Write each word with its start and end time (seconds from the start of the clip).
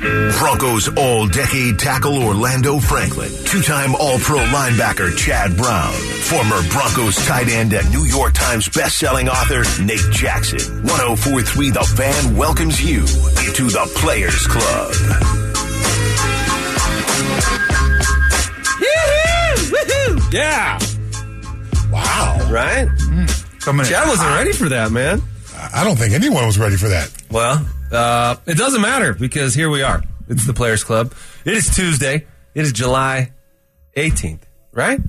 Broncos 0.00 0.88
all 0.96 1.26
decade 1.28 1.78
tackle 1.78 2.22
Orlando 2.22 2.78
Franklin, 2.78 3.30
two 3.44 3.60
time 3.60 3.94
All 3.94 4.18
Pro 4.18 4.38
linebacker 4.38 5.14
Chad 5.16 5.54
Brown, 5.56 5.92
former 5.92 6.60
Broncos 6.70 7.16
tight 7.26 7.48
end 7.48 7.74
and 7.74 7.90
New 7.90 8.04
York 8.04 8.32
Times 8.32 8.66
bestselling 8.68 9.28
author 9.28 9.62
Nate 9.82 10.00
Jackson. 10.10 10.82
1043 10.84 11.70
The 11.70 11.84
Fan 11.84 12.36
welcomes 12.36 12.82
you 12.82 13.00
to 13.00 13.64
the 13.64 13.92
Players 13.96 14.46
Club. 14.46 14.92
Woohoo! 19.70 20.32
Yeah. 20.32 20.78
Wow. 21.92 22.48
Right? 22.50 22.88
Hmm. 22.88 23.26
Coming 23.60 23.86
in 23.86 23.92
Chad 23.92 24.08
wasn't 24.08 24.28
hot. 24.28 24.38
ready 24.38 24.52
for 24.52 24.68
that, 24.70 24.90
man. 24.90 25.22
I 25.74 25.84
don't 25.84 25.96
think 25.96 26.14
anyone 26.14 26.46
was 26.46 26.58
ready 26.58 26.76
for 26.76 26.88
that. 26.88 27.10
Well, 27.30 27.64
uh, 27.92 28.36
it 28.46 28.56
doesn't 28.56 28.80
matter 28.80 29.14
because 29.14 29.54
here 29.54 29.70
we 29.70 29.82
are. 29.82 30.02
It's 30.28 30.46
the 30.46 30.54
Players 30.54 30.84
Club. 30.84 31.12
It 31.44 31.54
is 31.54 31.74
Tuesday. 31.74 32.26
It 32.54 32.62
is 32.62 32.72
July 32.72 33.32
18th, 33.96 34.42
right? 34.72 35.00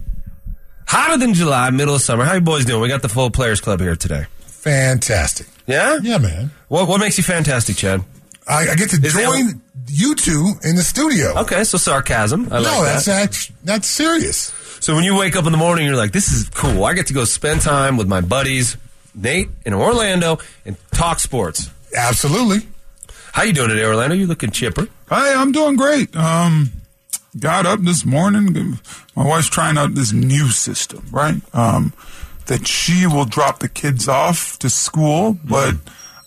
Hotter 0.88 1.18
than 1.18 1.34
July, 1.34 1.70
middle 1.70 1.96
of 1.96 2.02
summer. 2.02 2.26
How 2.26 2.34
you 2.34 2.42
boys 2.42 2.66
doing? 2.66 2.82
We 2.82 2.88
got 2.88 3.02
the 3.02 3.10
full 3.10 3.30
Players 3.32 3.62
Club 3.62 3.80
here 3.80 3.96
today. 3.96 4.26
Fantastic. 4.42 5.48
Yeah? 5.68 6.00
Yeah, 6.02 6.18
man. 6.18 6.52
What, 6.68 6.88
what 6.88 7.00
makes 7.00 7.18
you 7.18 7.24
fantastic, 7.24 7.76
Chad? 7.78 8.04
I, 8.48 8.70
I 8.70 8.76
get 8.76 8.90
to 8.92 8.98
Is 8.98 9.16
it- 9.16 9.24
join 9.24 9.62
you 9.88 10.16
two 10.16 10.54
in 10.64 10.76
the 10.76 10.84
studio. 10.84 11.40
Okay, 11.42 11.64
so 11.64 11.78
sarcasm. 11.78 12.48
I 12.52 12.62
no, 12.62 12.70
like 12.70 12.82
that's 12.84 13.06
that. 13.06 13.24
act- 13.24 13.52
that's 13.64 13.88
serious. 13.88 14.54
So 14.80 14.96
when 14.96 15.04
you 15.04 15.16
wake 15.18 15.36
up 15.36 15.46
in 15.46 15.52
the 15.52 15.58
morning, 15.58 15.86
you're 15.86 15.96
like, 15.96 16.12
this 16.12 16.32
is 16.32 16.50
cool. 16.50 16.84
I 16.86 16.94
get 16.94 17.08
to 17.08 17.14
go 17.14 17.24
spend 17.26 17.62
time 17.62 17.98
with 17.98 18.08
my 18.08 18.22
buddies, 18.22 18.78
Nate 19.14 19.50
in 19.66 19.74
Orlando, 19.74 20.40
and 20.66 20.76
talk 20.92 21.20
sports. 21.20 21.70
Absolutely. 21.96 22.68
How 23.34 23.44
you 23.44 23.54
doing 23.54 23.70
today, 23.70 23.86
Orlando? 23.86 24.16
You 24.16 24.28
looking 24.28 24.52
chipper. 24.52 24.88
Hey, 25.10 25.34
I'm 25.36 25.52
doing 25.52 25.76
great. 25.78 26.16
Um, 26.16 26.72
got 27.40 27.66
up 27.66 27.82
this 27.82 28.06
morning. 28.06 28.78
My 29.16 29.26
wife's 29.26 29.48
trying 29.50 29.78
out 29.78 29.96
this 29.96 30.12
new 30.12 30.50
system, 30.50 31.06
right? 31.12 31.36
Um, 31.54 31.94
that 32.48 32.68
she 32.68 33.08
will 33.08 33.26
drop 33.26 33.60
the 33.60 33.70
kids 33.70 34.08
off 34.08 34.60
to 34.60 34.70
school, 34.70 35.38
but 35.44 35.76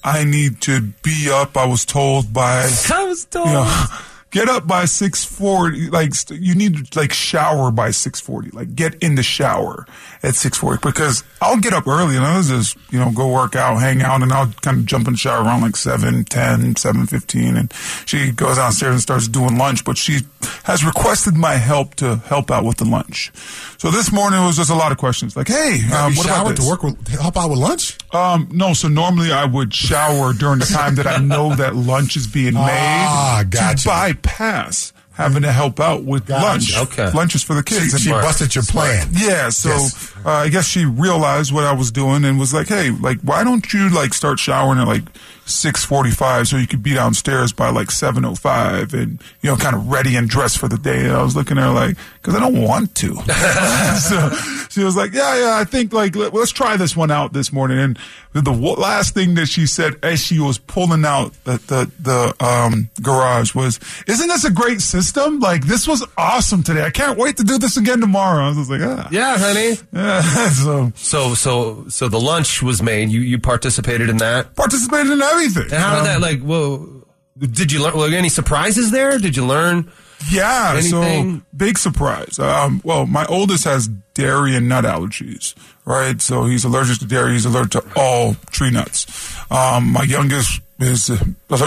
I 0.02 0.24
need 0.24 0.60
to 0.62 0.80
be 1.02 1.28
up. 1.30 1.56
I 1.56 1.66
was 1.66 1.84
told 1.84 2.32
by 2.32 2.70
I 2.92 3.04
was 3.04 3.24
told. 3.26 3.46
you 3.48 3.52
know, 3.52 3.86
get 4.34 4.48
up 4.48 4.66
by 4.66 4.84
640 4.84 5.90
like 5.90 6.12
you 6.28 6.56
need 6.56 6.90
to 6.90 6.98
like 6.98 7.12
shower 7.12 7.70
by 7.70 7.92
640 7.92 8.50
like 8.50 8.74
get 8.74 8.96
in 8.96 9.14
the 9.14 9.22
shower 9.22 9.86
at 10.24 10.34
640 10.34 10.80
because 10.82 11.22
i'll 11.40 11.56
get 11.56 11.72
up 11.72 11.86
early 11.86 12.16
and 12.16 12.24
i'll 12.24 12.42
just 12.42 12.76
you 12.90 12.98
know 12.98 13.12
go 13.12 13.32
work 13.32 13.54
out 13.54 13.76
hang 13.76 14.02
out 14.02 14.22
and 14.22 14.32
i'll 14.32 14.50
kind 14.62 14.78
of 14.78 14.86
jump 14.86 15.06
in 15.06 15.14
the 15.14 15.18
shower 15.18 15.44
around 15.44 15.60
like 15.60 15.76
7 15.76 16.24
10 16.24 16.74
7 16.74 17.06
15 17.06 17.56
and 17.56 17.72
she 18.06 18.32
goes 18.32 18.56
downstairs 18.56 18.94
and 18.94 19.02
starts 19.02 19.28
doing 19.28 19.56
lunch 19.56 19.84
but 19.84 19.96
she 19.96 20.22
has 20.64 20.84
requested 20.84 21.34
my 21.34 21.54
help 21.54 21.94
to 21.96 22.16
help 22.16 22.50
out 22.50 22.64
with 22.64 22.76
the 22.78 22.84
lunch 22.84 23.32
so 23.78 23.90
this 23.90 24.12
morning 24.12 24.42
it 24.42 24.46
was 24.46 24.56
just 24.56 24.70
a 24.70 24.74
lot 24.74 24.92
of 24.92 24.98
questions 24.98 25.36
like 25.36 25.48
hey 25.48 25.80
um, 25.94 26.14
what 26.14 26.26
about 26.26 26.48
this? 26.48 26.64
to 26.64 26.70
work 26.70 26.82
with, 26.82 27.08
help 27.08 27.36
out 27.36 27.50
with 27.50 27.58
lunch? 27.58 27.98
Um, 28.12 28.48
no, 28.52 28.74
so 28.74 28.88
normally 28.88 29.32
I 29.32 29.44
would 29.44 29.74
shower 29.74 30.32
during 30.32 30.58
the 30.60 30.66
time 30.66 30.94
that 30.96 31.06
I 31.06 31.18
know 31.18 31.54
that 31.56 31.74
lunch 31.74 32.16
is 32.16 32.26
being 32.26 32.54
made 32.54 32.60
Ah, 32.62 33.42
to 33.50 33.82
bypass 33.84 34.92
having 35.12 35.42
to 35.42 35.52
help 35.52 35.78
out 35.78 36.02
with 36.04 36.26
Gotcha. 36.26 36.44
lunch. 36.44 36.76
Okay. 36.92 37.10
Lunch 37.12 37.36
is 37.36 37.42
for 37.44 37.54
the 37.54 37.62
kids. 37.62 37.92
She, 37.92 38.04
she 38.06 38.10
busted 38.10 38.52
your 38.54 38.64
plan. 38.64 39.08
yeah, 39.12 39.48
so 39.50 39.68
Yes. 39.68 40.12
uh, 40.24 40.28
I 40.30 40.48
guess 40.48 40.66
she 40.66 40.84
realized 40.84 41.52
what 41.52 41.62
I 41.64 41.72
was 41.72 41.92
doing 41.92 42.24
and 42.24 42.36
was 42.38 42.52
like, 42.52 42.66
"Hey, 42.66 42.90
like, 42.90 43.20
why 43.20 43.44
don't 43.44 43.72
you 43.72 43.90
like 43.90 44.12
start 44.12 44.40
showering 44.40 44.80
at 44.80 44.88
like 44.88 45.02
six 45.46 45.84
forty-five 45.84 46.48
so 46.48 46.56
you 46.56 46.66
could 46.66 46.82
be 46.82 46.94
downstairs 46.94 47.52
by 47.52 47.70
like 47.70 47.90
seven 47.90 48.24
o 48.24 48.34
five 48.34 48.94
and 48.94 49.22
you 49.42 49.50
know 49.50 49.56
kind 49.56 49.74
of 49.76 49.88
ready 49.90 50.16
and 50.16 50.28
dressed 50.28 50.58
for 50.58 50.68
the 50.68 50.78
day?" 50.78 51.04
And 51.06 51.12
I 51.12 51.22
was 51.22 51.36
looking 51.36 51.58
at 51.58 51.64
her 51.64 51.70
like, 51.72 51.96
"Because 52.20 52.34
I 52.34 52.40
don't 52.40 52.60
want 52.62 52.94
to." 52.96 53.14
so 53.98 54.30
she 54.70 54.82
was 54.84 54.96
like, 54.96 55.12
"Yeah, 55.12 55.36
yeah, 55.38 55.56
I 55.58 55.64
think 55.64 55.92
like 55.92 56.16
let, 56.16 56.34
us 56.34 56.50
try 56.50 56.76
this 56.76 56.96
one 56.96 57.10
out 57.10 57.32
this 57.32 57.52
morning." 57.52 57.78
And 57.78 57.98
the, 58.32 58.40
the 58.42 58.52
w- 58.52 58.74
last 58.76 59.14
thing 59.14 59.34
that 59.34 59.46
she 59.46 59.66
said 59.66 59.94
as 60.02 60.20
she 60.20 60.38
was 60.40 60.58
pulling 60.58 61.04
out 61.04 61.32
the 61.44 61.58
the, 61.66 61.90
the 62.00 62.44
um, 62.44 62.90
garage 63.02 63.54
was, 63.54 63.78
"Isn't 64.06 64.28
this 64.28 64.44
a 64.44 64.50
great 64.50 64.80
system? 64.80 65.40
Like 65.40 65.66
this 65.66 65.86
was 65.86 66.04
awesome 66.16 66.62
today. 66.62 66.82
I 66.84 66.90
can't 66.90 67.18
wait 67.18 67.36
to 67.38 67.44
do 67.44 67.58
this 67.58 67.76
again 67.76 68.00
tomorrow." 68.00 68.44
I 68.44 68.48
was 68.56 68.70
like, 68.70 68.80
"Ah." 68.82 69.08
Yeah, 69.10 69.38
honey. 69.38 69.76
Yeah, 69.92 70.20
so 70.50 70.92
So, 70.96 71.34
so, 71.34 71.84
so 71.88 72.08
the 72.08 72.18
lunch 72.20 72.62
was 72.62 72.82
made. 72.82 73.10
You, 73.10 73.20
you 73.20 73.38
participated 73.38 74.08
in 74.10 74.16
that. 74.18 74.54
participated 74.56 75.12
in 75.12 75.18
everything. 75.34 75.64
And 75.64 75.72
how 75.82 75.96
did 75.96 76.06
that, 76.06 76.20
like, 76.20 76.40
whoa, 76.40 77.04
did 77.38 77.72
you 77.72 77.82
learn, 77.82 77.96
were 77.96 78.06
any 78.08 78.28
surprises 78.28 78.90
there? 78.90 79.18
Did 79.18 79.36
you 79.36 79.44
learn? 79.46 79.90
Yeah, 80.30 80.74
Anything? 80.78 81.40
so 81.40 81.46
big 81.54 81.76
surprise. 81.76 82.38
Um, 82.38 82.80
well, 82.84 83.04
my 83.06 83.26
oldest 83.26 83.64
has 83.64 83.88
dairy 84.14 84.56
and 84.56 84.68
nut 84.68 84.84
allergies, 84.84 85.54
right? 85.84 86.20
So 86.22 86.44
he's 86.46 86.64
allergic 86.64 86.98
to 87.00 87.04
dairy. 87.06 87.32
He's 87.32 87.44
allergic 87.44 87.72
to 87.72 87.84
all 87.96 88.34
tree 88.50 88.70
nuts. 88.70 89.06
Um, 89.50 89.92
my 89.92 90.04
youngest 90.04 90.60
is 90.80 91.10
uh, 91.10 91.18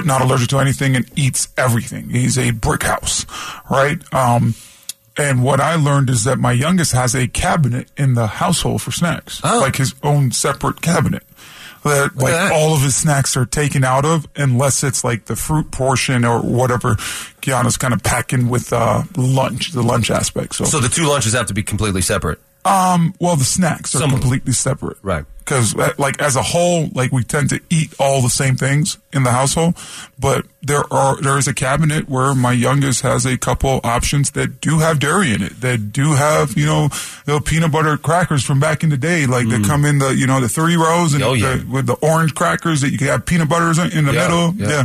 not 0.05 0.21
allergic 0.21 0.47
to 0.49 0.59
anything 0.59 0.95
and 0.95 1.05
eats 1.15 1.49
everything. 1.57 2.09
He's 2.09 2.37
a 2.37 2.49
brick 2.51 2.83
house, 2.83 3.25
right? 3.69 4.01
Um, 4.13 4.55
and 5.17 5.43
what 5.43 5.59
I 5.59 5.75
learned 5.75 6.09
is 6.09 6.23
that 6.23 6.39
my 6.39 6.51
youngest 6.51 6.93
has 6.93 7.13
a 7.15 7.27
cabinet 7.27 7.89
in 7.97 8.13
the 8.15 8.25
household 8.27 8.81
for 8.81 8.91
snacks, 8.91 9.39
Oh. 9.43 9.59
like 9.59 9.75
his 9.75 9.93
own 10.01 10.31
separate 10.31 10.81
cabinet. 10.81 11.23
That 11.87 12.15
like 12.15 12.33
that. 12.33 12.51
all 12.51 12.73
of 12.73 12.81
his 12.81 12.95
snacks 12.95 13.35
are 13.37 13.45
taken 13.45 13.83
out 13.83 14.05
of, 14.05 14.27
unless 14.35 14.83
it's 14.83 15.03
like 15.03 15.25
the 15.25 15.35
fruit 15.35 15.71
portion 15.71 16.25
or 16.25 16.41
whatever. 16.41 16.95
Kiana's 17.41 17.77
kind 17.77 17.93
of 17.93 18.03
packing 18.03 18.49
with 18.49 18.73
uh, 18.73 19.03
lunch, 19.15 19.71
the 19.71 19.83
lunch 19.83 20.11
aspect. 20.11 20.55
So, 20.55 20.65
So 20.65 20.79
the 20.79 20.89
two 20.89 21.07
lunches 21.07 21.33
have 21.33 21.47
to 21.47 21.53
be 21.53 21.63
completely 21.63 22.01
separate. 22.01 22.39
Um, 22.67 23.13
well, 23.19 23.35
the 23.35 23.45
snacks 23.45 23.95
are 23.95 23.99
Some- 23.99 24.11
completely 24.11 24.53
separate, 24.53 24.97
Right. 25.01 25.25
Because 25.39 25.73
like 25.97 26.21
as 26.21 26.35
a 26.35 26.41
whole, 26.43 26.89
like 26.93 27.13
we 27.13 27.23
tend 27.23 27.51
to 27.51 27.61
eat 27.69 27.93
all 28.01 28.21
the 28.21 28.29
same 28.29 28.57
things 28.57 28.97
in 29.13 29.23
the 29.23 29.31
household, 29.31 29.77
but 30.19 30.45
there 30.61 30.83
are 30.91 31.21
there 31.21 31.37
is 31.37 31.47
a 31.47 31.53
cabinet 31.53 32.09
where 32.09 32.35
my 32.35 32.51
youngest 32.51 33.01
has 33.03 33.25
a 33.25 33.37
couple 33.37 33.79
options 33.85 34.31
that 34.31 34.59
do 34.59 34.79
have 34.79 34.99
dairy 34.99 35.31
in 35.31 35.41
it, 35.41 35.61
that 35.61 35.93
do 35.93 36.15
have 36.15 36.57
you 36.57 36.65
know 36.65 36.89
the 37.23 37.39
peanut 37.39 37.71
butter 37.71 37.95
crackers 37.95 38.43
from 38.43 38.59
back 38.59 38.83
in 38.83 38.89
the 38.89 38.97
day, 38.97 39.25
like 39.25 39.47
they 39.47 39.61
come 39.61 39.85
in 39.85 39.99
the 39.99 40.09
you 40.09 40.27
know 40.27 40.41
the 40.41 40.49
thirty 40.49 40.75
rows 40.75 41.13
and 41.13 41.23
Mm. 41.23 41.27
Oh, 41.27 41.33
yeah. 41.33 41.55
the, 41.55 41.65
with 41.71 41.85
the 41.87 41.95
orange 42.01 42.35
crackers 42.35 42.81
that 42.81 42.91
you 42.91 42.97
can 42.97 43.07
have 43.07 43.25
peanut 43.25 43.47
butters 43.47 43.77
in 43.77 43.89
in 43.93 44.03
the 44.03 44.11
Yeah, 44.13 44.27
middle, 44.27 44.53
yeah. 44.55 44.67
yeah. 44.69 44.81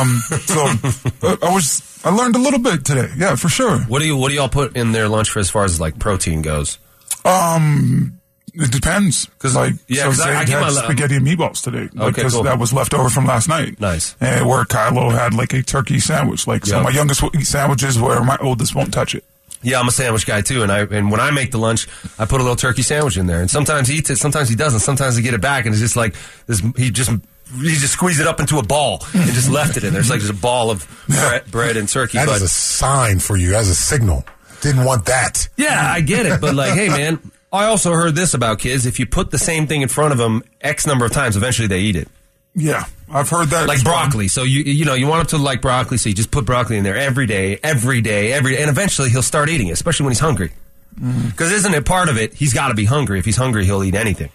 Um, 0.00 0.18
so 0.46 0.66
uh, 1.28 1.36
I 1.42 1.54
was 1.54 2.00
I 2.04 2.10
learned 2.10 2.34
a 2.34 2.40
little 2.40 2.58
bit 2.58 2.84
today, 2.84 3.10
yeah, 3.16 3.36
for 3.36 3.48
sure. 3.48 3.78
What 3.82 4.00
do 4.00 4.06
you, 4.08 4.16
what 4.16 4.30
do 4.30 4.34
y'all 4.34 4.48
put 4.48 4.76
in 4.76 4.90
their 4.90 5.08
lunch 5.08 5.30
for 5.30 5.38
as 5.38 5.48
far 5.48 5.62
as 5.62 5.80
like 5.80 6.00
protein 6.00 6.42
goes? 6.42 6.80
Um, 7.26 8.12
it 8.54 8.70
depends. 8.70 9.28
'Cause- 9.38 9.54
like, 9.54 9.74
yeah, 9.88 10.04
so 10.04 10.08
'cause 10.10 10.20
I- 10.20 10.30
I 10.40 10.44
had 10.48 10.60
my- 10.60 10.70
spaghetti 10.70 11.16
and 11.16 11.26
meatballs 11.26 11.62
today. 11.62 11.88
Okay, 11.98 12.10
because 12.10 12.32
cool. 12.34 12.42
that 12.44 12.58
was 12.58 12.72
left 12.72 12.94
over 12.94 13.10
from 13.10 13.26
last 13.26 13.48
night. 13.48 13.80
Nice. 13.80 14.14
And 14.20 14.46
where 14.48 14.64
Kylo 14.64 15.12
had 15.12 15.34
like 15.34 15.52
a 15.52 15.62
turkey 15.62 16.00
sandwich. 16.00 16.46
Like, 16.46 16.64
so 16.64 16.76
Yeah. 16.78 16.82
my 16.82 16.90
youngest 16.90 17.22
will 17.22 17.30
eat 17.34 17.46
sandwiches 17.46 17.98
where 17.98 18.22
my 18.24 18.36
oldest 18.40 18.74
won't 18.74 18.92
touch 18.92 19.14
it. 19.14 19.24
Yeah, 19.62 19.80
I'm 19.80 19.88
a 19.88 19.90
sandwich 19.90 20.26
guy 20.26 20.42
too, 20.42 20.62
and 20.62 20.70
I 20.70 20.80
and 20.80 21.10
when 21.10 21.18
I 21.20 21.30
make 21.32 21.50
the 21.50 21.58
lunch, 21.58 21.88
I 22.18 22.24
put 22.24 22.40
a 22.40 22.44
little 22.44 22.56
turkey 22.56 22.82
sandwich 22.82 23.16
in 23.16 23.26
there, 23.26 23.40
and 23.40 23.50
sometimes 23.50 23.88
he 23.88 23.96
eats 23.96 24.10
it, 24.10 24.16
sometimes 24.18 24.48
he 24.48 24.54
doesn't. 24.54 24.80
Sometimes 24.80 25.18
I 25.18 25.22
get 25.22 25.34
it 25.34 25.40
back, 25.40 25.64
and 25.66 25.74
it's 25.74 25.80
just 25.82 25.96
like 25.96 26.14
this. 26.46 26.62
He 26.76 26.90
just 26.90 27.10
he 27.60 27.74
just 27.74 27.92
squeezed 27.94 28.20
it 28.20 28.26
up 28.26 28.38
into 28.38 28.58
a 28.58 28.62
ball 28.62 29.04
and 29.14 29.32
just 29.32 29.48
left 29.48 29.76
it 29.76 29.82
in 29.84 29.92
there. 29.92 30.00
It's 30.00 30.10
like 30.10 30.20
just 30.20 30.30
a 30.32 30.34
ball 30.36 30.70
of 30.70 30.86
bread, 31.08 31.50
bread 31.50 31.76
and 31.76 31.88
turkey. 31.88 32.18
That 32.18 32.26
but 32.26 32.36
is 32.36 32.42
a 32.42 32.48
sign 32.48 33.18
for 33.18 33.36
you. 33.36 33.50
That's 33.50 33.68
a 33.68 33.74
signal. 33.74 34.24
Didn't 34.60 34.84
want 34.84 35.06
that. 35.06 35.48
yeah, 35.56 35.90
I 35.92 36.00
get 36.00 36.26
it, 36.26 36.40
but 36.40 36.54
like, 36.54 36.72
hey 36.72 36.88
man, 36.88 37.20
I 37.52 37.66
also 37.66 37.92
heard 37.92 38.14
this 38.14 38.34
about 38.34 38.58
kids: 38.58 38.86
if 38.86 38.98
you 38.98 39.06
put 39.06 39.30
the 39.30 39.38
same 39.38 39.66
thing 39.66 39.82
in 39.82 39.88
front 39.88 40.12
of 40.12 40.18
them 40.18 40.42
x 40.60 40.86
number 40.86 41.04
of 41.04 41.12
times, 41.12 41.36
eventually 41.36 41.68
they 41.68 41.80
eat 41.80 41.96
it. 41.96 42.08
Yeah, 42.54 42.84
I've 43.10 43.28
heard 43.28 43.48
that. 43.48 43.68
Like 43.68 43.84
broccoli. 43.84 44.28
So 44.28 44.42
you 44.42 44.62
you 44.62 44.84
know 44.84 44.94
you 44.94 45.06
want 45.06 45.20
him 45.32 45.38
to 45.38 45.44
like 45.44 45.60
broccoli, 45.60 45.98
so 45.98 46.08
you 46.08 46.14
just 46.14 46.30
put 46.30 46.46
broccoli 46.46 46.78
in 46.78 46.84
there 46.84 46.96
every 46.96 47.26
day, 47.26 47.58
every 47.62 48.00
day, 48.00 48.32
every 48.32 48.56
day, 48.56 48.62
and 48.62 48.70
eventually 48.70 49.10
he'll 49.10 49.22
start 49.22 49.48
eating 49.48 49.68
it, 49.68 49.72
especially 49.72 50.04
when 50.04 50.12
he's 50.12 50.20
hungry. 50.20 50.52
Mm-hmm. 50.98 51.28
Because 51.28 51.52
isn't 51.52 51.74
it 51.74 51.84
part 51.84 52.08
of 52.08 52.16
it? 52.16 52.32
He's 52.32 52.54
got 52.54 52.68
to 52.68 52.74
be 52.74 52.86
hungry. 52.86 53.18
If 53.18 53.26
he's 53.26 53.36
hungry, 53.36 53.66
he'll 53.66 53.84
eat 53.84 53.94
anything. 53.94 54.30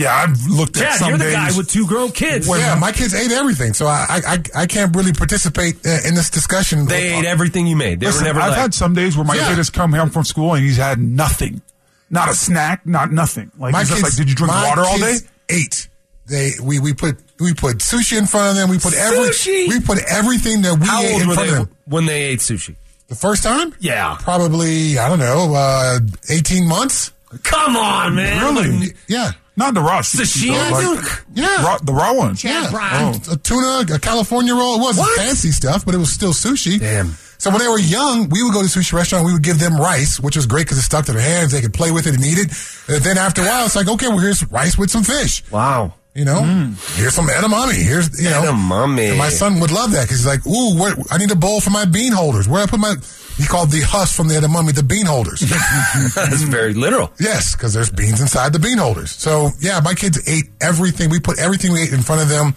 Yeah, 0.00 0.14
I've 0.14 0.46
looked 0.46 0.76
at 0.78 0.82
Chad, 0.82 0.98
some 0.98 1.08
you're 1.10 1.18
the 1.18 1.24
days. 1.24 1.34
guy 1.34 1.56
with 1.56 1.68
two 1.70 1.86
grown 1.86 2.10
kids. 2.12 2.48
yeah, 2.48 2.74
my 2.80 2.90
kids 2.92 3.12
ate 3.14 3.30
everything, 3.32 3.74
so 3.74 3.86
I 3.86 4.06
I, 4.08 4.20
I, 4.34 4.62
I 4.62 4.66
can't 4.66 4.94
really 4.96 5.12
participate 5.12 5.74
uh, 5.86 5.98
in 6.08 6.14
this 6.14 6.30
discussion. 6.30 6.86
They 6.86 7.12
ate 7.18 7.24
everything 7.26 7.66
you 7.66 7.76
made. 7.76 8.00
They 8.00 8.06
Listen, 8.06 8.22
were 8.22 8.28
never 8.28 8.40
I've 8.40 8.50
like, 8.50 8.58
had 8.60 8.74
some 8.74 8.94
days 8.94 9.16
where 9.16 9.26
my 9.26 9.34
Yeah. 9.34 9.48
kid 9.48 9.56
has 9.58 9.68
come 9.70 9.92
home 9.92 10.10
from 10.10 10.24
school 10.24 10.54
and 10.54 10.64
he's 10.64 10.78
had 10.78 10.98
nothing. 10.98 11.60
Not 12.08 12.28
a 12.30 12.34
snack, 12.34 12.86
not 12.86 13.12
nothing. 13.12 13.52
Like, 13.58 13.72
my 13.72 13.80
he's 13.80 13.90
just 13.90 14.02
kids, 14.02 14.18
like, 14.18 14.26
did 14.26 14.30
you 14.30 14.34
drink 14.36 14.52
my 14.52 14.68
water 14.68 14.82
all 14.82 14.98
day? 14.98 15.12
kids 15.18 15.28
Ate. 15.50 15.88
They 16.26 16.52
we 16.62 16.78
we 16.78 16.94
put 16.94 17.16
we 17.38 17.54
put 17.54 17.78
sushi 17.78 18.16
in 18.16 18.26
front 18.26 18.50
of 18.50 18.56
them. 18.56 18.70
We 18.70 18.78
put 18.78 18.94
every 18.94 19.28
we 19.68 19.80
put 19.80 19.98
everything 20.08 20.62
that 20.62 20.78
we 20.78 20.86
how 20.86 21.02
ate 21.02 21.12
old 21.12 21.22
in 21.22 21.28
were 21.28 21.34
front 21.34 21.50
they 21.50 21.56
of 21.56 21.68
them. 21.68 21.76
when 21.86 22.06
they 22.06 22.22
ate 22.22 22.38
sushi? 22.38 22.76
The 23.08 23.16
first 23.16 23.42
time? 23.42 23.74
Yeah. 23.80 24.16
Probably 24.20 24.96
I 24.98 25.08
don't 25.08 25.18
know, 25.18 25.52
uh, 25.54 25.98
eighteen 26.30 26.66
months. 26.68 27.12
Come 27.42 27.76
on, 27.76 28.14
man. 28.16 28.54
Really? 28.54 28.88
Yeah. 29.08 29.32
Not 29.56 29.74
the 29.74 29.80
raw 29.80 30.00
sushi. 30.00 30.50
Sashimi, 30.50 30.96
like. 30.96 31.24
Yeah. 31.34 31.62
raw, 31.64 31.78
the 31.78 31.92
raw 31.92 32.14
one. 32.14 32.36
Yeah, 32.42 32.68
Brown. 32.70 33.14
Oh. 33.28 33.32
a 33.32 33.36
tuna, 33.36 33.94
a 33.94 33.98
California 33.98 34.54
roll. 34.54 34.76
It 34.76 34.80
wasn't 34.80 35.06
What? 35.06 35.18
fancy 35.18 35.50
stuff, 35.50 35.84
but 35.84 35.94
it 35.94 35.98
was 35.98 36.12
still 36.12 36.32
sushi. 36.32 36.78
Damn. 36.80 37.16
So 37.38 37.50
when 37.50 37.58
they 37.58 37.68
were 37.68 37.78
young, 37.78 38.28
we 38.28 38.42
would 38.42 38.52
go 38.52 38.60
to 38.60 38.66
a 38.66 38.68
sushi 38.68 38.92
restaurant. 38.92 39.24
We 39.26 39.32
would 39.32 39.42
give 39.42 39.58
them 39.58 39.76
rice, 39.76 40.20
which 40.20 40.36
was 40.36 40.46
great 40.46 40.66
because 40.66 40.78
it 40.78 40.82
stuck 40.82 41.06
to 41.06 41.12
their 41.12 41.22
hands. 41.22 41.52
They 41.52 41.60
could 41.62 41.72
play 41.74 41.90
with 41.90 42.06
it 42.06 42.14
and 42.14 42.24
eat 42.24 42.38
it. 42.38 42.52
And 42.88 43.02
then 43.02 43.16
after 43.18 43.42
a 43.42 43.46
while, 43.46 43.64
it's 43.66 43.76
like, 43.76 43.88
okay, 43.88 44.08
well, 44.08 44.18
here's 44.18 44.44
rice 44.50 44.76
with 44.78 44.90
some 44.90 45.02
fish. 45.04 45.42
Wow. 45.50 45.94
You 46.14 46.24
know, 46.24 46.42
hmm. 46.42 46.72
here's 47.00 47.14
some 47.14 47.26
edamame. 47.28 47.72
Here's 47.72 48.20
you 48.20 48.28
know, 48.28 48.42
Edamame. 48.42 49.10
And 49.10 49.18
my 49.18 49.28
son 49.28 49.60
would 49.60 49.70
love 49.70 49.92
that 49.92 50.02
because 50.02 50.18
he's 50.18 50.26
like, 50.26 50.44
ooh, 50.44 50.76
where, 50.76 50.94
I 51.08 51.18
need 51.18 51.30
a 51.30 51.36
bowl 51.36 51.60
for 51.60 51.70
my 51.70 51.84
bean 51.84 52.12
holders. 52.12 52.48
Where 52.48 52.62
I 52.62 52.66
put 52.66 52.80
my? 52.80 52.96
He 53.36 53.46
called 53.46 53.70
the 53.70 53.80
husk 53.80 54.16
from 54.16 54.26
the 54.28 54.34
edamame 54.34 54.74
the 54.74 54.82
bean 54.82 55.06
holders. 55.06 55.40
That's 56.14 56.42
very 56.42 56.74
literal. 56.74 57.12
Yes, 57.20 57.54
because 57.54 57.72
there's 57.72 57.90
beans 57.90 58.20
inside 58.20 58.52
the 58.52 58.58
bean 58.58 58.78
holders. 58.78 59.12
So 59.12 59.50
yeah, 59.60 59.80
my 59.84 59.94
kids 59.94 60.18
ate 60.28 60.50
everything. 60.60 61.10
We 61.10 61.20
put 61.20 61.38
everything 61.38 61.72
we 61.72 61.82
ate 61.82 61.92
in 61.92 62.02
front 62.02 62.22
of 62.22 62.28
them. 62.28 62.54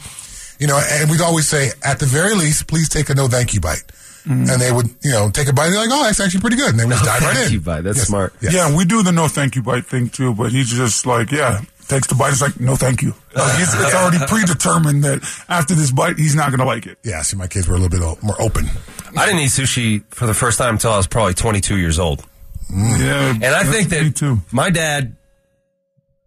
You 0.59 0.67
know, 0.67 0.79
and 0.91 1.09
we'd 1.11 1.21
always 1.21 1.47
say, 1.47 1.69
at 1.83 2.00
the 2.00 2.05
very 2.05 2.35
least, 2.35 2.67
please 2.67 2.89
take 2.89 3.09
a 3.09 3.15
no 3.15 3.27
thank 3.27 3.53
you 3.53 3.59
bite. 3.59 3.83
Hmm. 4.23 4.45
And 4.50 4.61
they 4.61 4.71
would, 4.71 4.88
you 5.03 5.11
know, 5.11 5.29
take 5.29 5.50
a 5.50 5.53
bite 5.53 5.65
and 5.65 5.73
they're 5.73 5.81
like, 5.81 5.89
oh, 5.91 6.03
that's 6.03 6.19
actually 6.21 6.39
pretty 6.39 6.55
good. 6.55 6.69
And 6.71 6.79
they 6.79 6.85
would 6.85 6.94
just 6.94 7.03
dive 7.03 7.21
right 7.21 7.33
thank 7.35 7.47
in. 7.47 7.53
you 7.53 7.59
bite. 7.59 7.81
That's 7.81 7.97
Yes. 7.97 8.07
smart. 8.07 8.33
Yes. 8.39 8.53
Yeah, 8.53 8.75
we 8.75 8.85
do 8.85 9.03
the 9.03 9.11
no 9.11 9.27
thank 9.27 9.55
you 9.55 9.61
bite 9.61 9.85
thing 9.85 10.09
too, 10.09 10.33
but 10.33 10.51
he's 10.53 10.69
just 10.69 11.05
like, 11.05 11.31
yeah, 11.31 11.59
takes 11.88 12.07
the 12.07 12.15
bite. 12.15 12.31
It's 12.31 12.41
like, 12.41 12.59
no 12.59 12.75
thank 12.75 13.01
you. 13.01 13.09
Like, 13.35 13.59
it's, 13.59 13.74
it's 13.74 13.94
already 13.95 14.19
predetermined 14.25 15.03
that 15.03 15.21
after 15.50 15.75
this 15.75 15.91
bite, 15.91 16.18
he's 16.18 16.35
not 16.35 16.50
going 16.50 16.59
to 16.59 16.65
like 16.65 16.85
it. 16.85 16.97
Yeah, 17.03 17.21
see, 17.21 17.38
my 17.38 17.47
kids 17.47 17.68
were 17.68 17.75
a 17.75 17.80
little 17.80 17.89
bit 17.89 18.24
more 18.24 18.41
open. 18.41 18.68
I 19.15 19.25
didn't 19.25 19.41
eat 19.41 19.50
sushi 19.51 20.03
for 20.09 20.25
the 20.25 20.33
first 20.33 20.57
time 20.57 20.75
until 20.75 20.91
I 20.91 20.97
was 20.97 21.07
probably 21.07 21.33
22 21.33 21.77
years 21.77 22.00
old. 22.00 22.25
Yeah. 22.71 23.30
And 23.30 23.45
I 23.45 23.63
think 23.63 23.89
that 23.89 24.15
too. 24.15 24.39
my 24.51 24.69
dad 24.69 25.15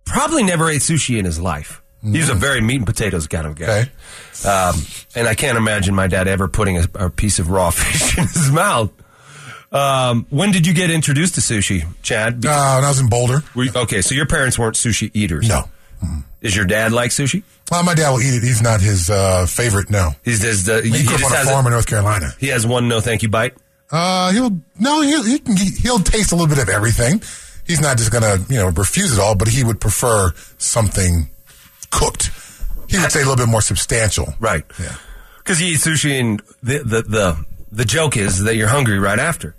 probably 0.05 0.45
never 0.45 0.71
ate 0.71 0.83
sushi 0.83 1.19
in 1.19 1.25
his 1.25 1.41
life. 1.41 1.83
He 2.03 2.19
was 2.19 2.29
a 2.29 2.35
very 2.35 2.61
meat 2.61 2.77
and 2.77 2.87
potatoes 2.87 3.27
kind 3.27 3.47
of 3.47 3.57
guy. 3.57 3.65
Okay. 3.65 4.49
Um, 4.49 4.77
and 5.17 5.27
I 5.27 5.35
can't 5.35 5.59
imagine 5.59 5.95
my 5.95 6.07
dad 6.07 6.29
ever 6.29 6.47
putting 6.47 6.79
a, 6.79 6.87
a 6.95 7.11
piece 7.11 7.41
of 7.41 7.51
raw 7.51 7.71
fish 7.71 8.17
in 8.17 8.25
his 8.25 8.53
mouth. 8.53 8.93
Um, 9.73 10.27
when 10.31 10.53
did 10.53 10.67
you 10.67 10.73
get 10.73 10.91
introduced 10.91 11.35
to 11.35 11.41
sushi, 11.41 11.85
Chad? 12.03 12.41
Be- 12.41 12.49
Uh, 12.49 12.77
when 12.77 12.85
I 12.85 12.89
was 12.89 13.01
in 13.01 13.09
Boulder, 13.09 13.43
you- 13.55 13.71
okay, 13.75 14.01
so 14.03 14.15
your 14.15 14.27
parents 14.27 14.59
weren't 14.59 14.77
sushi 14.77 15.11
eaters. 15.15 15.49
no. 15.49 15.69
Is 16.43 16.55
your 16.55 16.67
dad 16.67 16.93
like 16.93 17.11
sushi? 17.11 17.43
Well, 17.71 17.83
my 17.83 17.95
dad 17.95 18.11
will 18.11 18.21
eat 18.21 18.35
it. 18.35 18.43
He's 18.43 18.63
not 18.63 18.81
his 18.81 19.11
uh, 19.11 19.47
favorite, 19.47 19.91
no. 19.91 20.15
He's 20.23 20.41
just, 20.41 20.69
uh, 20.69 20.81
he, 20.83 20.91
He 20.91 21.05
grew 21.05 21.17
up 21.17 21.25
on 21.25 21.33
a 21.33 21.45
farm 21.51 21.65
a- 21.65 21.69
in 21.69 21.73
North 21.73 21.87
Carolina. 21.87 22.33
he 22.39 22.49
has 22.49 22.65
one 22.67 22.87
no 22.87 23.01
thank 23.01 23.23
you 23.23 23.29
bite. 23.29 23.55
Uh, 23.91 24.31
he'll 24.33 24.51
no, 24.79 25.01
he'll 25.01 25.23
he 25.25 25.39
can, 25.41 25.57
he'll 25.57 25.99
taste 25.99 26.31
a 26.33 26.37
little 26.37 26.49
bit 26.55 26.63
of 26.63 26.69
everything. 26.69 27.23
He's 27.67 27.81
not 27.81 27.97
just 27.97 28.13
gonna 28.13 28.37
you 28.49 28.57
know 28.57 28.69
refuse 28.69 29.15
it 29.17 29.21
all, 29.21 29.35
but 29.35 29.49
he 29.49 29.65
would 29.65 29.81
prefer 29.81 30.33
something 30.59 31.29
cooked. 31.91 32.31
He 32.89 32.99
would 32.99 33.11
say 33.11 33.21
a 33.21 33.25
little 33.25 33.37
bit 33.45 33.49
more 33.51 33.63
substantial. 33.63 34.35
Right. 34.39 34.65
Yeah. 34.79 34.95
Because 35.39 35.59
he 35.59 35.69
eats 35.71 35.87
sushi 35.87 36.21
and 36.21 36.41
the, 36.63 36.79
the, 36.85 37.03
the, 37.03 37.45
the 37.71 37.85
joke 37.85 38.17
is 38.17 38.45
that 38.45 38.57
you're 38.57 38.69
hungry 38.69 38.99
right 38.99 39.19
after. 39.19 39.55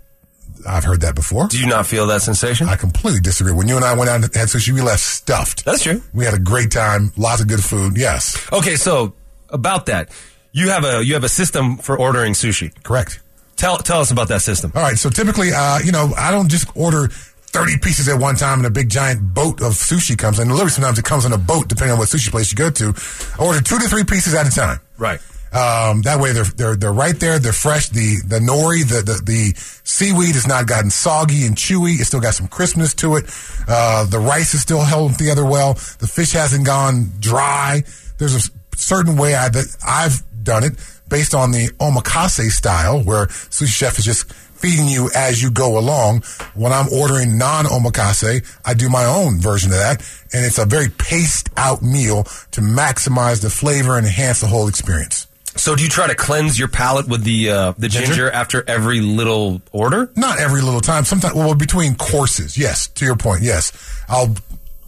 I've 0.68 0.84
heard 0.84 1.02
that 1.02 1.16
before. 1.16 1.48
Do 1.48 1.60
you 1.60 1.68
not 1.68 1.86
feel 1.86 2.08
that 2.08 2.22
sensation? 2.22 2.68
I 2.68 2.76
completely 2.76 3.22
disagree. 3.22 3.54
When 3.54 3.68
you 3.68 3.76
and 3.76 3.86
I 3.86 3.96
went 3.96 4.10
out 4.10 4.16
and 4.16 4.24
had 4.36 4.48
sushi, 4.50 4.74
we 4.74 4.82
left 4.82 5.02
stuffed. 5.02 5.64
That's 5.66 5.84
true. 5.84 6.02
We 6.14 6.26
had 6.26 6.34
a 6.34 6.40
great 6.40 6.72
time, 6.72 7.12
lots 7.16 7.42
of 7.42 7.48
good 7.48 7.64
food. 7.64 7.98
Yes, 7.98 8.36
Okay, 8.52 8.76
so 8.76 9.14
about 9.50 9.86
that, 9.86 10.10
you 10.52 10.70
have 10.70 10.84
a 10.84 11.04
you 11.06 11.14
have 11.14 11.24
a 11.24 11.30
system 11.30 11.78
for 11.78 11.98
ordering 11.98 12.34
sushi. 12.34 12.72
correct. 12.84 13.20
Tell 13.56 13.78
tell 13.78 14.02
us 14.02 14.12
about 14.12 14.28
that 14.30 14.42
system. 14.42 14.72
All 14.76 14.82
right. 14.82 14.98
So 14.98 15.10
typically, 15.10 15.52
uh, 15.54 15.80
you 15.80 15.92
know, 15.92 16.12
I 16.18 16.32
don't 16.32 16.50
just 16.50 16.68
order 16.76 17.08
30 17.08 17.78
pieces 17.80 18.08
at 18.08 18.20
one 18.20 18.36
time 18.36 18.60
and 18.60 18.68
a 18.68 18.70
big 18.70 18.90
giant 18.90 19.34
boat 19.34 19.62
of 19.62 19.74
sushi 19.74 20.18
comes 20.18 20.38
And 20.38 20.52
Literally, 20.52 20.70
sometimes 20.72 21.00
it 21.00 21.06
comes 21.06 21.26
in 21.26 21.34
a 21.34 21.38
boat, 21.40 21.68
depending 21.68 21.94
on 21.94 21.98
what 22.00 22.08
sushi 22.10 22.30
place 22.30 22.52
you 22.52 22.56
go 22.58 22.70
to. 22.70 22.94
I 23.40 23.44
order 23.46 23.62
two 23.62 23.80
to 23.80 23.88
three 23.88 24.04
pieces 24.04 24.34
at 24.36 24.46
a 24.48 24.52
time. 24.52 24.80
Right. 24.98 25.20
Um, 25.54 26.02
that 26.02 26.20
way 26.20 26.34
they're, 26.34 26.44
they're, 26.44 26.76
they're 26.76 26.94
right 26.94 27.18
there. 27.20 27.40
They're 27.40 27.54
fresh. 27.54 27.90
The, 27.90 28.18
the 28.26 28.40
nori, 28.40 28.88
the, 28.88 29.02
the, 29.02 29.22
the 29.24 29.54
seaweed 29.84 30.36
has 30.36 30.48
not 30.48 30.68
gotten 30.68 30.90
soggy 30.90 31.46
and 31.46 31.56
chewy. 31.56 32.00
It's 32.00 32.08
still 32.08 32.20
got 32.20 32.34
some 32.34 32.48
crispness 32.48 32.94
to 32.96 33.16
it. 33.16 33.26
Uh, 33.68 34.06
the 34.06 34.20
rice 34.20 34.54
is 34.54 34.62
still 34.62 34.82
held 34.82 35.18
together 35.18 35.46
well. 35.46 35.74
The 35.74 36.08
fish 36.08 36.34
hasn't 36.34 36.66
gone 36.66 37.12
dry. 37.20 37.84
There's 38.18 38.36
a 38.36 38.50
certain 38.76 39.18
way 39.18 39.36
I, 39.36 39.50
that 39.50 39.78
I've 39.86 40.22
done 40.44 40.64
it 40.64 40.74
based 41.10 41.34
on 41.34 41.52
the 41.52 41.68
omakase 41.80 42.52
style 42.52 43.02
where 43.02 43.28
sushi 43.28 43.68
chef 43.68 44.00
is 44.00 44.06
just 44.06 44.32
feeding 44.34 44.88
you 44.88 45.10
as 45.16 45.42
you 45.42 45.52
go 45.52 45.78
along. 45.78 46.24
When 46.56 46.74
I'm 46.74 46.88
ordering 46.92 47.38
non-omakase, 47.38 48.60
I 48.66 48.74
do 48.74 48.90
my 48.90 49.06
own 49.06 49.40
version 49.40 49.72
of 49.72 49.78
that, 49.78 50.02
and 50.34 50.46
it's 50.46 50.58
a 50.58 50.66
very 50.66 50.90
paced 50.90 51.50
out 51.56 51.82
meal 51.82 52.24
to 52.52 52.62
maximize 52.62 53.42
the 53.42 53.50
flavor 53.50 53.98
and 53.98 54.06
enhance 54.06 54.42
the 54.42 54.48
whole 54.48 54.68
experience. 54.68 55.27
So 55.58 55.76
do 55.76 55.84
you 55.84 55.90
try 55.90 56.08
to 56.08 56.16
cleanse 56.16 56.58
your 56.58 56.68
palate 56.68 57.08
with 57.08 57.24
the 57.24 57.50
uh, 57.50 57.74
the 57.78 57.90
ginger? 57.90 58.08
Ginger? 58.08 58.32
after 58.32 58.64
every 58.68 59.02
little 59.02 59.62
order? 59.72 60.12
Not 60.16 60.40
every 60.40 60.62
little 60.62 60.82
time. 60.82 61.04
Sometimes, 61.04 61.36
well, 61.36 61.56
between 61.56 61.96
courses, 61.96 62.58
yes. 62.58 62.88
To 62.90 63.06
your 63.06 63.16
point, 63.18 63.42
yes. 63.42 63.72
I'll 64.08 64.36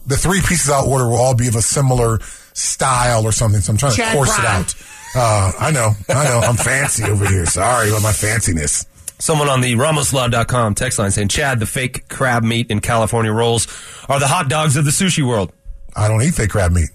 the 0.06 0.16
three 0.16 0.40
pieces 0.40 0.70
I'll 0.70 0.88
order 0.88 1.06
will 1.06 1.16
all 1.16 1.34
be 1.34 1.48
of 1.48 1.56
a 1.56 1.62
similar 1.62 2.18
style 2.52 3.24
or 3.24 3.32
something. 3.32 3.60
So 3.60 3.72
I'm 3.72 3.78
trying 3.78 3.94
Chad 3.94 4.12
to 4.12 4.16
course 4.16 4.34
Brown. 4.36 4.62
it 4.62 4.66
out. 4.66 4.74
Uh, 5.14 5.52
I 5.58 5.70
know, 5.70 5.90
I 6.08 6.24
know. 6.24 6.40
I'm 6.40 6.56
fancy 6.56 7.04
over 7.04 7.26
here. 7.26 7.46
Sorry 7.46 7.88
about 7.88 8.02
my 8.02 8.12
fanciness. 8.12 8.86
Someone 9.18 9.48
on 9.48 9.60
the 9.60 9.74
RamosLaw.com 9.74 10.74
text 10.74 10.98
line 10.98 11.10
saying, 11.10 11.28
Chad, 11.28 11.60
the 11.60 11.66
fake 11.66 12.08
crab 12.08 12.42
meat 12.42 12.70
in 12.70 12.80
California 12.80 13.32
rolls 13.32 13.66
are 14.08 14.18
the 14.18 14.28
hot 14.28 14.48
dogs 14.48 14.76
of 14.76 14.84
the 14.84 14.90
sushi 14.90 15.26
world. 15.26 15.52
I 15.94 16.08
don't 16.08 16.22
eat 16.22 16.34
fake 16.34 16.50
crab 16.50 16.72
meat. 16.72 16.88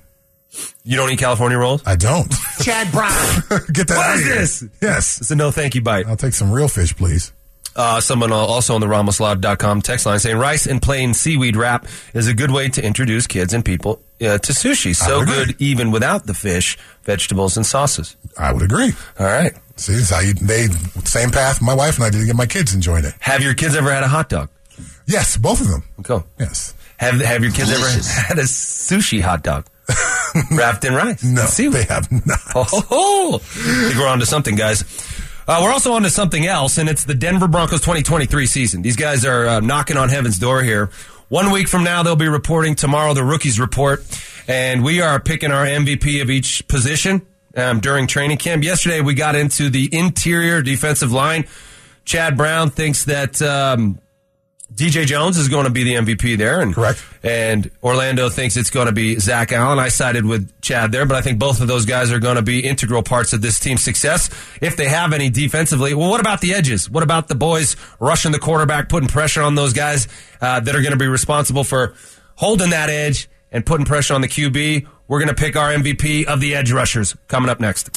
You 0.83 0.97
don't 0.97 1.09
eat 1.11 1.19
California 1.19 1.57
rolls? 1.57 1.81
I 1.85 1.95
don't. 1.95 2.31
Chad 2.61 2.91
Brown. 2.91 3.11
Get 3.73 3.87
that 3.87 3.97
What 3.97 4.05
out 4.07 4.15
is 4.15 4.21
of 4.21 4.25
here. 4.27 4.35
this? 4.35 4.63
Yes. 4.81 5.21
It's 5.21 5.31
a 5.31 5.35
no 5.35 5.51
thank 5.51 5.75
you 5.75 5.81
bite. 5.81 6.05
I'll 6.07 6.15
take 6.17 6.33
some 6.33 6.51
real 6.51 6.67
fish, 6.67 6.95
please. 6.95 7.31
Uh, 7.75 7.99
someone 7.99 8.31
also 8.31 8.73
on 8.75 8.79
the 8.79 8.87
RamosLaw.com 8.87 9.81
text 9.81 10.05
line 10.05 10.17
saying 10.19 10.37
rice 10.37 10.65
and 10.65 10.81
plain 10.81 11.13
seaweed 11.13 11.57
wrap 11.57 11.87
is 12.13 12.27
a 12.29 12.33
good 12.33 12.49
way 12.51 12.69
to 12.69 12.81
introduce 12.85 13.27
kids 13.27 13.53
and 13.53 13.65
people 13.65 13.99
uh, 14.21 14.37
to 14.37 14.53
sushi. 14.53 14.95
So 14.95 15.19
would 15.19 15.23
agree. 15.29 15.45
good 15.47 15.55
even 15.61 15.91
without 15.91 16.25
the 16.25 16.33
fish, 16.33 16.77
vegetables, 17.03 17.57
and 17.57 17.65
sauces. 17.65 18.15
I 18.37 18.53
would 18.53 18.61
agree. 18.61 18.93
All 19.19 19.25
right. 19.25 19.51
See, 19.75 19.91
this 19.91 20.03
is 20.03 20.09
how 20.09 20.21
you, 20.21 20.33
they, 20.35 20.67
same 21.03 21.31
path 21.31 21.61
my 21.61 21.73
wife 21.73 21.95
and 21.95 22.05
I 22.05 22.09
did 22.11 22.19
to 22.19 22.25
get 22.25 22.37
my 22.37 22.45
kids 22.45 22.73
enjoying 22.73 23.03
it. 23.03 23.13
Have 23.19 23.41
your 23.43 23.53
kids 23.55 23.75
ever 23.75 23.91
had 23.91 24.03
a 24.03 24.07
hot 24.07 24.29
dog? 24.29 24.49
Yes, 25.05 25.35
both 25.35 25.59
of 25.59 25.67
them. 25.67 25.83
Okay. 25.99 26.25
Yes. 26.39 26.73
Have 26.97 27.19
Have 27.19 27.43
your 27.43 27.51
kids 27.51 27.71
ever 27.73 27.87
had 28.27 28.37
a 28.39 28.43
sushi 28.43 29.19
hot 29.19 29.43
dog 29.43 29.65
wrapped 30.51 30.85
in 30.85 30.93
rice? 30.93 31.23
No, 31.23 31.45
they 31.45 31.83
have 31.83 32.11
not. 32.11 32.39
Oh, 32.55 33.35
I 33.35 33.87
think 33.89 33.97
we're 33.97 34.07
on 34.07 34.19
to 34.19 34.25
something, 34.25 34.55
guys. 34.55 34.83
Uh, 35.47 35.59
we're 35.63 35.71
also 35.71 35.93
on 35.93 36.01
to 36.01 36.09
something 36.09 36.45
else, 36.47 36.77
and 36.77 36.89
it's 36.89 37.03
the 37.03 37.13
Denver 37.13 37.47
Broncos 37.47 37.81
2023 37.81 38.45
season. 38.47 38.81
These 38.81 38.95
guys 38.95 39.25
are 39.25 39.47
uh, 39.47 39.59
knocking 39.59 39.95
on 39.97 40.09
heaven's 40.09 40.39
door 40.39 40.63
here. 40.63 40.89
One 41.29 41.51
week 41.51 41.67
from 41.67 41.83
now, 41.83 42.03
they'll 42.03 42.15
be 42.15 42.27
reporting. 42.27 42.75
Tomorrow, 42.75 43.13
the 43.13 43.23
rookies 43.23 43.59
report, 43.59 44.03
and 44.47 44.83
we 44.83 45.01
are 45.01 45.19
picking 45.19 45.51
our 45.51 45.65
MVP 45.65 46.21
of 46.21 46.29
each 46.29 46.67
position 46.67 47.25
um, 47.55 47.79
during 47.79 48.07
training 48.07 48.37
camp. 48.37 48.63
Yesterday, 48.63 49.01
we 49.01 49.13
got 49.13 49.35
into 49.35 49.69
the 49.69 49.89
interior 49.91 50.61
defensive 50.61 51.11
line. 51.11 51.45
Chad 52.05 52.37
Brown 52.37 52.69
thinks 52.69 53.05
that 53.05 53.41
um, 53.41 53.99
DJ 54.73 55.05
Jones 55.05 55.37
is 55.37 55.47
going 55.47 55.65
to 55.65 55.69
be 55.69 55.83
the 55.83 55.93
MVP 55.93 56.37
there, 56.37 56.59
and 56.59 56.73
Correct. 56.73 57.03
And 57.23 57.69
Orlando 57.83 58.29
thinks 58.29 58.57
it's 58.57 58.71
going 58.71 58.87
to 58.87 58.91
be 58.91 59.19
Zach 59.19 59.51
Allen. 59.51 59.79
I 59.79 59.89
sided 59.89 60.25
with 60.25 60.59
Chad 60.61 60.91
there, 60.91 61.05
but 61.05 61.15
I 61.15 61.21
think 61.21 61.39
both 61.39 61.61
of 61.61 61.67
those 61.67 61.85
guys 61.85 62.11
are 62.11 62.19
going 62.19 62.35
to 62.35 62.41
be 62.41 62.65
integral 62.65 63.03
parts 63.03 63.31
of 63.33 63.41
this 63.41 63.59
team's 63.59 63.83
success 63.83 64.29
if 64.61 64.75
they 64.75 64.87
have 64.87 65.13
any 65.13 65.29
defensively. 65.29 65.93
Well, 65.93 66.09
what 66.09 66.19
about 66.19 66.41
the 66.41 66.53
edges? 66.53 66.89
What 66.89 67.03
about 67.03 67.27
the 67.27 67.35
boys 67.35 67.75
rushing 67.99 68.31
the 68.31 68.39
quarterback, 68.39 68.89
putting 68.89 69.07
pressure 69.07 69.41
on 69.41 69.55
those 69.55 69.73
guys 69.73 70.07
uh, 70.41 70.59
that 70.59 70.75
are 70.75 70.81
going 70.81 70.93
to 70.93 70.99
be 70.99 71.07
responsible 71.07 71.63
for 71.63 71.93
holding 72.35 72.71
that 72.71 72.89
edge 72.89 73.29
and 73.51 73.65
putting 73.65 73.85
pressure 73.85 74.13
on 74.13 74.21
the 74.21 74.27
QB? 74.27 74.87
We're 75.07 75.19
going 75.19 75.33
to 75.33 75.35
pick 75.35 75.55
our 75.55 75.71
MVP 75.71 76.25
of 76.25 76.41
the 76.41 76.55
edge 76.55 76.71
rushers 76.71 77.15
coming 77.27 77.49
up 77.49 77.59
next. 77.59 77.95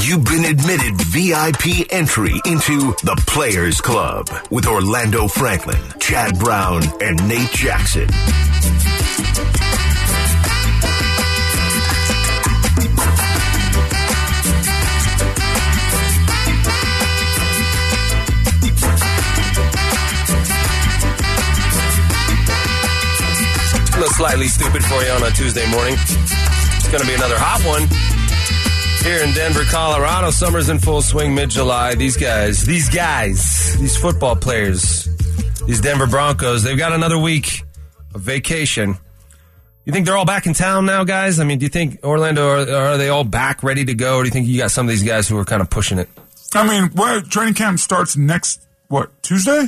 You've 0.00 0.24
been 0.24 0.44
admitted 0.44 1.00
VIP 1.00 1.86
entry 1.90 2.40
into 2.44 2.92
the 3.02 3.20
Players 3.26 3.80
Club 3.80 4.28
with 4.50 4.66
Orlando 4.66 5.28
Franklin, 5.28 5.82
Chad 6.00 6.38
Brown, 6.38 6.82
and 7.00 7.28
Nate 7.28 7.50
Jackson. 7.50 8.08
Slightly 24.22 24.46
stupid 24.46 24.84
for 24.84 25.02
you 25.02 25.10
on 25.10 25.22
a 25.24 25.30
Tuesday 25.30 25.68
morning. 25.72 25.94
It's 25.94 26.88
going 26.88 27.00
to 27.00 27.06
be 27.08 27.14
another 27.14 27.34
hot 27.36 27.60
one. 27.66 28.11
Here 29.02 29.24
in 29.24 29.32
Denver, 29.34 29.64
Colorado, 29.64 30.30
summer's 30.30 30.68
in 30.68 30.78
full 30.78 31.02
swing 31.02 31.34
mid 31.34 31.50
July. 31.50 31.96
These 31.96 32.16
guys, 32.16 32.64
these 32.64 32.88
guys, 32.88 33.76
these 33.80 33.96
football 33.96 34.36
players, 34.36 35.08
these 35.66 35.80
Denver 35.80 36.06
Broncos, 36.06 36.62
they've 36.62 36.78
got 36.78 36.92
another 36.92 37.18
week 37.18 37.64
of 38.14 38.20
vacation. 38.20 38.96
You 39.84 39.92
think 39.92 40.06
they're 40.06 40.16
all 40.16 40.24
back 40.24 40.46
in 40.46 40.54
town 40.54 40.86
now, 40.86 41.02
guys? 41.02 41.40
I 41.40 41.44
mean, 41.44 41.58
do 41.58 41.64
you 41.64 41.68
think 41.68 41.98
Orlando 42.04 42.46
are, 42.48 42.70
are 42.92 42.96
they 42.96 43.08
all 43.08 43.24
back, 43.24 43.64
ready 43.64 43.84
to 43.86 43.94
go? 43.94 44.18
Or 44.18 44.22
do 44.22 44.28
you 44.28 44.32
think 44.32 44.46
you 44.46 44.56
got 44.60 44.70
some 44.70 44.86
of 44.86 44.90
these 44.90 45.02
guys 45.02 45.28
who 45.28 45.36
are 45.36 45.44
kind 45.44 45.60
of 45.62 45.68
pushing 45.68 45.98
it? 45.98 46.08
I 46.54 46.66
mean, 46.68 46.90
what 46.92 47.28
training 47.28 47.54
camp 47.54 47.80
starts 47.80 48.16
next 48.16 48.64
what 48.86 49.10
Tuesday? 49.24 49.66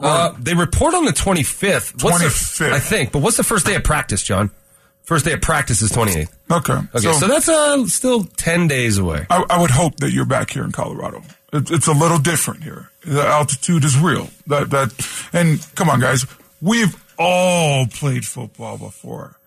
Uh, 0.00 0.32
they 0.38 0.54
report 0.54 0.94
on 0.94 1.04
the 1.04 1.12
25th. 1.12 2.02
What's 2.02 2.20
the- 2.20 2.64
25th. 2.64 2.72
I 2.72 2.78
think. 2.78 3.12
But 3.12 3.20
what's 3.20 3.36
the 3.36 3.44
first 3.44 3.66
day 3.66 3.74
of 3.74 3.84
practice, 3.84 4.22
John? 4.22 4.50
First 5.06 5.24
day 5.24 5.34
of 5.34 5.40
practice 5.40 5.82
is 5.82 5.92
28th. 5.92 6.32
Okay. 6.50 6.72
Okay, 6.72 7.12
so, 7.12 7.28
that's 7.28 7.48
uh, 7.48 7.86
still 7.86 8.24
10 8.24 8.66
days 8.66 8.98
away. 8.98 9.24
I, 9.30 9.44
I 9.48 9.60
would 9.60 9.70
hope 9.70 9.96
that 9.98 10.10
you're 10.10 10.24
back 10.24 10.50
here 10.50 10.64
in 10.64 10.72
Colorado. 10.72 11.22
It, 11.52 11.70
it's 11.70 11.86
a 11.86 11.92
little 11.92 12.18
different 12.18 12.64
here. 12.64 12.90
The 13.04 13.24
altitude 13.24 13.84
is 13.84 13.96
real. 13.96 14.30
That 14.48 14.70
that 14.70 15.28
and 15.32 15.64
come 15.76 15.88
on, 15.88 16.00
guys, 16.00 16.26
we've 16.60 17.00
all 17.20 17.86
played 17.86 18.26
football 18.26 18.78
before. 18.78 19.38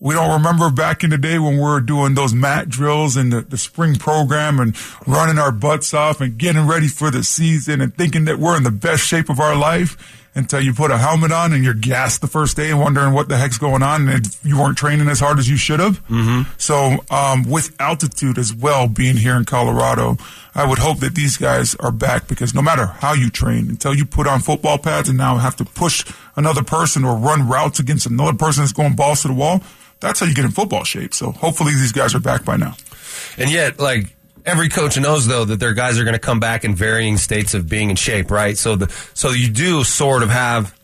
We 0.00 0.14
don't 0.14 0.32
remember 0.32 0.68
back 0.70 1.04
in 1.04 1.10
the 1.10 1.18
day 1.18 1.38
when 1.38 1.54
we 1.54 1.60
were 1.60 1.80
doing 1.80 2.14
those 2.14 2.34
mat 2.34 2.68
drills 2.68 3.16
and 3.16 3.32
the, 3.32 3.40
the 3.42 3.58
spring 3.58 3.96
program 3.96 4.58
and 4.58 4.76
running 5.06 5.38
our 5.38 5.52
butts 5.52 5.94
off 5.94 6.20
and 6.20 6.36
getting 6.36 6.66
ready 6.66 6.88
for 6.88 7.12
the 7.12 7.22
season 7.22 7.80
and 7.80 7.94
thinking 7.94 8.24
that 8.24 8.38
we're 8.38 8.56
in 8.56 8.64
the 8.64 8.70
best 8.72 9.04
shape 9.04 9.28
of 9.28 9.38
our 9.38 9.56
life 9.56 10.27
until 10.38 10.60
you 10.60 10.72
put 10.72 10.92
a 10.92 10.98
helmet 10.98 11.32
on 11.32 11.52
and 11.52 11.64
you're 11.64 11.74
gassed 11.74 12.20
the 12.20 12.28
first 12.28 12.56
day 12.56 12.70
and 12.70 12.78
wondering 12.78 13.12
what 13.12 13.28
the 13.28 13.36
heck's 13.36 13.58
going 13.58 13.82
on 13.82 14.08
and 14.08 14.24
you 14.44 14.56
weren't 14.56 14.78
training 14.78 15.08
as 15.08 15.18
hard 15.18 15.38
as 15.40 15.50
you 15.50 15.56
should 15.56 15.80
have. 15.80 16.00
Mm-hmm. 16.06 16.48
So, 16.58 17.04
um, 17.10 17.42
with 17.42 17.74
altitude 17.80 18.38
as 18.38 18.54
well 18.54 18.86
being 18.86 19.16
here 19.16 19.36
in 19.36 19.44
Colorado, 19.44 20.16
I 20.54 20.64
would 20.64 20.78
hope 20.78 21.00
that 21.00 21.16
these 21.16 21.36
guys 21.36 21.74
are 21.76 21.90
back 21.90 22.28
because 22.28 22.54
no 22.54 22.62
matter 22.62 22.86
how 22.86 23.14
you 23.14 23.30
train, 23.30 23.68
until 23.68 23.92
you 23.92 24.04
put 24.06 24.28
on 24.28 24.38
football 24.38 24.78
pads 24.78 25.08
and 25.08 25.18
now 25.18 25.38
have 25.38 25.56
to 25.56 25.64
push 25.64 26.04
another 26.36 26.62
person 26.62 27.04
or 27.04 27.16
run 27.16 27.48
routes 27.48 27.80
against 27.80 28.06
another 28.06 28.36
person 28.36 28.62
that's 28.62 28.72
going 28.72 28.94
balls 28.94 29.22
to 29.22 29.28
the 29.28 29.34
wall, 29.34 29.60
that's 29.98 30.20
how 30.20 30.26
you 30.26 30.34
get 30.34 30.44
in 30.44 30.52
football 30.52 30.84
shape. 30.84 31.14
So 31.14 31.32
hopefully 31.32 31.72
these 31.72 31.92
guys 31.92 32.14
are 32.14 32.20
back 32.20 32.44
by 32.44 32.56
now. 32.56 32.76
And 33.36 33.50
yet, 33.50 33.80
like 33.80 34.06
every 34.48 34.68
coach 34.68 34.98
knows, 34.98 35.26
though, 35.26 35.44
that 35.44 35.60
their 35.60 35.74
guys 35.74 35.98
are 35.98 36.04
going 36.04 36.14
to 36.14 36.18
come 36.18 36.40
back 36.40 36.64
in 36.64 36.74
varying 36.74 37.18
states 37.18 37.54
of 37.54 37.68
being 37.68 37.90
in 37.90 37.96
shape, 37.96 38.30
right? 38.30 38.56
So 38.56 38.76
the 38.76 38.92
so 39.14 39.30
you 39.30 39.48
do 39.48 39.84
sort 39.84 40.22
of 40.22 40.30
have, 40.30 40.74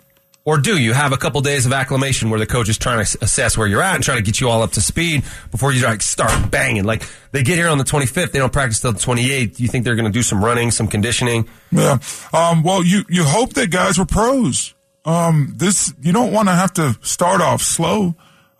or 0.45 0.59
do 0.59 0.79
you 0.79 0.93
have 0.93 1.13
a 1.13 1.17
couple 1.17 1.41
days 1.41 1.65
of 1.65 1.73
acclimation 1.73 2.31
where 2.31 2.39
the 2.39 2.47
coach 2.47 2.69
is 2.69 2.77
trying 2.77 3.05
to 3.05 3.19
assess 3.23 3.57
where 3.57 3.67
you're 3.67 3.83
at 3.83 3.95
and 3.95 4.05
trying 4.05 4.19
to 4.19 4.23
get 4.23 4.41
you 4.41 4.51
all 4.51 4.63
up 4.63 4.73
to 4.73 4.81
speed 4.81 5.25
before 5.51 5.73
you 5.73 5.83
like 5.83 6.03
start 6.03 6.51
banging. 6.51 6.85
Like 6.85 7.03
they 7.33 7.43
get 7.43 7.57
here 7.57 7.69
on 7.69 7.79
the 7.79 7.85
25th, 7.85 8.33
they 8.33 8.39
don't 8.39 8.53
practice 8.53 8.81
till 8.81 8.93
the 8.93 9.01
28th. 9.01 9.57
Do 9.57 9.63
you 9.63 9.69
think 9.69 9.85
they're 9.85 9.97
going 9.97 10.05
to 10.05 10.13
do 10.13 10.23
some 10.23 10.45
running, 10.45 10.71
some 10.71 10.87
conditioning? 10.87 11.49
Yeah. 11.73 11.99
Um, 12.33 12.63
well, 12.63 12.85
you, 12.85 13.05
you 13.09 13.25
hope 13.25 13.55
that 13.55 13.71
guys 13.71 13.99
were 13.99 14.07
pros. 14.07 14.75
Um, 15.07 15.55
this, 15.57 15.93
you 16.01 16.13
don't 16.13 16.33
want 16.33 16.49
to 16.49 16.55
have 16.55 16.73
to 16.75 16.99
start 17.03 17.41
off 17.41 17.61
slow. 17.61 18.15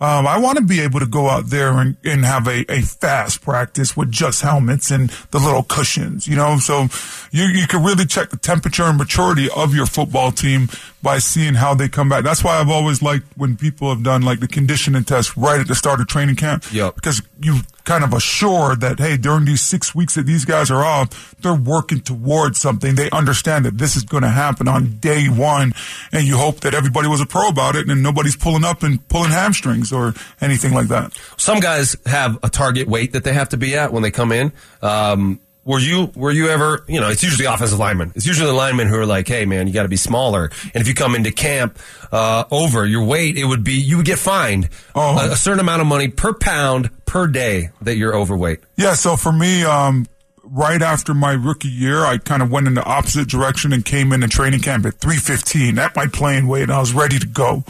Um, 0.05 0.27
I 0.27 0.37
want 0.39 0.59
to 0.59 0.65
be 0.65 0.81
able 0.81 1.01
to 1.01 1.07
go 1.07 1.31
out 1.31 1.47
there 1.47 1.79
and, 1.79 1.97
and 2.05 2.27
have 2.27 2.47
a, 2.47 2.71
a 2.71 2.83
fast 2.83 3.41
practice 3.41 3.97
with 3.97 4.13
just 4.13 4.43
helmets 4.43 4.91
and 4.91 5.09
the 5.31 5.39
little 5.39 5.63
cushions, 5.63 6.29
you 6.29 6.37
know, 6.37 6.59
so 6.59 6.89
you, 7.31 7.45
you 7.45 7.67
can 7.67 7.83
really 7.83 8.05
check 8.05 8.29
the 8.29 8.37
temperature 8.37 8.83
and 8.83 8.99
maturity 8.99 9.49
of 9.57 9.75
your 9.75 9.87
football 9.87 10.31
team 10.31 10.69
by 11.03 11.17
seeing 11.17 11.55
how 11.55 11.73
they 11.73 11.89
come 11.89 12.11
back. 12.11 12.23
That's 12.23 12.45
why 12.45 12.61
I've 12.61 12.69
always 12.69 13.01
liked 13.01 13.25
when 13.39 13.57
people 13.57 13.89
have 13.89 14.03
done 14.03 14.21
like 14.21 14.41
the 14.41 14.49
conditioning 14.49 15.05
test 15.05 15.39
right 15.39 15.59
at 15.59 15.69
the 15.69 15.75
start 15.75 16.01
of 16.03 16.07
training 16.07 16.37
camp. 16.37 16.71
Yep. 16.71 16.97
Because 16.97 17.23
you 17.41 17.61
kind 17.85 18.03
of 18.03 18.13
assured 18.13 18.81
that, 18.81 18.99
hey, 18.99 19.17
during 19.17 19.45
these 19.45 19.61
six 19.61 19.95
weeks 19.95 20.15
that 20.15 20.27
these 20.27 20.45
guys 20.45 20.71
are 20.71 20.83
off, 20.83 21.35
they're 21.41 21.55
working 21.55 22.01
towards 22.01 22.59
something. 22.59 22.95
They 22.95 23.11
understand 23.11 23.67
that 23.67 23.79
this 23.79 23.97
is 23.97 24.03
going 24.05 24.23
to 24.23 24.31
happen 24.31 24.69
on 24.69 24.99
day 24.99 25.27
one. 25.27 25.73
And 26.11 26.27
you 26.27 26.39
hope 26.39 26.61
that 26.61 26.75
everybody 26.75 27.09
was 27.09 27.21
a 27.21 27.27
pro 27.27 27.49
about 27.49 27.77
it 27.77 27.89
and 27.89 28.03
nobody's 28.03 28.37
pulling 28.37 28.65
up 28.65 28.83
and 28.83 29.07
pulling 29.09 29.31
hamstrings 29.31 29.93
or 29.93 30.15
anything 30.41 30.73
like 30.73 30.89
that. 30.89 31.19
Some 31.37 31.61
guys 31.61 31.97
have 32.07 32.39
a 32.43 32.49
target 32.49 32.89
weight 32.89 33.13
that 33.13 33.25
they 33.25 33.33
have 33.33 33.51
to 33.51 33.57
be 33.57 33.77
at 33.77 33.93
when 33.93 34.03
they 34.03 34.11
come 34.11 34.33
in. 34.33 34.53
Um, 34.83 35.41
were 35.65 35.79
you 35.79 36.11
were 36.15 36.31
you 36.33 36.49
ever 36.49 36.85
you 36.89 37.01
know 37.01 37.09
it's 37.09 37.23
usually 37.23 37.47
offensive 37.47 37.79
linemen 37.79 38.13
it's 38.15 38.27
usually 38.27 38.47
the 38.47 38.53
linemen 38.57 38.87
who 38.87 38.97
are 38.97 39.07
like 39.07 39.27
hey 39.27 39.45
man 39.47 39.67
you 39.67 39.73
got 39.73 39.85
to 39.85 39.89
be 39.89 39.97
smaller 39.97 40.51
and 40.75 40.81
if 40.83 40.87
you 40.89 40.95
come 40.95 41.15
into 41.15 41.31
camp 41.33 41.79
uh, 42.13 42.45
over 42.51 42.85
your 42.87 43.05
weight 43.05 43.37
it 43.39 43.45
would 43.45 43.65
be 43.65 43.73
you 43.75 43.97
would 43.97 44.07
get 44.07 44.19
fined 44.19 44.69
Oh. 44.95 45.19
a, 45.19 45.33
a 45.33 45.37
certain 45.37 45.61
amount 45.61 45.81
of 45.81 45.87
money 45.87 46.09
per 46.09 46.35
pound 46.35 46.91
per 47.07 47.27
day 47.27 47.71
that 47.83 47.97
you're 47.97 48.15
overweight 48.15 48.61
Yeah, 48.77 48.95
so 48.95 49.17
for 49.17 49.33
me, 49.33 49.63
um, 49.65 50.07
right 50.45 50.83
after 50.83 51.15
my 51.15 51.33
rookie 51.33 51.69
year, 51.69 52.05
I 52.05 52.19
kind 52.19 52.43
of 52.43 52.51
went 52.51 52.67
in 52.67 52.75
the 52.75 52.85
opposite 52.85 53.29
direction 53.29 53.73
and 53.73 53.85
came 53.85 54.13
in 54.13 54.23
into 54.23 54.37
training 54.37 54.61
camp 54.61 54.85
at 54.85 54.95
315 55.01 55.79
at 55.79 55.97
my 55.97 56.07
playing 56.07 56.47
weight, 56.47 56.65
and 56.65 56.73
I 56.73 56.81
was 56.81 56.93
ready 56.93 57.19
to 57.19 57.27
go. 57.27 57.65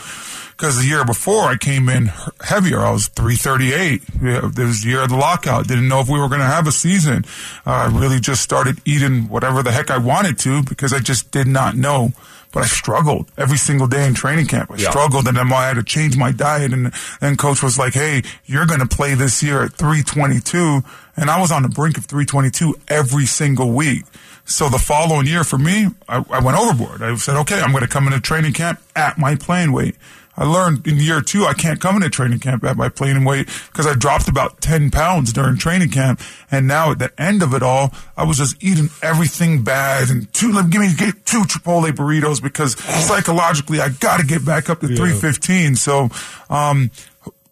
Because 0.56 0.78
the 0.78 0.86
year 0.86 1.04
before, 1.04 1.44
I 1.44 1.56
came 1.56 1.88
in 1.88 2.12
heavier. 2.40 2.78
I 2.80 2.90
was 2.92 3.08
338. 3.08 4.02
Yeah, 4.22 4.50
There 4.54 4.66
was 4.66 4.82
the 4.82 4.90
year 4.90 5.02
of 5.02 5.08
the 5.10 5.16
lockout. 5.16 5.66
Didn't 5.66 5.88
know 5.88 6.00
if 6.00 6.08
we 6.08 6.18
were 6.18 6.28
going 6.28 6.40
to 6.40 6.46
have 6.46 6.66
a 6.68 6.72
season. 6.72 7.24
Uh, 7.66 7.70
I 7.70 7.86
really 7.86 8.20
just 8.20 8.42
started 8.42 8.78
eating 8.84 9.28
whatever 9.28 9.62
the 9.64 9.72
heck 9.72 9.90
I 9.90 9.98
wanted 9.98 10.38
to 10.40 10.62
because 10.62 10.92
I 10.92 11.00
just 11.00 11.32
did 11.32 11.46
not 11.48 11.76
know. 11.76 12.12
But 12.52 12.62
I 12.62 12.66
struggled 12.66 13.32
every 13.36 13.58
single 13.58 13.88
day 13.88 14.06
in 14.06 14.14
training 14.14 14.46
camp. 14.46 14.70
I 14.70 14.76
Yeah. 14.76 14.90
struggled, 14.90 15.26
and 15.26 15.36
then 15.36 15.52
I 15.52 15.66
had 15.66 15.74
to 15.74 15.82
change 15.82 16.16
my 16.16 16.30
diet. 16.30 16.72
And 16.72 16.92
then 17.20 17.36
coach 17.36 17.64
was 17.64 17.76
like, 17.76 17.94
"Hey, 17.94 18.22
you're 18.46 18.64
going 18.64 18.78
to 18.78 18.86
play 18.86 19.14
this 19.14 19.42
year 19.42 19.64
at 19.64 19.72
322," 19.72 20.84
and 21.16 21.30
I 21.30 21.40
was 21.40 21.50
on 21.50 21.62
the 21.64 21.68
brink 21.68 21.98
of 21.98 22.04
322 22.04 22.76
every 22.86 23.26
single 23.26 23.72
week. 23.72 24.04
So 24.44 24.68
the 24.68 24.78
following 24.78 25.26
year 25.26 25.42
for 25.42 25.58
me, 25.58 25.88
I, 26.08 26.24
I 26.30 26.38
went 26.38 26.56
overboard. 26.56 27.02
I 27.02 27.16
said, 27.16 27.34
"Okay, 27.38 27.60
I'm 27.60 27.72
going 27.72 27.82
to 27.82 27.88
come 27.88 28.06
into 28.06 28.20
training 28.20 28.52
camp 28.52 28.80
at 28.94 29.18
my 29.18 29.34
playing 29.34 29.72
weight." 29.72 29.96
I 30.36 30.44
learned 30.44 30.86
in 30.86 30.98
year 30.98 31.20
two 31.20 31.44
I 31.44 31.54
can't 31.54 31.80
come 31.80 31.96
into 31.96 32.10
training 32.10 32.40
camp 32.40 32.64
at 32.64 32.76
my 32.76 32.88
playing 32.88 33.24
weight 33.24 33.48
because 33.70 33.86
I 33.86 33.94
dropped 33.94 34.28
about 34.28 34.60
10 34.60 34.90
pounds 34.90 35.32
during 35.32 35.56
training 35.56 35.90
camp. 35.90 36.20
And 36.50 36.66
now 36.66 36.90
at 36.90 36.98
the 36.98 37.12
end 37.20 37.42
of 37.42 37.54
it 37.54 37.62
all, 37.62 37.92
I 38.16 38.24
was 38.24 38.38
just 38.38 38.62
eating 38.62 38.88
everything 39.02 39.62
bad 39.62 40.10
and 40.10 40.32
two, 40.32 40.52
let 40.52 40.66
me 40.66 40.70
give 40.70 40.80
me 40.80 40.94
get 40.96 41.24
two 41.26 41.42
Chipotle 41.42 41.90
burritos 41.92 42.42
because 42.42 42.78
psychologically 43.06 43.80
I 43.80 43.90
got 43.90 44.20
to 44.20 44.26
get 44.26 44.44
back 44.44 44.68
up 44.70 44.80
to 44.80 44.88
315. 44.88 45.76
So, 45.76 46.10
um, 46.50 46.90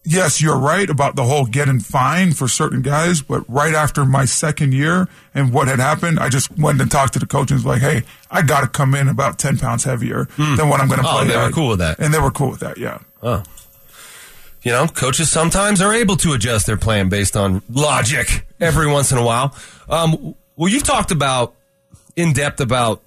yes, 0.05 0.41
you're 0.43 0.59
right 0.59 0.89
about 0.91 1.15
the 1.17 1.25
whole 1.25 1.47
getting 1.47 1.79
fined 1.81 2.37
for 2.37 2.49
certain 2.49 2.83
guys, 2.83 3.23
but 3.23 3.45
right 3.49 3.75
after 3.75 4.05
my 4.05 4.25
second 4.25 4.73
year 4.75 5.09
and 5.35 5.53
what 5.53 5.69
had 5.69 5.79
happened, 5.79 6.19
I 6.19 6.29
just 6.29 6.57
went 6.59 6.81
and 6.81 6.91
talked 6.91 7.13
to 7.15 7.19
the 7.19 7.27
coach 7.27 7.51
and 7.51 7.59
was 7.59 7.67
like, 7.67 7.81
hey, 7.81 8.03
I 8.31 8.43
got 8.43 8.63
to 8.63 8.67
come 8.69 8.95
in 8.95 9.09
about 9.09 9.39
10 9.39 9.59
pounds 9.59 9.85
heavier 9.85 10.27
than 10.37 10.69
what 10.69 10.81
I'm 10.81 10.89
going 10.89 11.01
to 11.01 11.07
Oh, 11.07 11.19
play. 11.25 11.29
they 11.29 11.37
were 11.37 11.51
cool 11.51 11.69
with 11.69 11.79
that. 11.81 11.99
And 12.01 12.13
they 12.13 12.19
were 12.19 12.31
cool 12.31 12.51
with 12.51 12.61
that, 12.61 12.79
yeah. 12.79 12.99
Oh. 13.23 13.43
You 14.63 14.71
know 14.71 14.87
coaches 14.87 15.29
sometimes 15.31 15.81
are 15.81 15.93
able 15.93 16.17
to 16.19 16.35
adjust 16.35 16.67
their 16.67 16.77
plan 16.77 17.09
based 17.09 17.37
on 17.37 17.63
logic 17.69 18.47
every 18.61 18.87
once 18.87 19.11
in 19.11 19.19
a 19.19 19.25
while 19.25 19.57
um, 19.89 20.37
well 20.55 20.69
you've 20.71 20.85
talked 20.85 21.11
about 21.11 21.55
in 22.15 22.33
depth 22.33 22.61
about 22.61 23.03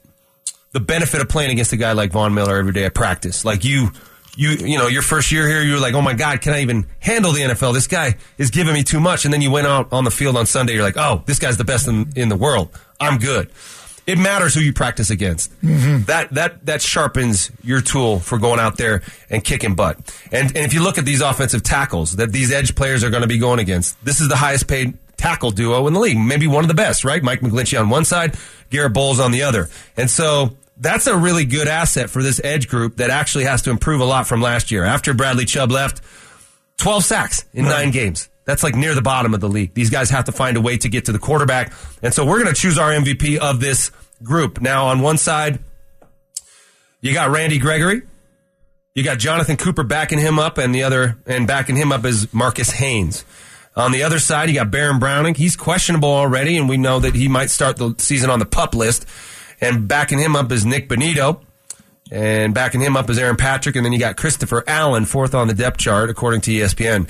the 0.73 0.81
benefit 0.81 1.21
of 1.21 1.29
playing 1.29 1.51
against 1.51 1.71
a 1.71 1.77
guy 1.77 1.93
like 1.93 2.11
Von 2.11 2.33
Miller 2.33 2.57
every 2.57 2.73
day 2.73 2.83
at 2.83 2.93
practice. 2.93 3.45
Like 3.45 3.63
you, 3.63 3.91
you, 4.35 4.51
you 4.51 4.77
know, 4.77 4.87
your 4.87 5.01
first 5.01 5.31
year 5.31 5.47
here, 5.47 5.61
you 5.61 5.73
were 5.73 5.79
like, 5.79 5.93
oh 5.93 6.01
my 6.01 6.13
God, 6.13 6.41
can 6.41 6.53
I 6.53 6.61
even 6.61 6.87
handle 6.99 7.31
the 7.31 7.41
NFL? 7.41 7.73
This 7.73 7.87
guy 7.87 8.15
is 8.37 8.51
giving 8.51 8.73
me 8.73 8.83
too 8.83 8.99
much. 8.99 9.25
And 9.25 9.33
then 9.33 9.41
you 9.41 9.51
went 9.51 9.67
out 9.67 9.91
on 9.91 10.03
the 10.03 10.11
field 10.11 10.37
on 10.37 10.45
Sunday. 10.45 10.73
You're 10.73 10.83
like, 10.83 10.97
oh, 10.97 11.23
this 11.25 11.39
guy's 11.39 11.57
the 11.57 11.63
best 11.63 11.87
in, 11.87 12.11
in 12.15 12.29
the 12.29 12.35
world. 12.35 12.69
I'm 12.99 13.17
good. 13.17 13.49
It 14.07 14.19
matters 14.19 14.53
who 14.53 14.61
you 14.61 14.71
practice 14.71 15.09
against. 15.09 15.51
Mm-hmm. 15.61 16.03
That 16.03 16.31
that 16.35 16.65
that 16.67 16.81
sharpens 16.81 17.51
your 17.63 17.81
tool 17.81 18.19
for 18.19 18.37
going 18.37 18.59
out 18.59 18.77
there 18.77 19.01
and 19.31 19.43
kicking 19.43 19.73
butt. 19.73 19.97
And 20.31 20.55
and 20.55 20.57
if 20.57 20.75
you 20.75 20.83
look 20.83 20.99
at 20.99 21.05
these 21.05 21.21
offensive 21.21 21.63
tackles 21.63 22.17
that 22.17 22.31
these 22.31 22.51
edge 22.51 22.75
players 22.75 23.03
are 23.03 23.09
going 23.09 23.23
to 23.23 23.27
be 23.27 23.39
going 23.39 23.59
against, 23.59 24.03
this 24.05 24.21
is 24.21 24.27
the 24.27 24.35
highest 24.35 24.67
paid 24.67 24.95
tackle 25.17 25.49
duo 25.49 25.87
in 25.87 25.93
the 25.93 25.99
league, 25.99 26.17
maybe 26.17 26.45
one 26.45 26.63
of 26.63 26.67
the 26.67 26.75
best, 26.75 27.03
right? 27.03 27.23
Mike 27.23 27.39
McGlinchey 27.39 27.79
on 27.79 27.89
one 27.89 28.05
side, 28.05 28.37
Garrett 28.69 28.93
Bolles 28.93 29.19
on 29.19 29.31
the 29.31 29.43
other. 29.43 29.69
And 29.97 30.09
so 30.09 30.55
that's 30.77 31.07
a 31.07 31.17
really 31.17 31.45
good 31.45 31.67
asset 31.67 32.09
for 32.09 32.21
this 32.21 32.41
edge 32.43 32.67
group 32.67 32.97
that 32.97 33.09
actually 33.09 33.45
has 33.45 33.61
to 33.63 33.69
improve 33.69 34.01
a 34.01 34.05
lot 34.05 34.27
from 34.27 34.41
last 34.41 34.71
year. 34.71 34.83
After 34.83 35.13
Bradley 35.13 35.45
Chubb 35.45 35.71
left, 35.71 36.01
12 36.77 37.03
sacks 37.03 37.45
in 37.53 37.65
nine 37.65 37.91
games. 37.91 38.29
That's 38.45 38.61
like 38.61 38.75
near 38.75 38.93
the 38.93 39.01
bottom 39.01 39.33
of 39.33 39.39
the 39.39 39.49
league. 39.49 39.73
These 39.73 39.89
guys 39.89 40.09
have 40.11 40.25
to 40.25 40.31
find 40.31 40.55
a 40.55 40.61
way 40.61 40.77
to 40.77 40.89
get 40.89 41.05
to 41.05 41.11
the 41.11 41.19
quarterback. 41.19 41.73
And 42.03 42.13
so 42.13 42.25
we're 42.25 42.41
going 42.43 42.53
to 42.53 42.59
choose 42.59 42.77
our 42.77 42.91
MVP 42.91 43.37
of 43.37 43.59
this 43.59 43.91
group. 44.21 44.61
Now, 44.61 44.87
on 44.87 45.01
one 45.01 45.17
side, 45.17 45.59
you 47.01 47.13
got 47.13 47.31
Randy 47.31 47.57
Gregory. 47.57 48.03
You 48.93 49.03
got 49.03 49.17
Jonathan 49.19 49.57
Cooper 49.57 49.83
backing 49.83 50.19
him 50.19 50.39
up, 50.39 50.57
and 50.57 50.73
the 50.73 50.83
other, 50.83 51.17
and 51.25 51.45
backing 51.45 51.75
him 51.75 51.91
up 51.91 52.05
is 52.05 52.33
Marcus 52.33 52.71
Haynes. 52.71 53.25
On 53.75 53.91
the 53.91 54.03
other 54.03 54.19
side, 54.19 54.47
you 54.47 54.55
got 54.55 54.71
Baron 54.71 54.99
Browning. 54.99 55.35
He's 55.35 55.57
questionable 55.57 56.09
already, 56.09 56.55
and 56.55 56.69
we 56.69 56.77
know 56.77 56.99
that 56.99 57.13
he 57.13 57.27
might 57.27 57.49
start 57.49 57.75
the 57.75 57.93
season 57.97 58.29
on 58.29 58.39
the 58.39 58.45
pup 58.45 58.73
list. 58.73 59.05
And 59.61 59.87
backing 59.87 60.19
him 60.19 60.35
up 60.35 60.51
is 60.51 60.65
Nik 60.65 60.89
Bonitto. 60.89 61.41
And 62.11 62.53
backing 62.53 62.81
him 62.81 62.95
up 62.95 63.09
is 63.09 63.17
Aaron 63.17 63.35
Patrick. 63.35 63.75
And 63.75 63.85
then 63.85 63.93
you 63.93 63.99
got 63.99 64.15
Christopher 64.15 64.63
Allen, 64.67 65.05
fourth 65.05 65.33
on 65.33 65.47
the 65.47 65.53
depth 65.53 65.77
chart, 65.77 66.09
according 66.09 66.41
to 66.41 66.51
ESPN. 66.51 67.09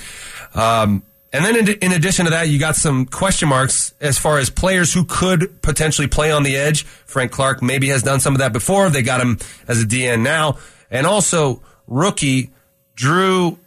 Um, 0.56 1.02
and 1.32 1.44
then 1.44 1.56
in, 1.56 1.68
in 1.80 1.92
addition 1.92 2.24
to 2.24 2.30
that, 2.30 2.48
you 2.48 2.58
got 2.58 2.76
some 2.76 3.04
question 3.04 3.48
marks 3.48 3.92
as 4.00 4.18
far 4.18 4.38
as 4.38 4.48
players 4.48 4.92
who 4.94 5.04
could 5.04 5.60
potentially 5.60 6.08
play 6.08 6.32
on 6.32 6.44
the 6.44 6.56
edge. 6.56 6.84
Frank 6.84 7.30
Clark 7.30 7.62
maybe 7.62 7.88
has 7.88 8.02
done 8.02 8.20
some 8.20 8.34
of 8.34 8.38
that 8.38 8.52
before. 8.54 8.88
They 8.88 9.02
got 9.02 9.20
him 9.20 9.38
as 9.68 9.82
a 9.82 9.86
DN 9.86 10.22
now. 10.22 10.58
And 10.90 11.06
also 11.06 11.62
rookie 11.86 12.52
Drew, 12.94 13.58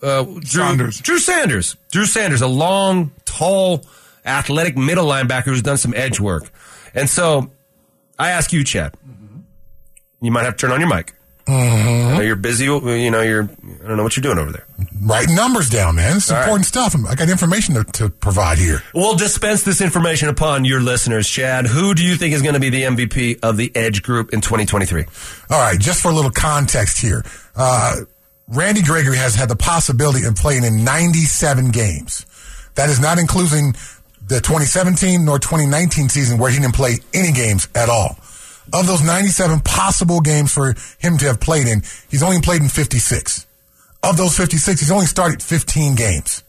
uh, 0.00 0.22
Drew 0.22 0.42
Sanders. 0.42 1.00
Drew 1.00 1.18
Sanders. 1.18 1.76
Drew 1.90 2.06
Sanders, 2.06 2.40
a 2.40 2.46
long, 2.46 3.10
tall, 3.24 3.84
athletic 4.24 4.76
middle 4.76 5.06
linebacker 5.06 5.46
who's 5.46 5.62
done 5.62 5.78
some 5.78 5.94
edge 5.94 6.20
work. 6.20 6.50
And 6.94 7.10
so 7.10 7.50
I 8.18 8.30
ask 8.30 8.52
you, 8.52 8.64
Chad, 8.64 8.94
you 10.20 10.30
might 10.30 10.44
have 10.44 10.56
to 10.56 10.66
turn 10.66 10.72
on 10.72 10.80
your 10.80 10.88
mic. 10.88 11.14
I 11.46 12.14
know 12.16 12.20
you're 12.20 12.36
busy. 12.36 12.66
You 12.66 13.10
know, 13.10 13.22
you're, 13.22 13.44
I 13.44 13.86
don't 13.88 13.96
know 13.96 14.02
what 14.02 14.16
you're 14.16 14.22
doing 14.22 14.38
over 14.38 14.52
there. 14.52 14.66
Writing 15.00 15.34
numbers 15.34 15.70
down, 15.70 15.96
man. 15.96 16.18
All 16.28 16.34
right. 16.36 16.42
important 16.42 16.66
stuff. 16.66 16.94
I 17.08 17.14
got 17.14 17.30
information 17.30 17.74
to, 17.76 17.84
to 17.84 18.10
provide 18.10 18.58
here. 18.58 18.82
We'll 18.92 19.16
dispense 19.16 19.62
this 19.62 19.80
information 19.80 20.28
upon 20.28 20.66
your 20.66 20.80
listeners, 20.82 21.26
Chad. 21.26 21.66
Who 21.66 21.94
do 21.94 22.04
you 22.04 22.16
think 22.16 22.34
is 22.34 22.42
going 22.42 22.52
to 22.54 22.60
be 22.60 22.68
the 22.68 22.82
MVP 22.82 23.38
of 23.42 23.56
the 23.56 23.72
Edge 23.74 24.02
group 24.02 24.34
in 24.34 24.42
2023? 24.42 25.04
All 25.50 25.58
right, 25.58 25.80
just 25.80 26.02
for 26.02 26.10
a 26.10 26.14
little 26.14 26.30
context 26.30 27.00
here. 27.00 27.24
Uh, 27.56 27.96
Randy 28.48 28.82
Gregory 28.82 29.16
has 29.16 29.34
had 29.34 29.48
the 29.48 29.56
possibility 29.56 30.26
of 30.26 30.34
playing 30.34 30.64
in 30.64 30.84
97 30.84 31.70
games. 31.70 32.26
That 32.74 32.90
is 32.90 33.00
not 33.00 33.18
including 33.18 33.74
the 34.28 34.36
2017 34.36 35.24
nor 35.24 35.38
2019 35.38 36.08
season 36.08 36.38
where 36.38 36.50
he 36.50 36.58
didn't 36.58 36.74
play 36.74 36.98
any 37.14 37.32
games 37.32 37.68
at 37.74 37.88
all. 37.88 38.18
Of 38.72 38.86
those 38.86 39.02
97 39.02 39.60
possible 39.60 40.20
games 40.20 40.52
for 40.52 40.74
him 40.98 41.16
to 41.18 41.26
have 41.26 41.40
played 41.40 41.66
in, 41.66 41.82
he's 42.10 42.22
only 42.22 42.40
played 42.42 42.60
in 42.60 42.68
56. 42.68 43.46
Of 44.02 44.16
those 44.16 44.36
56, 44.36 44.80
he's 44.80 44.90
only 44.90 45.06
started 45.06 45.42
15 45.42 45.94
games. 45.94 46.42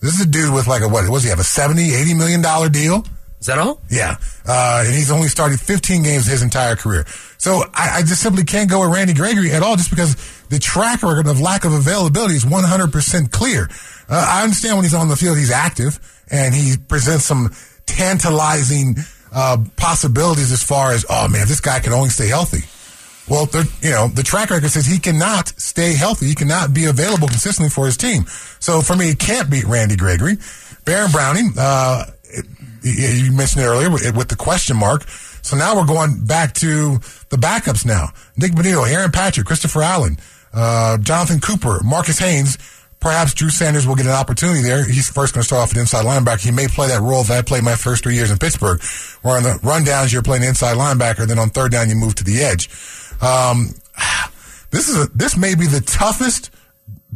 This 0.00 0.14
is 0.14 0.22
a 0.22 0.26
dude 0.26 0.54
with 0.54 0.66
like 0.66 0.82
a, 0.82 0.88
what, 0.88 1.08
was 1.10 1.22
he 1.22 1.28
have 1.28 1.38
a 1.38 1.44
70, 1.44 1.94
80 1.94 2.14
million 2.14 2.42
dollar 2.42 2.68
deal? 2.68 3.04
Is 3.40 3.46
that 3.46 3.58
all? 3.58 3.80
Yeah. 3.88 4.16
Uh, 4.46 4.84
and 4.86 4.94
he's 4.94 5.10
only 5.10 5.28
started 5.28 5.60
15 5.60 6.02
games 6.02 6.26
his 6.26 6.42
entire 6.42 6.74
career. 6.74 7.04
So 7.36 7.62
I, 7.72 7.98
I 7.98 8.00
just 8.00 8.22
simply 8.22 8.44
can't 8.44 8.68
go 8.68 8.80
with 8.80 8.92
Randy 8.92 9.14
Gregory 9.14 9.52
at 9.52 9.62
all 9.62 9.76
just 9.76 9.90
because 9.90 10.16
the 10.48 10.58
track 10.58 11.02
record 11.02 11.28
of 11.28 11.40
lack 11.40 11.64
of 11.64 11.72
availability 11.72 12.34
is 12.34 12.44
100% 12.44 13.30
clear. 13.30 13.68
Uh, 14.08 14.24
I 14.28 14.42
understand 14.42 14.76
when 14.76 14.84
he's 14.84 14.94
on 14.94 15.08
the 15.08 15.16
field, 15.16 15.36
he's 15.36 15.50
active 15.50 15.98
and 16.30 16.54
he 16.54 16.76
presents 16.88 17.24
some 17.24 17.50
tantalizing 17.86 18.96
uh, 19.32 19.58
possibilities 19.76 20.50
as 20.52 20.62
far 20.62 20.92
as, 20.92 21.04
oh 21.10 21.28
man, 21.28 21.46
this 21.46 21.60
guy 21.60 21.80
can 21.80 21.92
only 21.92 22.08
stay 22.08 22.28
healthy. 22.28 22.64
Well, 23.28 23.46
you 23.82 23.90
know, 23.90 24.08
the 24.08 24.22
track 24.22 24.48
record 24.48 24.70
says 24.70 24.86
he 24.86 24.98
cannot 24.98 25.48
stay 25.60 25.92
healthy. 25.92 26.26
He 26.26 26.34
cannot 26.34 26.72
be 26.72 26.86
available 26.86 27.28
consistently 27.28 27.68
for 27.68 27.84
his 27.84 27.98
team. 27.98 28.24
So 28.58 28.80
for 28.80 28.96
me, 28.96 29.10
it 29.10 29.18
can't 29.18 29.50
beat 29.50 29.64
Randy 29.64 29.96
Gregory. 29.96 30.38
Baron 30.86 31.10
Browning, 31.12 31.52
uh, 31.58 32.06
it- 32.24 32.46
you 32.82 33.32
mentioned 33.32 33.62
it 33.64 33.66
earlier 33.66 33.90
with, 33.90 34.16
with 34.16 34.28
the 34.28 34.36
question 34.36 34.76
mark. 34.78 35.06
So 35.42 35.56
now 35.56 35.76
we're 35.76 35.84
going 35.84 36.24
back 36.24 36.54
to 36.54 36.98
the 37.28 37.36
backups 37.36 37.84
now. 37.84 38.12
Nik 38.38 38.52
Bonitto, 38.52 38.88
Aaron 38.88 39.10
Patrick, 39.10 39.46
Christopher 39.46 39.82
Allen, 39.82 40.16
uh, 40.54 40.96
Jonathan 40.98 41.40
Cooper, 41.40 41.82
Marcus 41.84 42.18
Haynes. 42.18 42.56
Perhaps 43.00 43.34
Drew 43.34 43.50
Sanders 43.50 43.86
will 43.86 43.94
get 43.94 44.06
an 44.06 44.12
opportunity 44.12 44.60
there. 44.62 44.84
He's 44.84 45.08
first 45.08 45.32
going 45.32 45.42
to 45.42 45.46
start 45.46 45.62
off 45.62 45.70
at 45.70 45.76
inside 45.76 46.04
linebacker. 46.04 46.44
He 46.44 46.50
may 46.50 46.66
play 46.66 46.88
that 46.88 47.00
role 47.00 47.22
that 47.22 47.38
I 47.38 47.42
played 47.42 47.62
my 47.62 47.76
first 47.76 48.02
three 48.02 48.14
years 48.14 48.30
in 48.30 48.38
Pittsburgh, 48.38 48.82
where 49.22 49.36
on 49.36 49.44
the 49.44 49.50
rundowns 49.62 50.12
you're 50.12 50.22
playing 50.22 50.42
inside 50.42 50.76
linebacker, 50.76 51.26
then 51.26 51.38
on 51.38 51.50
third 51.50 51.70
down 51.70 51.88
you 51.88 51.94
move 51.94 52.16
to 52.16 52.24
the 52.24 52.42
edge. 52.42 52.68
Um, 53.22 53.74
this 54.70 54.88
is 54.88 55.04
a, 55.04 55.06
this 55.14 55.36
may 55.36 55.54
be 55.54 55.66
the 55.66 55.80
toughest 55.80 56.50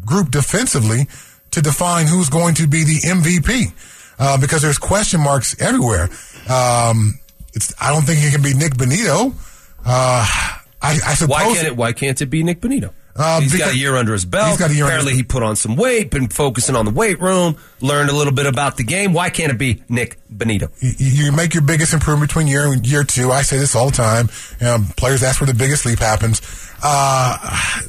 group 0.05 0.31
defensively 0.31 1.09
to 1.51 1.61
define 1.61 2.07
who's 2.07 2.29
going 2.29 2.55
to 2.55 2.67
be 2.67 2.85
the 2.85 3.01
MVP 3.01 3.73
uh, 4.19 4.41
because 4.41 4.63
there's 4.63 4.79
question 4.79 5.21
marks 5.21 5.61
everywhere. 5.61 6.05
Um, 6.49 7.19
it's 7.55 7.75
I 7.81 7.93
don't 7.93 8.03
think 8.03 8.25
it 8.25 8.33
can 8.33 8.43
be 8.43 8.55
Nik 8.55 8.75
Bonitto. 8.75 9.35
Uh, 9.85 10.27
I, 10.81 10.99
I 11.07 11.15
suppose 11.15 11.29
Why 11.29 11.55
can't 11.55 11.67
it? 11.67 11.77
Why 11.77 11.93
can't 11.93 12.21
it 12.21 12.27
be 12.27 12.43
Nik 12.43 12.61
Bonitto? 12.61 12.93
Uh, 13.15 13.41
he's 13.41 13.57
got 13.57 13.73
a 13.73 13.77
year 13.77 13.95
under 13.97 14.13
his 14.13 14.25
belt. 14.25 14.49
He's 14.49 14.59
got 14.59 14.71
a 14.71 14.75
year 14.75 14.85
Apparently, 14.85 15.15
he 15.15 15.23
put 15.23 15.43
on 15.43 15.57
some 15.57 15.77
weight, 15.77 16.11
been 16.11 16.29
focusing 16.29 16.77
on 16.77 16.85
the 16.87 16.91
weight 16.91 17.21
room, 17.21 17.57
learned 17.81 18.11
a 18.11 18.15
little 18.15 18.33
bit 18.33 18.47
about 18.47 18.77
the 18.77 18.85
game. 18.85 19.13
Why 19.13 19.29
can't 19.31 19.53
it 19.53 19.59
be 19.59 19.83
Nik 19.89 20.19
Bonitto? 20.35 20.71
you, 20.81 21.25
you 21.27 21.33
make 21.33 21.53
your 21.53 21.63
biggest 21.63 21.93
improvement 21.93 22.31
between 22.31 22.47
year 22.47 22.73
and 22.73 22.87
year 22.87 23.05
two. 23.05 23.31
I 23.31 23.43
say 23.43 23.59
this 23.59 23.77
all 23.77 23.91
the 23.91 23.97
time. 23.97 24.29
Um, 24.61 24.87
players, 24.97 25.21
that's 25.21 25.41
where 25.41 25.47
the 25.47 25.55
biggest 25.55 25.85
leap 25.85 25.99
happens. 25.99 26.41
Uh, 26.83 27.37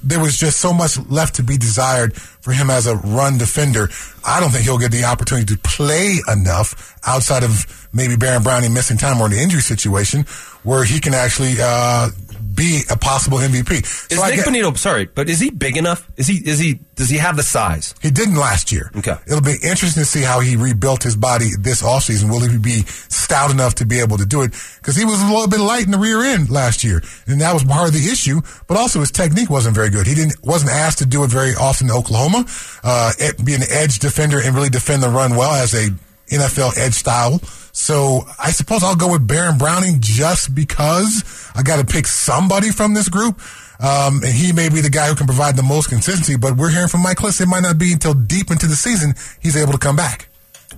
there 0.04 0.20
was 0.20 0.38
just 0.38 0.60
so 0.60 0.72
much 0.72 1.00
left 1.10 1.36
to 1.36 1.44
be 1.44 1.58
desired 1.58 2.16
for 2.16 2.52
him 2.52 2.70
as 2.70 2.86
a 2.86 2.96
run 2.98 3.38
defender. 3.38 3.90
I 4.24 4.40
don't 4.40 4.52
think 4.52 4.66
he'll 4.66 4.78
get 4.78 4.92
the 4.92 5.06
opportunity 5.06 5.56
to 5.56 5.60
play 5.62 6.18
enough 6.32 6.96
outside 7.06 7.44
of 7.44 7.88
maybe 7.92 8.16
Baron 8.16 8.44
Browning 8.44 8.74
missing 8.74 8.98
time 8.98 9.20
or 9.20 9.26
an 9.26 9.34
injury 9.34 9.62
situation 9.62 10.26
where 10.64 10.84
he 10.84 11.00
can 11.00 11.14
actually 11.14 11.56
uh, 11.60 12.10
be 12.54 12.82
a 12.90 12.98
possible 12.98 13.38
MVP. 13.40 14.12
Is 14.12 14.20
I 14.20 14.30
Nick 14.30 14.38
get- 14.38 14.48
Bonitto? 14.48 14.78
Sorry, 14.78 15.06
but 15.06 15.30
is 15.30 15.40
he 15.40 15.50
big 15.50 15.78
enough? 15.78 16.10
Is 16.18 16.28
he? 16.28 16.36
Is 16.48 16.60
he? 16.60 16.80
Does 16.96 17.10
he 17.10 17.18
have 17.18 17.36
the 17.38 17.44
size? 17.44 17.96
He 18.02 18.12
didn't 18.12 18.36
last 18.36 18.72
year. 18.72 18.92
Okay. 18.96 19.16
It'll 19.28 19.42
be 19.42 19.58
interesting 19.64 20.02
to 20.04 20.06
see 20.06 20.22
how 20.22 20.40
he 20.40 20.56
rebuilt 20.56 21.04
his 21.04 21.16
body 21.16 21.50
this 21.60 21.82
offseason. 21.82 22.30
Will 22.30 22.42
he 22.48 22.58
be 22.58 22.84
stout 23.10 23.50
enough 23.52 23.76
to 23.76 23.86
be 23.86 24.00
able 24.00 24.18
to 24.18 24.26
do 24.26 24.42
it? 24.44 24.52
Because 24.78 24.96
he 24.96 25.06
was 25.06 25.22
a 25.22 25.26
little 25.26 25.48
bit 25.48 25.60
light 25.60 25.86
in 25.86 25.92
the 25.92 25.98
rear 25.98 26.22
end 26.24 26.50
last 26.50 26.84
year, 26.84 27.02
and 27.28 27.42
that 27.42 27.54
was 27.54 27.64
part 27.64 27.88
of 27.88 27.94
the 27.94 28.10
issue. 28.12 28.42
But 28.68 28.78
also 28.78 29.00
his 29.00 29.12
technique 29.12 29.50
wasn't 29.50 29.76
very 29.76 29.90
good. 29.90 30.06
He 30.06 30.14
didn't 30.16 30.36
wasn't 30.44 30.72
asked 30.72 31.00
to 31.00 31.06
do 31.06 31.24
it 31.24 31.30
very 31.32 31.56
often 31.56 31.88
in 31.90 31.96
Oklahoma. 31.96 32.46
Uh, 32.84 33.12
be 33.44 33.54
an 33.56 33.64
edge 33.70 34.00
defender 34.00 34.40
and 34.40 34.54
really 34.56 34.70
defend 34.70 35.02
the 35.02 35.10
run 35.10 35.36
well 35.36 35.54
as 35.54 35.74
a 35.74 35.90
NFL 36.30 36.78
edge 36.78 36.94
style. 36.94 37.40
So 37.74 38.22
I 38.40 38.52
suppose 38.52 38.84
I'll 38.84 38.96
go 38.96 39.12
with 39.12 39.28
Baron 39.28 39.58
Browning 39.58 39.98
just 40.00 40.56
because 40.56 41.52
I 41.56 41.64
got 41.64 41.86
to 41.86 41.86
pick 41.86 42.08
somebody 42.08 42.70
from 42.70 42.94
this 42.94 43.10
group. 43.10 43.42
Um, 43.80 44.22
and 44.24 44.34
he 44.34 44.54
may 44.54 44.70
be 44.70 44.80
the 44.80 44.90
guy 44.90 45.08
who 45.08 45.16
can 45.16 45.26
provide 45.26 45.58
the 45.58 45.64
most 45.64 45.90
consistency, 45.90 46.38
but 46.38 46.56
we're 46.56 46.70
hearing 46.70 46.88
from 46.88 47.02
Mike 47.02 47.18
Klis, 47.18 47.42
it 47.42 47.48
might 47.48 47.64
not 47.64 47.78
be 47.78 47.92
until 47.92 48.14
deep 48.14 48.52
into 48.52 48.68
the 48.68 48.76
season 48.76 49.16
he's 49.42 49.58
able 49.58 49.74
to 49.74 49.80
come 49.80 49.96
back. 49.96 50.30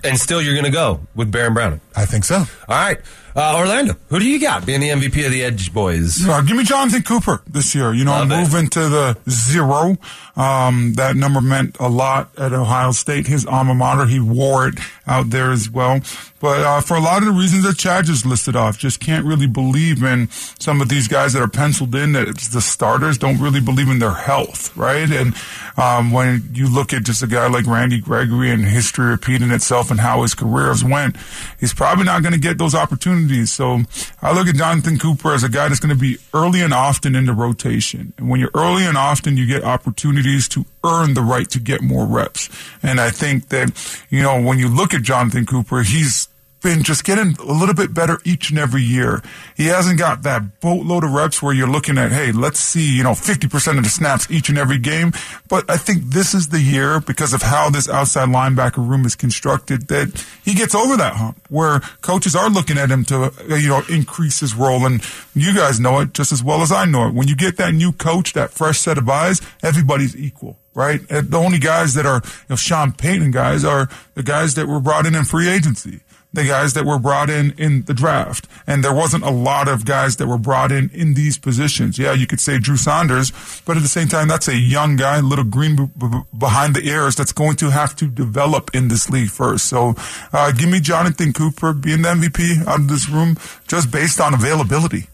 And 0.04 0.18
still, 0.18 0.42
you're 0.42 0.56
going 0.56 0.66
to 0.66 0.72
go 0.72 1.02
with 1.14 1.32
Baron 1.32 1.54
Browning. 1.54 1.82
I 1.98 2.06
think 2.06 2.26
so. 2.26 2.36
All 2.38 2.46
right, 2.70 2.98
uh, 3.36 3.56
Orlando. 3.58 3.96
Who 4.10 4.20
do 4.20 4.28
you 4.28 4.40
got 4.40 4.66
being 4.66 4.82
the 4.82 4.90
MVP 4.90 5.26
of 5.26 5.32
the 5.32 5.44
Edge 5.44 5.74
boys? 5.74 6.28
Uh, 6.28 6.42
give 6.42 6.58
me 6.58 6.64
Jonathan 6.64 7.04
Cooper 7.04 7.42
this 7.48 7.74
year. 7.74 7.94
You 7.94 8.04
know, 8.06 8.12
Love 8.12 8.32
it. 8.32 8.36
moving 8.38 8.68
to 8.70 8.80
the 8.90 9.18
zero. 9.30 9.98
Um, 10.36 10.94
that 10.96 11.16
number 11.16 11.40
meant 11.40 11.78
a 11.80 11.88
lot 11.88 12.38
at 12.38 12.52
Ohio 12.52 12.92
State, 12.92 13.28
his 13.28 13.46
alma 13.46 13.74
mater. 13.74 14.06
He 14.06 14.20
wore 14.20 14.68
it 14.68 14.76
out 15.08 15.30
there 15.30 15.52
as 15.52 15.70
well. 15.70 16.02
But 16.42 16.60
uh, 16.62 16.82
for 16.82 16.96
a 16.98 17.00
lot 17.00 17.20
of 17.20 17.26
the 17.26 17.32
reasons 17.40 17.64
that 17.64 17.78
Chad 17.78 18.06
just 18.06 18.26
listed 18.26 18.56
off, 18.56 18.78
just 18.78 19.00
can't 19.00 19.26
really 19.26 19.48
believe 19.48 20.04
in 20.04 20.30
some 20.60 20.82
of 20.82 20.90
these 20.90 21.08
guys 21.08 21.32
that 21.34 21.42
are 21.42 21.48
penciled 21.48 21.96
in. 21.96 22.12
That 22.12 22.28
it's 22.28 22.50
the 22.50 22.60
starters 22.62 23.18
don't 23.18 23.40
really 23.40 23.62
believe 23.62 23.88
in 23.88 24.00
their 24.00 24.14
health, 24.14 24.76
right? 24.76 25.10
And 25.10 25.34
um, 25.78 26.12
when 26.12 26.50
you 26.54 26.68
look 26.68 26.94
at 26.94 27.04
just 27.04 27.24
a 27.24 27.28
guy 27.28 27.48
like 27.48 27.66
Randy 27.66 28.02
Gregory 28.02 28.52
and 28.52 28.66
history 28.66 29.06
repeating 29.06 29.52
itself 29.52 29.90
and 29.90 30.02
how 30.02 30.22
his 30.24 30.36
careers 30.36 30.84
went, 30.84 31.16
he's 31.60 31.74
probably 31.74 31.85
not 32.06 32.22
going 32.22 32.34
to 32.34 32.40
get 32.40 32.58
those 32.58 32.74
opportunities. 32.74 33.52
So 33.52 33.82
I 34.22 34.34
look 34.34 34.48
at 34.48 34.56
Jonathan 34.56 34.98
Cooper 34.98 35.34
as 35.34 35.44
a 35.44 35.50
guy 35.50 35.68
that's 35.68 35.80
going 35.80 35.96
to 35.96 36.00
be 36.00 36.18
early 36.34 36.62
and 36.62 36.74
often 36.74 37.16
in 37.16 37.26
the 37.26 37.34
rotation. 37.34 38.14
And 38.18 38.30
when 38.30 38.40
you're 38.40 38.52
early 38.54 38.86
and 38.86 38.98
often, 38.98 39.38
you 39.38 39.46
get 39.46 39.64
opportunities 39.64 40.48
to 40.50 40.66
earn 40.84 41.14
the 41.14 41.22
right 41.22 41.50
to 41.52 41.60
get 41.60 41.82
more 41.82 42.06
reps. 42.06 42.50
And 42.82 43.00
I 43.00 43.10
think 43.10 43.50
that, 43.50 43.72
you 44.10 44.22
know, 44.22 44.42
when 44.42 44.60
you 44.60 44.68
look 44.68 44.94
at 44.94 45.04
Jonathan 45.04 45.46
Cooper, 45.46 45.84
he's 45.84 46.28
been 46.66 46.82
just 46.82 47.04
getting 47.04 47.36
a 47.38 47.54
little 47.54 47.76
bit 47.76 47.94
better 47.94 48.18
each 48.26 48.50
and 48.50 48.58
every 48.58 48.82
year. 48.82 49.22
He 49.56 49.68
hasn't 49.68 50.00
got 50.00 50.24
that 50.24 50.60
boatload 50.62 51.04
of 51.04 51.12
reps 51.12 51.40
where 51.40 51.54
you're 51.54 51.70
looking 51.70 52.00
at, 52.00 52.12
hey, 52.12 52.32
let's 52.32 52.60
see, 52.60 52.98
you 52.98 53.04
know, 53.04 53.12
50% 53.12 53.78
of 53.78 53.84
the 53.84 53.90
snaps 53.90 54.30
each 54.32 54.50
and 54.50 54.58
every 54.58 54.80
game. 54.80 55.14
But 55.48 55.70
I 55.70 55.78
think 55.78 56.06
this 56.06 56.34
is 56.34 56.48
the 56.48 56.60
year 56.60 57.00
because 57.00 57.34
of 57.34 57.44
how 57.44 57.70
this 57.70 57.88
outside 57.88 58.30
linebacker 58.30 58.78
room 58.78 59.06
is 59.06 59.14
constructed 59.14 59.90
that 59.90 60.26
he 60.44 60.56
gets 60.56 60.74
over 60.74 60.98
that 60.98 61.14
hump 61.18 61.40
where 61.50 61.82
coaches 62.02 62.36
are 62.36 62.50
looking 62.50 62.80
at 62.80 62.90
him 62.90 63.06
to, 63.06 63.26
uh, 63.26 63.56
you 63.56 63.70
know, 63.70 63.84
increase 63.88 64.40
his 64.40 64.56
role. 64.56 64.88
And 64.88 65.04
you 65.36 65.56
guys 65.56 65.80
know 65.80 66.00
it 66.00 66.14
just 66.14 66.32
as 66.32 66.44
well 66.44 66.64
as 66.64 66.72
I 66.72 66.86
know 66.86 67.10
it. 67.10 67.14
When 67.14 67.28
you 67.28 67.36
get 67.36 67.58
that 67.58 67.76
new 67.76 67.92
coach, 67.92 68.34
that 68.34 68.50
fresh 68.50 68.80
set 68.80 68.98
of 68.98 69.08
eyes, 69.08 69.40
everybody's 69.62 70.18
equal. 70.18 70.58
Right? 70.74 71.08
The 71.08 71.38
only 71.38 71.58
guys 71.58 71.94
that 71.94 72.06
are, 72.06 72.22
you 72.26 72.46
know, 72.50 72.58
Sean 72.58 72.92
Payton 72.92 73.32
guys 73.32 73.64
are 73.64 73.88
the 74.16 74.24
guys 74.24 74.56
that 74.56 74.68
were 74.68 74.82
brought 74.82 75.06
in 75.06 75.16
in 75.16 75.24
free 75.24 75.48
agency 75.48 76.02
the 76.36 76.46
guys 76.46 76.74
that 76.74 76.86
were 76.86 77.00
brought 77.00 77.30
in 77.30 77.54
in 77.58 77.84
the 77.84 77.94
draft. 77.94 78.48
And 78.68 78.84
there 78.84 78.94
wasn't 78.94 79.24
a 79.24 79.30
lot 79.32 79.68
of 79.68 79.86
guys 79.86 80.18
that 80.18 80.28
were 80.28 80.38
brought 80.38 80.72
in 80.72 80.90
in 80.94 81.14
these 81.16 81.38
positions. 81.38 81.98
Yeah, 81.98 82.14
you 82.14 82.28
could 82.28 82.40
say 82.40 82.60
Drew 82.60 82.78
Sanders, 82.78 83.32
but 83.66 83.78
at 83.78 83.84
the 83.84 83.90
same 83.90 84.08
time, 84.08 84.28
that's 84.28 84.48
a 84.48 84.56
young 84.56 84.96
guy, 84.96 85.20
little 85.20 85.46
green 85.46 85.76
b- 85.76 85.90
b- 85.98 86.08
behind 86.38 86.76
the 86.76 86.88
ears 86.88 87.16
that's 87.16 87.32
going 87.32 87.56
to 87.58 87.72
have 87.72 87.96
to 87.98 88.08
develop 88.08 88.74
in 88.76 88.88
this 88.88 89.10
league 89.10 89.30
first. 89.30 89.68
So, 89.68 89.96
uh, 90.32 90.52
give 90.52 90.70
me 90.70 90.80
Jonathan 90.80 91.34
Cooper 91.34 91.74
being 91.74 92.02
the 92.04 92.10
MVP 92.10 92.68
out 92.68 92.80
of 92.82 92.88
this 92.88 93.10
room 93.10 93.38
just 93.68 93.92
based 93.92 94.20
on 94.20 94.34
availability. 94.34 95.08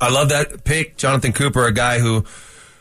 I 0.00 0.10
love 0.10 0.28
that 0.30 0.64
pick, 0.64 0.96
Jonathan 0.96 1.32
Cooper, 1.32 1.66
a 1.66 1.72
guy 1.72 1.98
who 1.98 2.24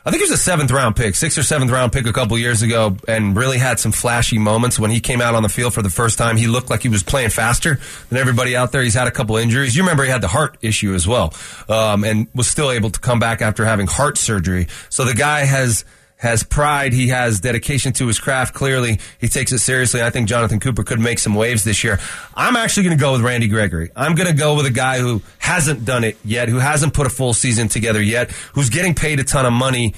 I 0.05 0.09
think 0.09 0.21
he 0.21 0.29
was 0.29 0.37
a 0.37 0.43
seventh 0.43 0.69
round 0.69 0.97
pick, 0.97 1.15
sixth 1.15 1.37
or 1.37 1.43
seventh 1.43 1.71
round 1.71 1.93
pick 1.93 2.05
a 2.05 2.11
couple 2.11 2.37
years 2.37 2.61
ago, 2.61 2.97
and 3.07 3.37
really 3.37 3.57
had 3.57 3.79
some 3.79 3.93
flashy 3.93 4.37
moments 4.37 4.77
when 4.77 4.91
he 4.91 4.99
came 4.99 5.21
out 5.21 5.33
on 5.33 5.43
the 5.43 5.49
field 5.49 5.73
for 5.73 5.81
the 5.81 5.89
first 5.89 6.17
time. 6.17 6.35
He 6.35 6.47
looked 6.47 6.69
like 6.69 6.81
he 6.81 6.89
was 6.89 7.03
playing 7.03 7.29
faster 7.29 7.79
than 8.09 8.17
everybody 8.17 8.53
out 8.53 8.73
there. 8.73 8.83
He's 8.83 8.95
had 8.95 9.07
a 9.07 9.11
couple 9.11 9.37
injuries. 9.37 9.77
You 9.77 9.83
remember 9.83 10.03
he 10.03 10.09
had 10.09 10.21
the 10.21 10.27
heart 10.27 10.57
issue 10.61 10.93
as 10.93 11.07
well, 11.07 11.33
um, 11.69 12.03
and 12.03 12.27
was 12.35 12.47
still 12.47 12.69
able 12.69 12.89
to 12.89 12.99
come 12.99 13.19
back 13.19 13.41
after 13.41 13.63
having 13.63 13.87
heart 13.87 14.17
surgery. 14.17 14.67
So 14.89 15.05
the 15.05 15.13
guy 15.13 15.45
has 15.45 15.85
has 16.23 16.41
pride. 16.41 16.93
He 16.93 17.09
has 17.09 17.41
dedication 17.41 17.91
to 17.93 18.07
his 18.07 18.17
craft. 18.17 18.53
Clearly, 18.53 18.97
he 19.19 19.27
takes 19.27 19.51
it 19.51 19.59
seriously. 19.59 20.01
I 20.01 20.09
think 20.09 20.29
Jonathan 20.29 20.61
Cooper 20.61 20.83
could 20.83 20.99
make 20.99 21.19
some 21.19 21.35
waves 21.35 21.65
this 21.65 21.83
year. 21.83 21.99
I'm 22.33 22.55
actually 22.55 22.83
going 22.83 22.97
to 22.97 23.01
go 23.01 23.11
with 23.11 23.21
Randy 23.21 23.49
Gregory. 23.49 23.91
I'm 23.93 24.15
going 24.15 24.29
to 24.29 24.33
go 24.33 24.55
with 24.55 24.65
a 24.65 24.71
guy 24.71 24.99
who 24.99 25.21
hasn't 25.37 25.83
done 25.83 26.05
it 26.05 26.17
yet, 26.23 26.47
who 26.47 26.59
hasn't 26.59 26.93
put 26.93 27.05
a 27.05 27.09
full 27.09 27.33
season 27.33 27.67
together 27.67 28.01
yet, 28.01 28.31
who's 28.53 28.69
getting 28.69 28.95
paid 28.95 29.19
a 29.19 29.25
ton 29.25 29.45
of 29.45 29.51
money. 29.51 29.95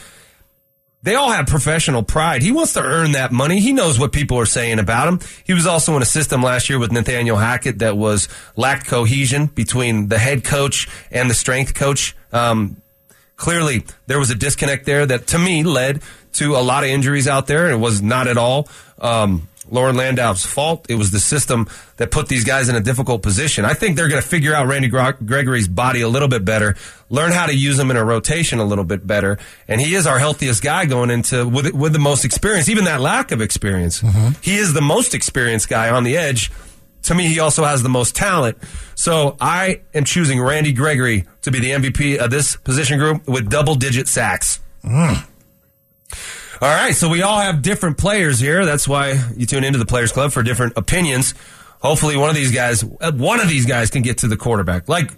They 1.03 1.13
all 1.13 1.29
have 1.29 1.45
professional 1.45 2.01
pride. 2.01 2.41
He 2.41 2.51
wants 2.51 2.73
to 2.73 2.81
earn 2.81 3.11
that 3.11 3.31
money. 3.31 3.59
He 3.59 3.71
knows 3.71 3.99
what 3.99 4.11
people 4.11 4.39
are 4.39 4.47
saying 4.47 4.79
about 4.79 5.07
him. 5.07 5.19
He 5.43 5.53
was 5.53 5.67
also 5.67 5.95
in 5.95 6.01
a 6.01 6.05
system 6.05 6.41
last 6.41 6.67
year 6.71 6.79
with 6.79 6.91
Nathaniel 6.91 7.37
Hackett 7.37 7.77
that 7.77 7.95
was 7.95 8.27
lacked 8.55 8.87
cohesion 8.87 9.45
between 9.45 10.07
the 10.07 10.17
head 10.17 10.43
coach 10.43 10.87
and 11.11 11.29
the 11.29 11.35
strength 11.35 11.75
coach. 11.75 12.15
Um, 12.31 12.81
clearly 13.35 13.83
there 14.07 14.19
was 14.19 14.29
a 14.29 14.35
disconnect 14.35 14.85
there 14.85 15.05
that 15.05 15.27
to 15.27 15.39
me 15.39 15.63
led 15.63 16.01
to 16.33 16.55
a 16.55 16.59
lot 16.59 16.83
of 16.83 16.89
injuries 16.89 17.27
out 17.27 17.47
there. 17.47 17.69
It 17.71 17.77
was 17.77 18.01
not 18.01 18.27
at 18.27 18.37
all 18.37 18.67
um, 18.99 19.47
Loren 19.69 19.95
Landow's 19.95 20.45
fault. 20.45 20.85
It 20.89 20.95
was 20.95 21.11
the 21.11 21.19
system 21.19 21.67
that 21.97 22.11
put 22.11 22.27
these 22.27 22.43
guys 22.43 22.69
in 22.69 22.75
a 22.75 22.81
difficult 22.81 23.23
position. 23.23 23.65
I 23.65 23.73
think 23.73 23.95
they're 23.95 24.07
going 24.07 24.21
to 24.21 24.27
figure 24.27 24.53
out 24.53 24.67
Randy 24.67 24.89
Gregory's 24.89 25.67
body 25.67 26.01
a 26.01 26.07
little 26.07 26.27
bit 26.27 26.45
better, 26.45 26.75
learn 27.09 27.31
how 27.31 27.45
to 27.47 27.55
use 27.55 27.79
him 27.79 27.89
in 27.89 27.97
a 27.97 28.03
rotation 28.03 28.59
a 28.59 28.65
little 28.65 28.83
bit 28.83 29.05
better, 29.07 29.37
and 29.67 29.81
he 29.81 29.95
is 29.95 30.05
our 30.05 30.19
healthiest 30.19 30.61
guy 30.61 30.85
going 30.85 31.09
into 31.09 31.47
with 31.47 31.73
with 31.73 31.93
the 31.93 31.99
most 31.99 32.25
experience. 32.25 32.69
Even 32.69 32.85
that 32.85 33.01
lack 33.01 33.31
of 33.31 33.41
experience, 33.41 34.01
mm-hmm. 34.01 34.39
he 34.41 34.55
is 34.55 34.73
the 34.73 34.81
most 34.81 35.13
experienced 35.13 35.69
guy 35.69 35.89
on 35.89 36.03
the 36.03 36.17
edge 36.17 36.51
to 37.05 37.15
me, 37.15 37.27
he 37.27 37.39
also 37.39 37.63
has 37.63 37.83
the 37.83 37.89
most 37.89 38.15
talent. 38.15 38.57
So 38.95 39.35
I 39.39 39.81
am 39.93 40.03
choosing 40.05 40.41
Randy 40.41 40.73
Gregory 40.73 41.25
to 41.41 41.51
be 41.51 41.59
the 41.59 41.71
MVP 41.71 42.17
of 42.17 42.31
this 42.31 42.55
position 42.55 42.97
group 42.99 43.27
with 43.27 43.49
double 43.49 43.75
digit 43.75 44.07
sacks. 44.07 44.59
Mm. 44.83 45.27
All 46.61 46.69
right, 46.69 46.95
so 46.95 47.09
we 47.09 47.21
all 47.21 47.39
have 47.39 47.61
different 47.61 47.97
players 47.97 48.39
here. 48.39 48.65
That's 48.65 48.87
why 48.87 49.21
you 49.35 49.45
tune 49.45 49.65
into 49.65 49.77
the 49.77 49.85
Players 49.85 50.13
Club 50.13 50.31
for 50.31 50.41
different 50.41 50.73
opinions. 50.77 51.33
Hopefully, 51.79 52.15
one 52.15 52.29
of 52.29 52.35
these 52.35 52.51
guys, 52.51 52.83
uh, 53.01 53.11
one 53.11 53.41
of 53.41 53.49
these 53.49 53.65
guys, 53.65 53.89
can 53.89 54.01
get 54.01 54.19
to 54.19 54.27
the 54.27 54.37
quarterback. 54.37 54.87
Like, 54.87 55.11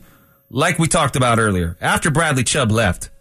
like 0.50 0.80
we 0.80 0.88
talked 0.88 1.15
about 1.15 1.38
earlier. 1.38 1.78
After 1.80 2.10
Bradley 2.10 2.43
Chubb 2.43 2.71
left, 2.71 3.12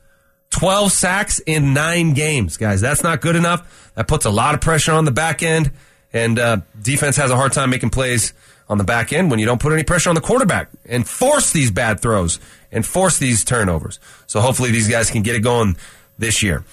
twelve 0.51 0.93
sacks 0.93 1.41
in 1.41 1.75
nine 1.75 2.15
games, 2.15 2.57
guys. 2.57 2.81
That's 2.81 3.03
not 3.03 3.21
good 3.21 3.37
enough. 3.37 3.93
That 3.95 4.09
puts 4.09 4.25
a 4.25 4.31
lot 4.31 4.55
of 4.55 4.63
pressure 4.63 4.93
on 4.93 5.05
the 5.05 5.11
back 5.11 5.43
end, 5.43 5.71
and 6.13 6.39
uh, 6.39 6.61
defense 6.81 7.17
has 7.17 7.31
a 7.31 7.37
hard 7.37 7.53
time 7.53 7.69
making 7.69 7.91
plays 7.91 8.33
on 8.69 8.79
the 8.79 8.85
back 8.85 9.13
end 9.13 9.31
when 9.31 9.39
you 9.39 9.47
don't 9.47 9.61
put 9.61 9.73
any 9.73 9.85
pressure 9.85 10.09
on 10.09 10.15
the 10.15 10.21
quarterback 10.21 10.71
and 10.85 11.09
force 11.09 11.53
these 11.53 11.71
bad 11.71 12.01
throws 12.01 12.41
and 12.73 12.85
force 12.85 13.19
these 13.19 13.45
turnovers. 13.45 14.01
So 14.27 14.41
hopefully 14.41 14.71
these 14.71 14.89
guys 14.89 15.11
can 15.11 15.23
get 15.23 15.37
it 15.37 15.41
going 15.41 15.77
this 16.19 16.43
year. 16.43 16.65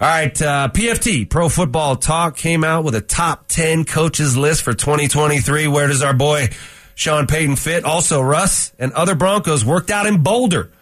All 0.00 0.08
right, 0.08 0.42
uh, 0.42 0.68
PFT, 0.72 1.28
Pro 1.28 1.48
Football 1.48 1.96
Talk, 1.96 2.36
came 2.36 2.64
out 2.64 2.82
with 2.82 2.94
a 2.94 3.00
top 3.00 3.46
10 3.48 3.84
coaches 3.84 4.36
list 4.36 4.62
for 4.62 4.72
2023. 4.72 5.68
Where 5.68 5.86
does 5.86 6.02
our 6.02 6.14
boy 6.14 6.48
Sean 6.96 7.26
Payton 7.26 7.56
fit? 7.56 7.84
Also, 7.84 8.20
Russ 8.20 8.72
and 8.78 8.92
other 8.92 9.14
Broncos 9.14 9.64
worked 9.64 9.90
out 9.90 10.06
in 10.06 10.22
Boulder. 10.22 10.72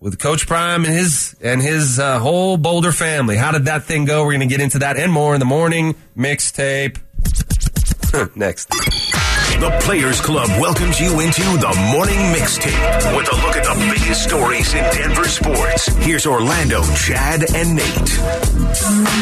with 0.00 0.18
Coach 0.18 0.46
Prime 0.46 0.84
and 0.84 0.94
his 0.94 1.34
and 1.42 1.60
his 1.60 1.98
uh, 1.98 2.18
whole 2.20 2.56
Boulder 2.56 2.92
family. 2.92 3.36
How 3.36 3.50
did 3.50 3.64
that 3.64 3.84
thing 3.84 4.04
go? 4.04 4.24
We're 4.24 4.34
going 4.34 4.40
to 4.40 4.46
get 4.46 4.60
into 4.60 4.80
that 4.80 4.96
and 4.96 5.12
more 5.12 5.34
in 5.34 5.40
the 5.40 5.46
morning 5.46 5.96
mixtape. 6.16 6.98
Next. 8.34 8.68
The 8.68 9.76
Players 9.82 10.20
Club 10.20 10.48
welcomes 10.60 11.00
you 11.00 11.20
into 11.20 11.42
the 11.42 11.90
morning 11.92 12.18
mixtape 12.32 13.16
with 13.16 13.30
a 13.32 13.36
look 13.44 13.56
at 13.56 13.64
the 13.64 13.92
biggest 13.92 14.22
stories 14.22 14.72
in 14.72 14.82
Denver 14.94 15.24
sports. 15.24 15.88
Here's 15.96 16.26
Orlando, 16.26 16.82
Chad, 16.94 17.44
and 17.54 17.76
Nate. 17.76 19.18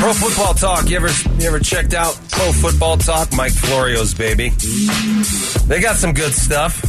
Pro 0.00 0.12
Football 0.14 0.54
Talk. 0.54 0.88
You 0.88 0.96
ever 0.96 1.10
you 1.38 1.46
ever 1.46 1.60
checked 1.60 1.94
out 1.94 2.18
Pro 2.30 2.52
Football 2.52 2.96
Talk? 2.96 3.32
Mike 3.34 3.52
Florio's 3.52 4.14
baby. 4.14 4.48
They 5.66 5.80
got 5.80 5.96
some 5.96 6.12
good 6.12 6.32
stuff, 6.32 6.82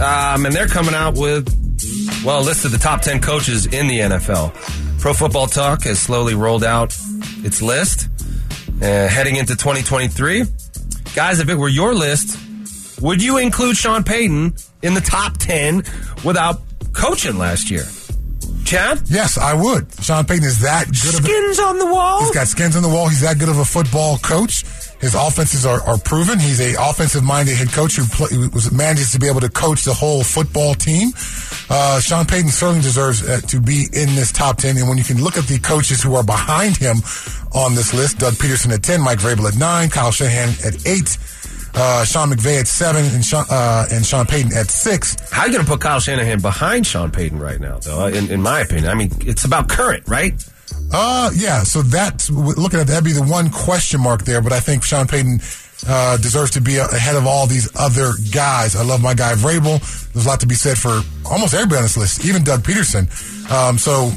um, 0.00 0.46
and 0.46 0.54
they're 0.54 0.66
coming 0.66 0.94
out 0.94 1.14
with 1.14 1.46
well 2.24 2.40
a 2.40 2.44
list 2.44 2.64
of 2.64 2.72
the 2.72 2.78
top 2.78 3.02
ten 3.02 3.20
coaches 3.20 3.66
in 3.66 3.86
the 3.86 3.98
NFL. 4.00 4.87
Pro 5.00 5.14
Football 5.14 5.46
Talk 5.46 5.84
has 5.84 6.00
slowly 6.00 6.34
rolled 6.34 6.64
out 6.64 6.92
its 7.44 7.62
list 7.62 8.08
uh, 8.82 9.08
heading 9.08 9.36
into 9.36 9.54
2023. 9.54 10.44
Guys, 11.14 11.38
if 11.38 11.48
it 11.48 11.54
were 11.54 11.68
your 11.68 11.94
list, 11.94 12.36
would 13.00 13.22
you 13.22 13.38
include 13.38 13.76
Sean 13.76 14.02
Payton 14.02 14.54
in 14.82 14.94
the 14.94 15.00
top 15.00 15.36
10 15.38 15.84
without 16.24 16.60
coaching 16.92 17.38
last 17.38 17.70
year? 17.70 17.84
Chad? 18.64 19.00
Yes, 19.06 19.38
I 19.38 19.54
would. 19.54 19.86
Sean 20.02 20.24
Payton 20.26 20.44
is 20.44 20.60
that 20.60 20.86
good 20.86 20.96
skins 20.96 21.18
of 21.18 21.24
Skins 21.24 21.58
on 21.60 21.78
the 21.78 21.86
wall? 21.86 22.20
He's 22.20 22.32
got 22.32 22.48
skins 22.48 22.76
on 22.76 22.82
the 22.82 22.88
wall. 22.88 23.08
He's 23.08 23.20
that 23.20 23.38
good 23.38 23.48
of 23.48 23.58
a 23.58 23.64
football 23.64 24.18
coach. 24.18 24.64
His 25.00 25.14
offenses 25.14 25.64
are, 25.64 25.80
are 25.82 25.98
proven. 25.98 26.38
He's 26.38 26.60
a 26.60 26.74
offensive 26.80 27.22
minded 27.22 27.56
head 27.56 27.68
coach 27.68 27.96
who, 27.96 28.04
play, 28.04 28.36
was 28.52 28.72
manages 28.72 29.12
to 29.12 29.18
be 29.18 29.28
able 29.28 29.40
to 29.40 29.48
coach 29.48 29.84
the 29.84 29.94
whole 29.94 30.24
football 30.24 30.74
team. 30.74 31.10
Uh, 31.70 32.00
Sean 32.00 32.26
Payton 32.26 32.50
certainly 32.50 32.82
deserves 32.82 33.22
uh, 33.26 33.40
to 33.46 33.60
be 33.60 33.86
in 33.92 34.14
this 34.16 34.32
top 34.32 34.56
10. 34.58 34.76
And 34.76 34.88
when 34.88 34.98
you 34.98 35.04
can 35.04 35.22
look 35.22 35.36
at 35.36 35.44
the 35.44 35.58
coaches 35.60 36.02
who 36.02 36.14
are 36.16 36.24
behind 36.24 36.76
him 36.76 36.96
on 37.54 37.74
this 37.74 37.94
list, 37.94 38.18
Doug 38.18 38.34
Pederson 38.34 38.72
at 38.74 38.82
10, 38.82 39.00
Mike 39.00 39.18
Vrabel 39.18 39.48
at 39.48 39.56
9, 39.56 39.90
Kyle 39.90 40.10
Shanahan 40.10 40.48
at 40.66 40.86
8, 40.86 41.18
uh, 41.74 42.04
Sean 42.04 42.30
McVay 42.30 42.60
at 42.60 42.66
7, 42.66 43.04
and 43.04 43.24
Sean, 43.24 43.44
uh, 43.50 43.86
and 43.92 44.04
Sean 44.04 44.26
Payton 44.26 44.52
at 44.56 44.68
6. 44.68 45.30
How 45.30 45.42
are 45.42 45.46
you 45.46 45.52
going 45.52 45.64
to 45.64 45.70
put 45.70 45.80
Kyle 45.80 46.00
Shanahan 46.00 46.40
behind 46.40 46.86
Sean 46.86 47.12
Payton 47.12 47.38
right 47.38 47.60
now, 47.60 47.78
though, 47.78 48.06
in, 48.06 48.30
in 48.30 48.42
my 48.42 48.60
opinion? 48.60 48.88
I 48.88 48.94
mean, 48.94 49.12
it's 49.20 49.44
about 49.44 49.68
current, 49.68 50.08
right? 50.08 50.34
Uh, 50.92 51.30
yeah. 51.34 51.62
So 51.62 51.82
that's 51.82 52.30
looking 52.30 52.80
at 52.80 52.86
that'd 52.86 53.04
be 53.04 53.12
the 53.12 53.22
one 53.22 53.50
question 53.50 54.00
mark 54.00 54.24
there. 54.24 54.40
But 54.40 54.52
I 54.52 54.60
think 54.60 54.84
Sean 54.84 55.06
Payton 55.06 55.40
uh, 55.86 56.16
deserves 56.16 56.52
to 56.52 56.60
be 56.60 56.78
ahead 56.78 57.16
of 57.16 57.26
all 57.26 57.46
these 57.46 57.68
other 57.76 58.12
guys. 58.32 58.74
I 58.74 58.82
love 58.82 59.02
my 59.02 59.14
guy 59.14 59.34
Vrabel. 59.34 59.78
There's 60.12 60.24
a 60.24 60.28
lot 60.28 60.40
to 60.40 60.46
be 60.46 60.54
said 60.54 60.78
for 60.78 61.00
almost 61.30 61.54
everybody 61.54 61.78
on 61.78 61.82
this 61.84 61.96
list, 61.96 62.24
even 62.24 62.42
Doug 62.42 62.62
Pederson. 62.62 63.06
Um, 63.50 63.78
so 63.78 64.10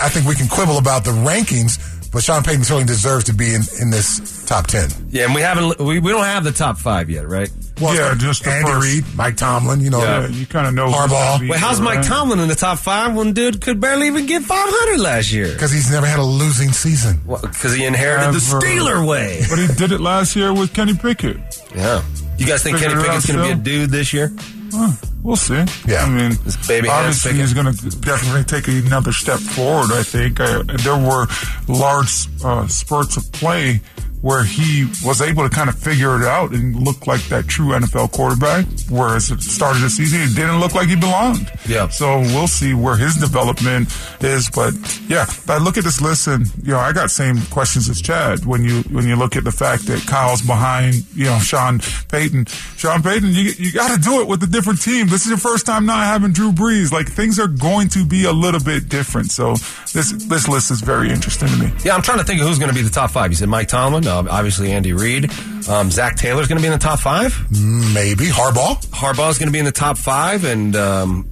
I 0.00 0.08
think 0.08 0.26
we 0.26 0.34
can 0.34 0.48
quibble 0.48 0.78
about 0.78 1.04
the 1.04 1.10
rankings, 1.10 2.10
but 2.12 2.22
Sean 2.22 2.42
Payton 2.42 2.64
certainly 2.64 2.86
deserves 2.86 3.24
to 3.24 3.34
be 3.34 3.54
in, 3.54 3.62
in 3.80 3.90
this 3.90 4.44
top 4.46 4.66
ten. 4.66 4.90
Yeah, 5.10 5.24
and 5.24 5.34
we 5.34 5.42
haven't 5.42 5.78
we, 5.78 5.98
we 5.98 6.12
don't 6.12 6.24
have 6.24 6.44
the 6.44 6.52
top 6.52 6.78
five 6.78 7.10
yet, 7.10 7.28
right? 7.28 7.50
Well, 7.80 7.94
yeah, 7.94 8.14
just 8.16 8.46
Andy 8.46 8.70
first. 8.70 8.86
Reid, 8.86 9.16
Mike 9.16 9.36
Tomlin. 9.36 9.80
You 9.80 9.90
know, 9.90 10.02
yeah, 10.02 10.28
you 10.28 10.46
kind 10.46 10.66
of 10.66 10.74
know 10.74 10.88
Harbaugh. 10.88 11.48
Wait, 11.48 11.58
how's 11.58 11.80
Mike 11.80 11.96
right? 11.96 12.04
Tomlin 12.04 12.38
in 12.38 12.48
the 12.48 12.54
top 12.54 12.78
five 12.78 13.14
when 13.14 13.32
dude 13.32 13.60
could 13.60 13.80
barely 13.80 14.06
even 14.06 14.26
get 14.26 14.42
500 14.42 15.00
last 15.00 15.32
year? 15.32 15.52
Because 15.52 15.72
he's 15.72 15.90
never 15.90 16.06
had 16.06 16.18
a 16.18 16.24
losing 16.24 16.70
season. 16.72 17.20
Because 17.26 17.64
well, 17.64 17.74
he 17.74 17.84
inherited 17.84 18.28
Ever. 18.28 18.32
the 18.32 18.38
Steeler 18.38 19.06
way. 19.06 19.42
But 19.48 19.58
he 19.58 19.66
did 19.74 19.92
it 19.92 20.00
last 20.00 20.36
year 20.36 20.52
with 20.52 20.72
Kenny 20.74 20.94
Pickett. 20.94 21.38
Yeah. 21.74 22.02
You 22.38 22.46
guys 22.46 22.62
think 22.62 22.78
Figured 22.78 22.92
Kenny 22.92 23.04
Pickett's 23.04 23.26
going 23.26 23.38
to 23.38 23.56
be 23.56 23.60
a 23.60 23.62
dude 23.62 23.90
this 23.90 24.12
year? 24.12 24.32
Huh, 24.72 24.92
we'll 25.22 25.36
see. 25.36 25.64
Yeah. 25.86 26.04
I 26.04 26.08
mean, 26.08 26.32
baby 26.66 26.88
obviously 26.88 27.34
he's 27.34 27.52
going 27.52 27.72
to 27.74 27.90
definitely 28.00 28.44
take 28.44 28.68
another 28.68 29.12
step 29.12 29.38
forward. 29.38 29.92
I 29.92 30.02
think 30.02 30.40
I, 30.40 30.62
there 30.62 30.96
were 30.96 31.26
large 31.68 32.26
uh, 32.44 32.66
spurts 32.68 33.16
of 33.16 33.30
play 33.32 33.80
where 34.22 34.44
he 34.44 34.86
was 35.04 35.20
able 35.20 35.42
to 35.42 35.50
kind 35.50 35.68
of 35.68 35.76
figure 35.76 36.16
it 36.16 36.24
out 36.24 36.52
and 36.52 36.76
look 36.76 37.08
like 37.08 37.22
that 37.24 37.48
true 37.48 37.70
NFL 37.70 38.12
quarterback. 38.12 38.64
Whereas 38.88 39.32
at 39.32 39.38
the 39.38 39.44
start 39.44 39.74
of 39.74 39.82
the 39.82 39.90
season, 39.90 40.20
it 40.20 40.34
didn't 40.36 40.60
look 40.60 40.74
like 40.74 40.88
he 40.88 40.94
belonged. 40.94 41.50
Yeah. 41.68 41.88
So 41.88 42.20
we'll 42.20 42.46
see 42.46 42.72
where 42.72 42.96
his 42.96 43.16
development 43.16 43.88
is. 44.20 44.48
But 44.48 44.74
yeah, 45.08 45.26
I 45.48 45.58
look 45.58 45.76
at 45.76 45.82
this 45.82 46.00
list 46.00 46.28
and, 46.28 46.46
you 46.62 46.70
know, 46.70 46.78
I 46.78 46.92
got 46.92 47.10
same 47.10 47.42
questions 47.50 47.88
as 47.88 48.00
Chad 48.00 48.46
when 48.46 48.64
you, 48.64 48.82
when 48.94 49.06
you 49.06 49.16
look 49.16 49.34
at 49.34 49.42
the 49.42 49.50
fact 49.50 49.86
that 49.86 50.06
Kyle's 50.06 50.42
behind, 50.42 51.04
you 51.16 51.24
know, 51.24 51.38
Sean 51.40 51.80
Payton. 52.08 52.46
Sean 52.76 53.02
Payton, 53.02 53.30
you, 53.30 53.50
you 53.58 53.72
got 53.72 53.92
to 53.92 54.00
do 54.00 54.20
it 54.20 54.28
with 54.28 54.40
a 54.44 54.46
different 54.46 54.80
team. 54.80 55.08
This 55.08 55.22
is 55.22 55.30
your 55.30 55.38
first 55.38 55.66
time 55.66 55.84
not 55.84 56.04
having 56.04 56.30
Drew 56.30 56.52
Brees. 56.52 56.92
Like 56.92 57.08
things 57.08 57.40
are 57.40 57.48
going 57.48 57.88
to 57.88 58.04
be 58.04 58.24
a 58.24 58.32
little 58.32 58.60
bit 58.60 58.88
different. 58.88 59.32
So 59.32 59.54
this, 59.92 60.12
this 60.12 60.46
list 60.46 60.70
is 60.70 60.80
very 60.80 61.10
interesting 61.10 61.48
to 61.48 61.56
me. 61.56 61.72
Yeah. 61.84 61.96
I'm 61.96 62.02
trying 62.02 62.18
to 62.18 62.24
think 62.24 62.40
of 62.40 62.46
who's 62.46 62.60
going 62.60 62.70
to 62.70 62.74
be 62.74 62.82
the 62.82 62.90
top 62.90 63.10
five. 63.10 63.32
You 63.32 63.36
said 63.36 63.48
Mike 63.48 63.66
Tomlin. 63.66 64.11
Uh, 64.12 64.26
obviously, 64.28 64.72
Andy 64.72 64.92
Reid. 64.92 65.30
Um, 65.68 65.90
Zac 65.90 66.16
Taylor's 66.16 66.46
going 66.46 66.58
to 66.58 66.62
be 66.62 66.66
in 66.66 66.72
the 66.72 66.78
top 66.78 66.98
five. 66.98 67.34
Maybe 67.50 68.26
Harbaugh. 68.26 68.84
Harbaugh's 68.88 69.38
going 69.38 69.48
to 69.48 69.52
be 69.52 69.58
in 69.58 69.64
the 69.64 69.72
top 69.72 69.96
five, 69.96 70.44
and 70.44 70.76
um, 70.76 71.30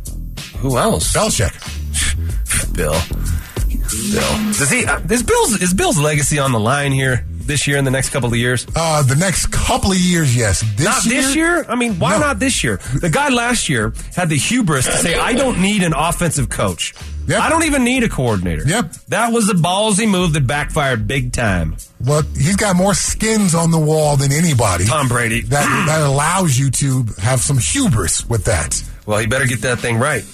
who 0.59 0.79
else? 0.79 1.13
Belichick. 1.13 1.53
Bill. 2.75 2.97
Bill. 4.13 4.53
Does 4.55 4.71
he? 4.71 4.87
Uh, 4.87 5.01
is 5.11 5.23
Bill's 5.23 5.61
is 5.61 5.75
Bill's 5.75 5.99
legacy 5.99 6.39
on 6.39 6.53
the 6.53 6.61
line 6.61 6.93
here? 6.93 7.27
this 7.51 7.67
year 7.67 7.79
in 7.79 7.85
the 7.85 7.91
next 7.91 8.11
couple 8.11 8.29
of 8.29 8.37
years? 8.37 8.65
Uh, 8.77 9.03
the 9.03 9.17
next 9.17 9.47
couple 9.47 9.91
of 9.91 9.99
years, 9.99 10.37
yes. 10.37 10.61
This 10.77 10.87
not 10.87 11.05
year? 11.05 11.23
this 11.23 11.35
year. 11.35 11.65
I 11.69 11.75
mean, 11.75 11.99
why 11.99 12.13
no. 12.13 12.21
not 12.21 12.39
this 12.39 12.63
year? 12.63 12.79
The 13.01 13.11
guy 13.11 13.29
last 13.29 13.69
year 13.69 13.93
had 14.15 14.29
the 14.29 14.37
hubris 14.37 14.87
to 14.87 14.93
say, 14.93 15.15
"I 15.17 15.33
don't 15.33 15.61
need 15.61 15.83
an 15.83 15.93
offensive 15.93 16.49
coach. 16.49 16.95
Yep. 17.27 17.41
I 17.41 17.49
don't 17.49 17.65
even 17.65 17.85
need 17.85 18.03
a 18.03 18.09
coordinator." 18.09 18.63
Yep. 18.67 18.93
That 19.09 19.33
was 19.33 19.49
a 19.49 19.55
ballsy 19.55 20.09
move 20.09 20.33
that 20.33 20.47
backfired 20.47 21.07
big 21.07 21.33
time. 21.33 21.77
Well, 22.05 22.23
he's 22.23 22.57
got 22.57 22.77
more 22.77 22.95
skins 22.95 23.55
on 23.55 23.71
the 23.71 23.79
wall 23.79 24.17
than 24.17 24.33
anybody. 24.33 24.85
Tom 24.85 25.09
Brady. 25.09 25.43
That 25.43 25.65
that 25.87 26.01
allows 26.01 26.59
you 26.59 26.71
to 26.71 27.05
have 27.19 27.41
some 27.41 27.59
hubris 27.59 28.29
with 28.29 28.45
that. 28.45 28.83
Well, 29.07 29.19
he 29.19 29.27
better 29.27 29.47
get 29.47 29.63
that 29.63 29.79
thing 29.79 29.99
right. 29.99 30.25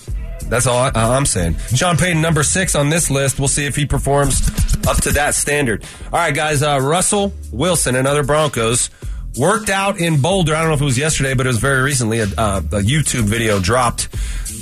That's 0.48 0.66
all 0.66 0.78
I, 0.78 0.90
I'm 0.94 1.26
saying. 1.26 1.56
Sean 1.74 1.96
Payton, 1.96 2.22
number 2.22 2.42
six 2.42 2.74
on 2.74 2.88
this 2.88 3.10
list. 3.10 3.38
We'll 3.38 3.48
see 3.48 3.66
if 3.66 3.74
he 3.74 3.84
performs 3.84 4.48
up 4.86 4.98
to 5.02 5.12
that 5.12 5.34
standard. 5.34 5.84
All 6.06 6.18
right, 6.18 6.34
guys. 6.34 6.62
Uh, 6.62 6.78
Russell 6.80 7.32
Wilson 7.52 7.96
and 7.96 8.06
other 8.06 8.22
Broncos 8.22 8.90
worked 9.36 9.68
out 9.68 9.98
in 9.98 10.20
Boulder. 10.20 10.54
I 10.54 10.60
don't 10.60 10.68
know 10.68 10.74
if 10.74 10.80
it 10.80 10.84
was 10.84 10.98
yesterday, 10.98 11.34
but 11.34 11.46
it 11.46 11.48
was 11.48 11.58
very 11.58 11.82
recently. 11.82 12.20
A, 12.20 12.24
uh, 12.38 12.58
a 12.58 12.80
YouTube 12.80 13.24
video 13.24 13.58
dropped. 13.58 14.08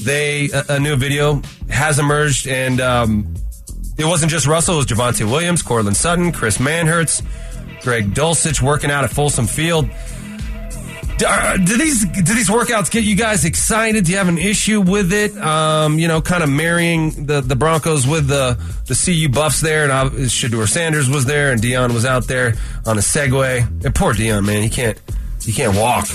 They 0.05 0.51
a, 0.51 0.65
a, 0.71 0.81
new 0.81 0.97
video 0.97 1.43
has 1.69 1.99
emerged, 1.99 2.47
and 2.47 2.81
um, 2.81 3.35
it 3.97 4.05
wasn't 4.05 4.31
just 4.31 4.47
Russell. 4.47 4.75
It 4.75 4.79
was 4.79 4.87
Javonte 4.87 5.31
Williams, 5.31 5.63
Courtland 5.63 5.97
Sutton, 5.97 6.33
Chris 6.33 6.59
Manhertz, 6.59 7.23
Greg 7.83 8.15
Dulcich 8.15 8.61
working 8.63 8.91
out 8.91 9.05
at 9.05 9.11
Folsom 9.11 9.47
Field. 9.47 9.89
Do, 11.17 11.27
uh, 11.27 11.57
do, 11.59 11.79
these 11.79 12.05
do 12.05 12.35
these 12.35 12.49
workouts 12.49 12.91
get 12.91 13.05
you 13.05 13.15
guys 13.15 13.45
excited? 13.45 14.05
Do 14.05 14.11
you 14.11 14.19
have 14.19 14.29
an 14.29 14.39
issue 14.39 14.81
with 14.81 15.13
it? 15.13 15.37
Um, 15.37 15.99
you 15.99 16.09
know, 16.09 16.21
kind 16.21 16.43
of 16.43 16.51
marrying 16.51 17.27
the, 17.27 17.41
the 17.41 17.55
Broncos 17.55 18.05
with 18.05 18.27
the 18.27 18.59
the 18.87 18.95
CU 18.95 19.29
Buffs 19.29 19.61
there, 19.61 19.85
and 19.85 19.93
uh, 19.93 20.11
Shedeur 20.11 20.69
Sanders 20.69 21.09
was 21.09 21.25
there, 21.25 21.53
and 21.53 21.63
Deion 21.63 21.95
was 21.95 22.05
out 22.05 22.27
there 22.27 22.55
on 22.85 22.99
a 22.99 23.01
Segway. 23.01 23.61
And 23.85 23.95
poor 23.95 24.13
Deion, 24.13 24.45
man, 24.45 24.63
he 24.63 24.69
can't 24.69 25.01
he 25.41 25.53
can't 25.53 25.77
walk. 25.77 26.09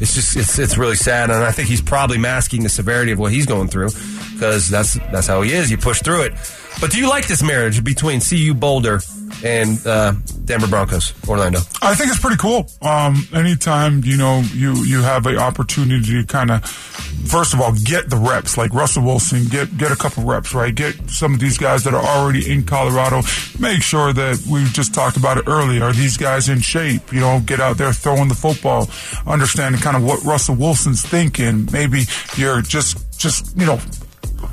It's 0.00 0.14
just 0.14 0.36
it's 0.36 0.58
it's 0.58 0.78
really 0.78 0.96
sad, 0.96 1.30
and 1.30 1.44
I 1.44 1.52
think 1.52 1.68
he's 1.68 1.82
probably 1.82 2.18
masking 2.18 2.62
the 2.62 2.68
severity 2.68 3.12
of 3.12 3.18
what 3.18 3.32
he's 3.32 3.46
going 3.46 3.68
through 3.68 3.90
because 4.32 4.68
that's 4.68 4.94
that's 5.12 5.26
how 5.26 5.42
he 5.42 5.52
is. 5.52 5.70
You 5.70 5.76
push 5.76 6.00
through 6.02 6.22
it. 6.22 6.32
But 6.80 6.90
do 6.90 6.98
you 6.98 7.08
like 7.08 7.28
this 7.28 7.42
marriage 7.42 7.84
between 7.84 8.20
CU 8.20 8.54
Boulder 8.54 9.00
and 9.44 9.84
uh, 9.86 10.12
Denver 10.44 10.66
Broncos, 10.66 11.12
Orlando? 11.28 11.60
I 11.82 11.94
think 11.94 12.10
it's 12.10 12.20
pretty 12.20 12.36
cool. 12.36 12.70
Um, 12.82 13.26
anytime 13.32 14.02
you 14.04 14.16
know 14.16 14.40
you 14.52 14.74
you 14.84 15.02
have 15.02 15.26
an 15.26 15.38
opportunity 15.38 16.20
to 16.20 16.26
kind 16.26 16.50
of, 16.50 16.64
first 16.64 17.54
of 17.54 17.60
all, 17.60 17.72
get 17.84 18.10
the 18.10 18.16
reps 18.16 18.56
like 18.56 18.72
Russell 18.72 19.04
Wilson, 19.04 19.44
get 19.44 19.76
get 19.76 19.92
a 19.92 19.96
couple 19.96 20.24
reps, 20.24 20.54
right? 20.54 20.74
Get 20.74 21.10
some 21.10 21.34
of 21.34 21.40
these 21.40 21.58
guys 21.58 21.84
that 21.84 21.94
are 21.94 22.04
already 22.04 22.50
in 22.50 22.64
Colorado. 22.64 23.22
Make 23.58 23.82
sure 23.82 24.12
that 24.12 24.44
we 24.50 24.64
just 24.66 24.94
talked 24.94 25.16
about 25.16 25.38
it 25.38 25.44
earlier. 25.46 25.84
Are 25.84 25.92
these 25.92 26.16
guys 26.16 26.48
in 26.48 26.60
shape? 26.60 27.12
You 27.12 27.20
know, 27.20 27.40
get 27.44 27.60
out 27.60 27.78
there 27.78 27.92
throwing 27.92 28.28
the 28.28 28.34
football, 28.34 28.88
understanding 29.26 29.80
kind 29.80 29.96
of 29.96 30.04
what 30.04 30.22
Russell 30.24 30.56
Wilson's 30.56 31.02
thinking. 31.02 31.68
Maybe 31.72 32.04
you're 32.36 32.62
just 32.62 33.18
just 33.18 33.56
you 33.56 33.66
know 33.66 33.78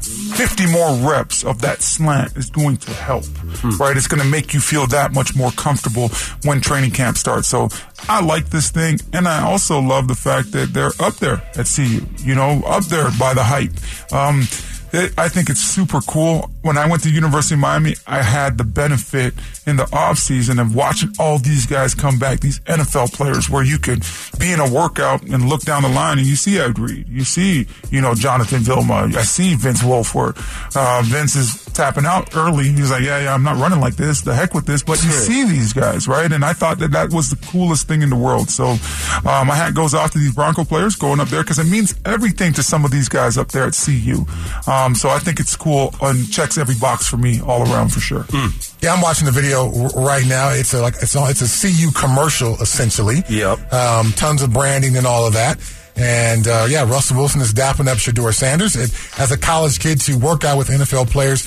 50 0.02 0.72
more 0.72 0.94
reps 1.10 1.44
of 1.44 1.62
that 1.62 1.82
slant 1.82 2.36
is 2.38 2.50
going 2.50 2.78
to 2.78 2.92
help, 2.92 3.26
hmm. 3.26 3.70
right? 3.82 3.96
It's 3.96 4.08
going 4.08 4.22
to 4.22 4.28
make 4.28 4.54
you 4.54 4.60
feel 4.60 4.88
that 4.88 5.14
much 5.14 5.36
more 5.36 5.52
comfortable 5.52 6.10
when 6.44 6.62
training 6.62 6.92
camp 6.92 7.18
starts. 7.18 7.48
So 7.48 7.70
I 8.10 8.22
like 8.22 8.50
this 8.50 8.70
thing. 8.72 9.00
And 9.14 9.28
I 9.28 9.44
also 9.44 9.80
love 9.80 10.08
the 10.08 10.16
fact 10.16 10.52
that 10.54 10.74
they're 10.74 10.92
up 11.00 11.16
there 11.16 11.42
at 11.56 11.68
CU, 11.74 12.02
you 12.24 12.36
know, 12.36 12.62
up 12.66 12.86
there 12.86 13.10
by 13.20 13.34
the 13.34 13.44
hype. 13.44 13.72
Um, 14.14 14.48
it, 14.94 15.14
I 15.18 15.28
think 15.28 15.50
it's 15.50 15.60
super 15.60 16.00
cool. 16.02 16.50
When 16.62 16.78
I 16.78 16.88
went 16.88 17.04
to 17.04 17.12
University 17.12 17.56
of 17.56 17.60
Miami, 17.60 17.96
I 18.06 18.22
had 18.22 18.58
the 18.58 18.64
benefit 18.64 19.34
in 19.66 19.76
the 19.76 19.88
off 19.94 20.18
season 20.18 20.60
of 20.60 20.76
watching 20.76 21.12
all 21.20 21.40
these 21.40 21.66
guys 21.66 21.94
come 21.94 22.18
back, 22.18 22.40
these 22.40 22.60
NFL 22.62 23.14
players, 23.14 23.50
where 23.50 23.64
you 23.64 23.80
could 23.80 24.04
be 24.40 24.52
in 24.52 24.60
a 24.60 24.72
workout 24.72 25.24
and 25.24 25.50
look 25.50 25.62
down 25.62 25.84
the 25.84 25.90
line 25.90 26.20
and 26.20 26.28
you 26.28 26.36
see 26.36 26.58
Ed 26.58 26.80
Reed, 26.80 27.08
you 27.10 27.24
see, 27.26 27.68
you 27.92 28.02
know, 28.02 28.16
Jonathan 28.16 28.60
Vilma, 28.62 29.10
I 29.14 29.24
see 29.24 29.56
Vince 29.56 29.82
Wilfork. 29.82 30.38
Uh, 30.76 31.02
Vince 31.04 31.36
is 31.36 31.66
tapping 31.78 32.06
out 32.06 32.36
early. 32.36 32.66
He's 32.66 32.92
like, 32.92 33.04
yeah, 33.04 33.22
yeah, 33.22 33.34
I'm 33.34 33.44
not 33.44 33.58
running 33.58 33.80
like 33.80 33.96
this. 33.96 34.22
The 34.22 34.34
heck 34.34 34.54
with 34.54 34.66
this. 34.66 34.84
But 34.84 35.02
you 35.04 35.12
see 35.12 35.46
these 35.46 35.72
guys, 35.72 36.08
right? 36.08 36.30
And 36.30 36.44
I 36.44 36.54
thought 36.54 36.80
that 36.80 36.92
that 36.92 37.12
was 37.12 37.30
the 37.30 37.38
coolest 37.48 37.88
thing 37.88 38.02
in 38.02 38.10
the 38.10 38.16
world. 38.16 38.50
So 38.50 38.76
uh, 39.24 39.44
my 39.48 39.56
hat 39.56 39.76
goes 39.76 39.94
off 39.94 40.12
to 40.12 40.18
these 40.18 40.34
Bronco 40.34 40.63
players 40.66 40.96
going 40.96 41.20
up 41.20 41.30
there 41.30 41.44
because 41.44 41.60
it 41.60 41.68
means 41.68 41.96
everything 42.04 42.52
to 42.54 42.63
some 42.63 42.84
of 42.84 42.92
these 42.92 43.08
guys 43.08 43.38
up 43.38 43.50
there 43.50 43.66
at 43.66 43.74
CU. 43.74 44.26
Um, 44.70 44.96
so 44.96 45.10
I 45.10 45.20
think 45.20 45.40
it's 45.40 45.56
cool 45.56 45.94
and 46.02 46.30
checks 46.32 46.58
every 46.58 46.76
box 46.76 47.08
for 47.08 47.18
me 47.18 47.40
all 47.40 47.62
around 47.72 47.94
for 47.94 48.00
sure. 48.00 48.24
Mm. 48.24 48.82
Yeah, 48.82 48.94
I'm 48.94 49.02
watching 49.02 49.26
the 49.26 49.32
video 49.32 49.70
right 49.96 50.26
now. 50.28 50.50
It's 50.50 50.74
a 50.74 50.82
like 50.82 50.96
it's 51.02 51.16
a, 51.16 51.26
it's 51.30 51.42
a 51.42 51.68
CU 51.68 51.92
commercial 51.92 52.56
essentially. 52.62 53.24
Yep. 53.30 53.72
Um, 53.72 54.12
tons 54.13 54.42
of 54.42 54.52
branding 54.52 54.98
and 54.98 55.06
all 55.06 55.28
of 55.28 55.34
that. 55.34 55.60
And 55.98 56.48
uh, 56.48 56.68
yeah, 56.70 56.88
Russell 56.88 57.18
Wilson 57.18 57.42
is 57.42 57.54
dapping 57.54 57.88
up 57.88 57.98
Shedeur 57.98 58.34
Sanders. 58.34 58.76
It, 58.76 58.92
as 59.20 59.32
a 59.32 59.38
college 59.38 59.80
kid 59.80 60.00
to 60.02 60.18
work 60.18 60.44
out 60.44 60.58
with 60.58 60.68
NFL 60.70 61.10
players 61.10 61.42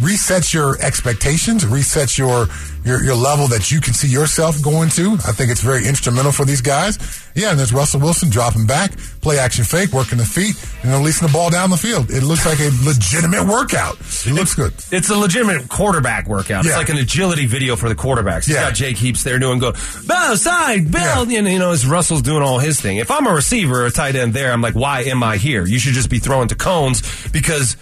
resets 0.00 0.52
your 0.52 0.80
expectations, 0.80 1.64
resets 1.64 2.16
your, 2.16 2.46
your 2.84 3.02
your 3.02 3.14
level 3.14 3.46
that 3.48 3.70
you 3.70 3.80
can 3.80 3.94
see 3.94 4.08
yourself 4.08 4.62
going 4.62 4.88
to. 4.90 5.12
I 5.26 5.32
think 5.32 5.50
it's 5.50 5.62
very 5.62 5.86
instrumental 5.86 6.32
for 6.32 6.44
these 6.44 6.60
guys. 6.60 6.98
Yeah, 7.34 7.50
and 7.50 7.58
there's 7.58 7.72
Russell 7.72 8.00
Wilson 8.00 8.28
dropping 8.28 8.66
back, 8.66 8.96
play 9.20 9.38
action 9.38 9.64
fake, 9.64 9.92
working 9.92 10.18
the 10.18 10.24
feet, 10.24 10.54
and 10.82 10.92
releasing 10.92 11.26
the 11.26 11.32
ball 11.32 11.50
down 11.50 11.70
the 11.70 11.76
field. 11.76 12.10
It 12.10 12.22
looks 12.22 12.44
like 12.44 12.60
a 12.60 12.70
legitimate 12.84 13.46
workout. 13.46 13.96
It 14.26 14.34
looks 14.34 14.54
good. 14.54 14.74
It's 14.90 15.08
a 15.10 15.16
legitimate 15.16 15.68
quarterback 15.68 16.28
workout. 16.28 16.64
Yeah. 16.64 16.70
It's 16.70 16.78
like 16.78 16.88
an 16.90 16.98
agility 16.98 17.46
video 17.46 17.76
for 17.76 17.88
the 17.88 17.94
quarterbacks. 17.94 18.46
He's 18.46 18.56
yeah. 18.56 18.68
got 18.68 18.74
Jake 18.74 18.98
Heaps 18.98 19.22
there 19.22 19.38
doing 19.38 19.58
go, 19.58 19.72
bow, 20.06 20.34
side, 20.34 20.90
bell. 20.92 21.26
Yeah. 21.26 21.40
You 21.40 21.58
know, 21.58 21.72
as 21.72 21.86
Russell's 21.86 22.22
doing 22.22 22.42
all 22.42 22.58
his 22.58 22.80
thing. 22.80 22.98
If 22.98 23.10
I'm 23.10 23.26
a 23.26 23.32
receiver 23.32 23.82
or 23.82 23.86
a 23.86 23.90
tight 23.90 24.16
end 24.16 24.34
there, 24.34 24.52
I'm 24.52 24.60
like, 24.60 24.74
why 24.74 25.02
am 25.04 25.22
I 25.22 25.38
here? 25.38 25.64
You 25.64 25.78
should 25.78 25.94
just 25.94 26.10
be 26.10 26.18
throwing 26.18 26.48
to 26.48 26.54
cones 26.54 27.02
because 27.28 27.76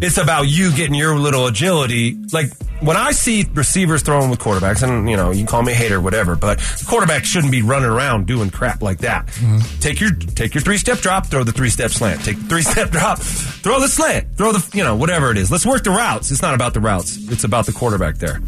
it's 0.00 0.18
about 0.18 0.42
you 0.42 0.72
getting 0.74 0.94
your 0.94 1.18
little 1.18 1.46
agility. 1.46 2.16
Like 2.32 2.52
when 2.80 2.96
I 2.96 3.12
see 3.12 3.46
receivers 3.54 4.02
throwing 4.02 4.30
with 4.30 4.38
quarterbacks, 4.38 4.82
and 4.82 5.08
you 5.08 5.16
know, 5.16 5.30
you 5.30 5.38
can 5.38 5.46
call 5.46 5.62
me 5.62 5.72
a 5.72 5.74
hater, 5.74 6.00
whatever, 6.00 6.36
but 6.36 6.58
the 6.58 6.84
quarterback 6.86 7.24
shouldn't 7.24 7.52
be 7.52 7.62
running 7.62 7.88
around 7.88 8.26
doing 8.26 8.50
crap 8.50 8.82
like 8.82 8.98
that. 8.98 9.26
Mm-hmm. 9.26 9.80
Take 9.80 10.00
your 10.00 10.10
take 10.10 10.54
your 10.54 10.62
three 10.62 10.78
step 10.78 10.98
drop, 10.98 11.26
throw 11.26 11.44
the 11.44 11.52
three 11.52 11.70
step 11.70 11.90
slant. 11.90 12.24
Take 12.24 12.38
the 12.38 12.44
three 12.44 12.62
step 12.62 12.90
drop, 12.92 13.18
throw 13.18 13.80
the 13.80 13.88
slant, 13.88 14.36
throw 14.36 14.52
the 14.52 14.76
you 14.76 14.84
know 14.84 14.96
whatever 14.96 15.30
it 15.30 15.38
is. 15.38 15.50
Let's 15.50 15.66
work 15.66 15.84
the 15.84 15.90
routes. 15.90 16.30
It's 16.30 16.42
not 16.42 16.54
about 16.54 16.74
the 16.74 16.80
routes. 16.80 17.16
It's 17.30 17.44
about 17.44 17.66
the 17.66 17.72
quarterback 17.72 18.16
there. 18.16 18.40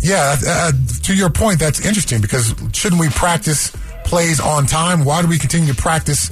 Yeah, 0.00 0.36
uh, 0.46 0.72
to 1.04 1.14
your 1.14 1.30
point, 1.30 1.60
that's 1.60 1.84
interesting 1.84 2.20
because 2.20 2.54
shouldn't 2.72 3.00
we 3.00 3.08
practice 3.10 3.70
plays 4.04 4.40
on 4.40 4.66
time? 4.66 5.04
Why 5.04 5.22
do 5.22 5.28
we 5.28 5.38
continue 5.38 5.72
to 5.72 5.80
practice? 5.80 6.30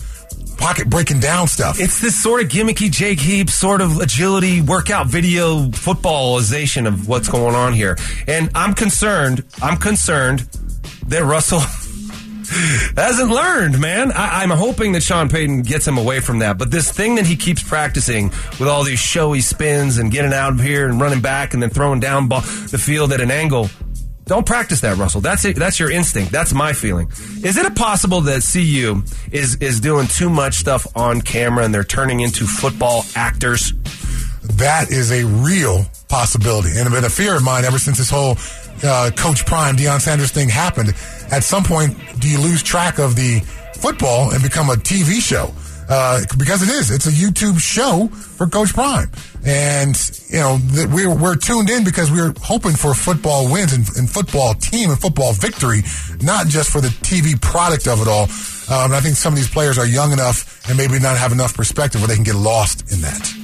Pocket 0.61 0.91
breaking 0.91 1.19
down 1.21 1.49
stuff. 1.49 1.81
It's 1.81 2.01
this 2.01 2.23
sort 2.23 2.43
of 2.43 2.49
gimmicky 2.49 2.91
Jake 2.91 3.19
Heap 3.19 3.49
sort 3.51 3.81
of 3.81 3.99
agility 3.99 4.61
workout 4.61 5.07
video 5.07 5.65
footballization 5.69 6.87
of 6.87 7.09
what's 7.09 7.29
going 7.29 7.55
on 7.55 7.73
here. 7.73 7.97
And 8.29 8.51
I'm 8.55 8.75
concerned, 8.75 9.45
I'm 9.63 9.79
concerned 9.79 10.41
that 11.09 11.25
Russell 11.25 11.61
hasn't 12.97 13.31
learned, 13.31 13.81
man. 13.81 14.13
I, 14.13 14.43
am 14.43 14.51
hoping 14.51 14.93
that 14.93 15.03
Sean 15.03 15.29
Payton 15.29 15.63
gets 15.63 15.87
him 15.87 15.97
away 15.97 16.21
from 16.21 16.41
that. 16.41 16.59
But 16.59 16.71
this 16.71 16.93
thing 16.93 17.15
that 17.15 17.27
he 17.27 17.37
keeps 17.37 17.63
practicing 17.63 18.29
with 18.59 18.69
all 18.69 18.85
these 18.85 18.99
showy 18.99 19.41
spins 19.41 19.99
and 19.99 20.11
getting 20.11 20.33
out 20.33 20.53
of 20.53 20.61
here 20.61 20.89
and 20.89 21.01
running 21.01 21.21
back 21.23 21.55
and 21.55 21.63
then 21.63 21.71
throwing 21.71 22.01
down 22.01 22.29
ball, 22.29 22.41
the 22.41 22.79
field 22.79 23.13
at 23.13 23.21
an 23.21 23.31
angle, 23.31 23.71
don't 24.31 24.47
practice 24.47 24.83
that, 24.83 24.97
Russell. 24.97 25.21
That's 25.21 25.45
it. 25.45 25.57
That's 25.57 25.81
your 25.81 25.91
instinct. 25.91 26.31
That's 26.31 26.55
my 26.55 26.73
feeling. 26.73 27.09
Is 27.43 27.57
it 27.57 27.75
possible 27.75 28.21
that 28.21 28.49
CU 28.53 29.03
is 29.33 29.57
is 29.57 29.81
doing 29.81 30.07
too 30.07 30.31
much 30.31 30.55
stuff 30.55 30.87
on 30.95 31.21
camera 31.21 31.65
and 31.65 31.75
they're 31.75 31.83
turning 31.83 32.21
into 32.21 32.47
football 32.47 33.05
actors? 33.17 33.73
That 34.55 34.93
is 34.93 35.11
a 35.11 35.25
real 35.25 35.85
possibility, 36.09 36.79
and 36.79 36.89
been 36.93 37.03
a 37.03 37.11
fear 37.11 37.35
of 37.35 37.43
mine 37.43 37.65
ever 37.65 37.81
since 37.81 37.99
this 37.99 38.09
whole 38.09 38.37
uh, 38.85 39.11
Coach 39.17 39.45
Prime 39.47 39.75
Deion 39.75 40.01
Sanders 40.01 40.31
thing 40.31 40.49
happened. 40.49 40.91
At 41.33 41.43
some 41.43 41.65
point, 41.65 41.99
do 42.21 42.31
you 42.31 42.39
lose 42.39 42.63
track 42.63 43.01
of 43.01 43.17
the 43.17 43.41
football 43.75 44.31
and 44.31 44.41
become 44.45 44.71
a 44.71 44.75
TV 44.75 45.21
show? 45.21 45.53
Uh, 45.91 46.21
because 46.39 46.63
it 46.63 46.69
is. 46.69 46.93
It's 46.93 47.07
a 47.07 47.11
YouTube 47.11 47.59
show 47.59 48.07
for 48.07 48.47
Coach 48.47 48.73
Prime. 48.73 49.11
And, 49.45 49.97
you 50.29 50.39
know, 50.39 50.59
we're, 50.95 51.13
we're 51.13 51.35
tuned 51.35 51.69
in 51.69 51.83
because 51.83 52.13
we're 52.13 52.33
hoping 52.41 52.73
for 52.73 52.95
football 52.95 53.51
wins 53.51 53.73
and, 53.73 53.85
and, 53.97 54.09
football 54.09 54.55
team 54.55 54.91
and 54.91 55.01
football 55.01 55.33
victory, 55.33 55.83
not 56.23 56.47
just 56.47 56.71
for 56.71 56.81
the 56.81 56.89
TV 56.89 57.41
product 57.41 57.89
of 57.89 58.01
it 58.01 58.07
all. 58.07 58.25
Um, 58.71 58.93
I 58.93 59.01
think 59.01 59.17
some 59.17 59.33
of 59.33 59.37
these 59.37 59.51
players 59.51 59.79
are 59.79 59.87
young 59.87 60.13
enough 60.13 60.65
and 60.69 60.79
maybe 60.79 61.01
not 61.01 61.19
have 61.19 61.33
enough 61.33 61.57
perspective 61.57 62.01
where 62.01 62.07
they 62.07 62.15
can 62.15 62.23
get 62.23 62.37
lost 62.37 62.93
in 62.93 63.01
that. 63.01 63.35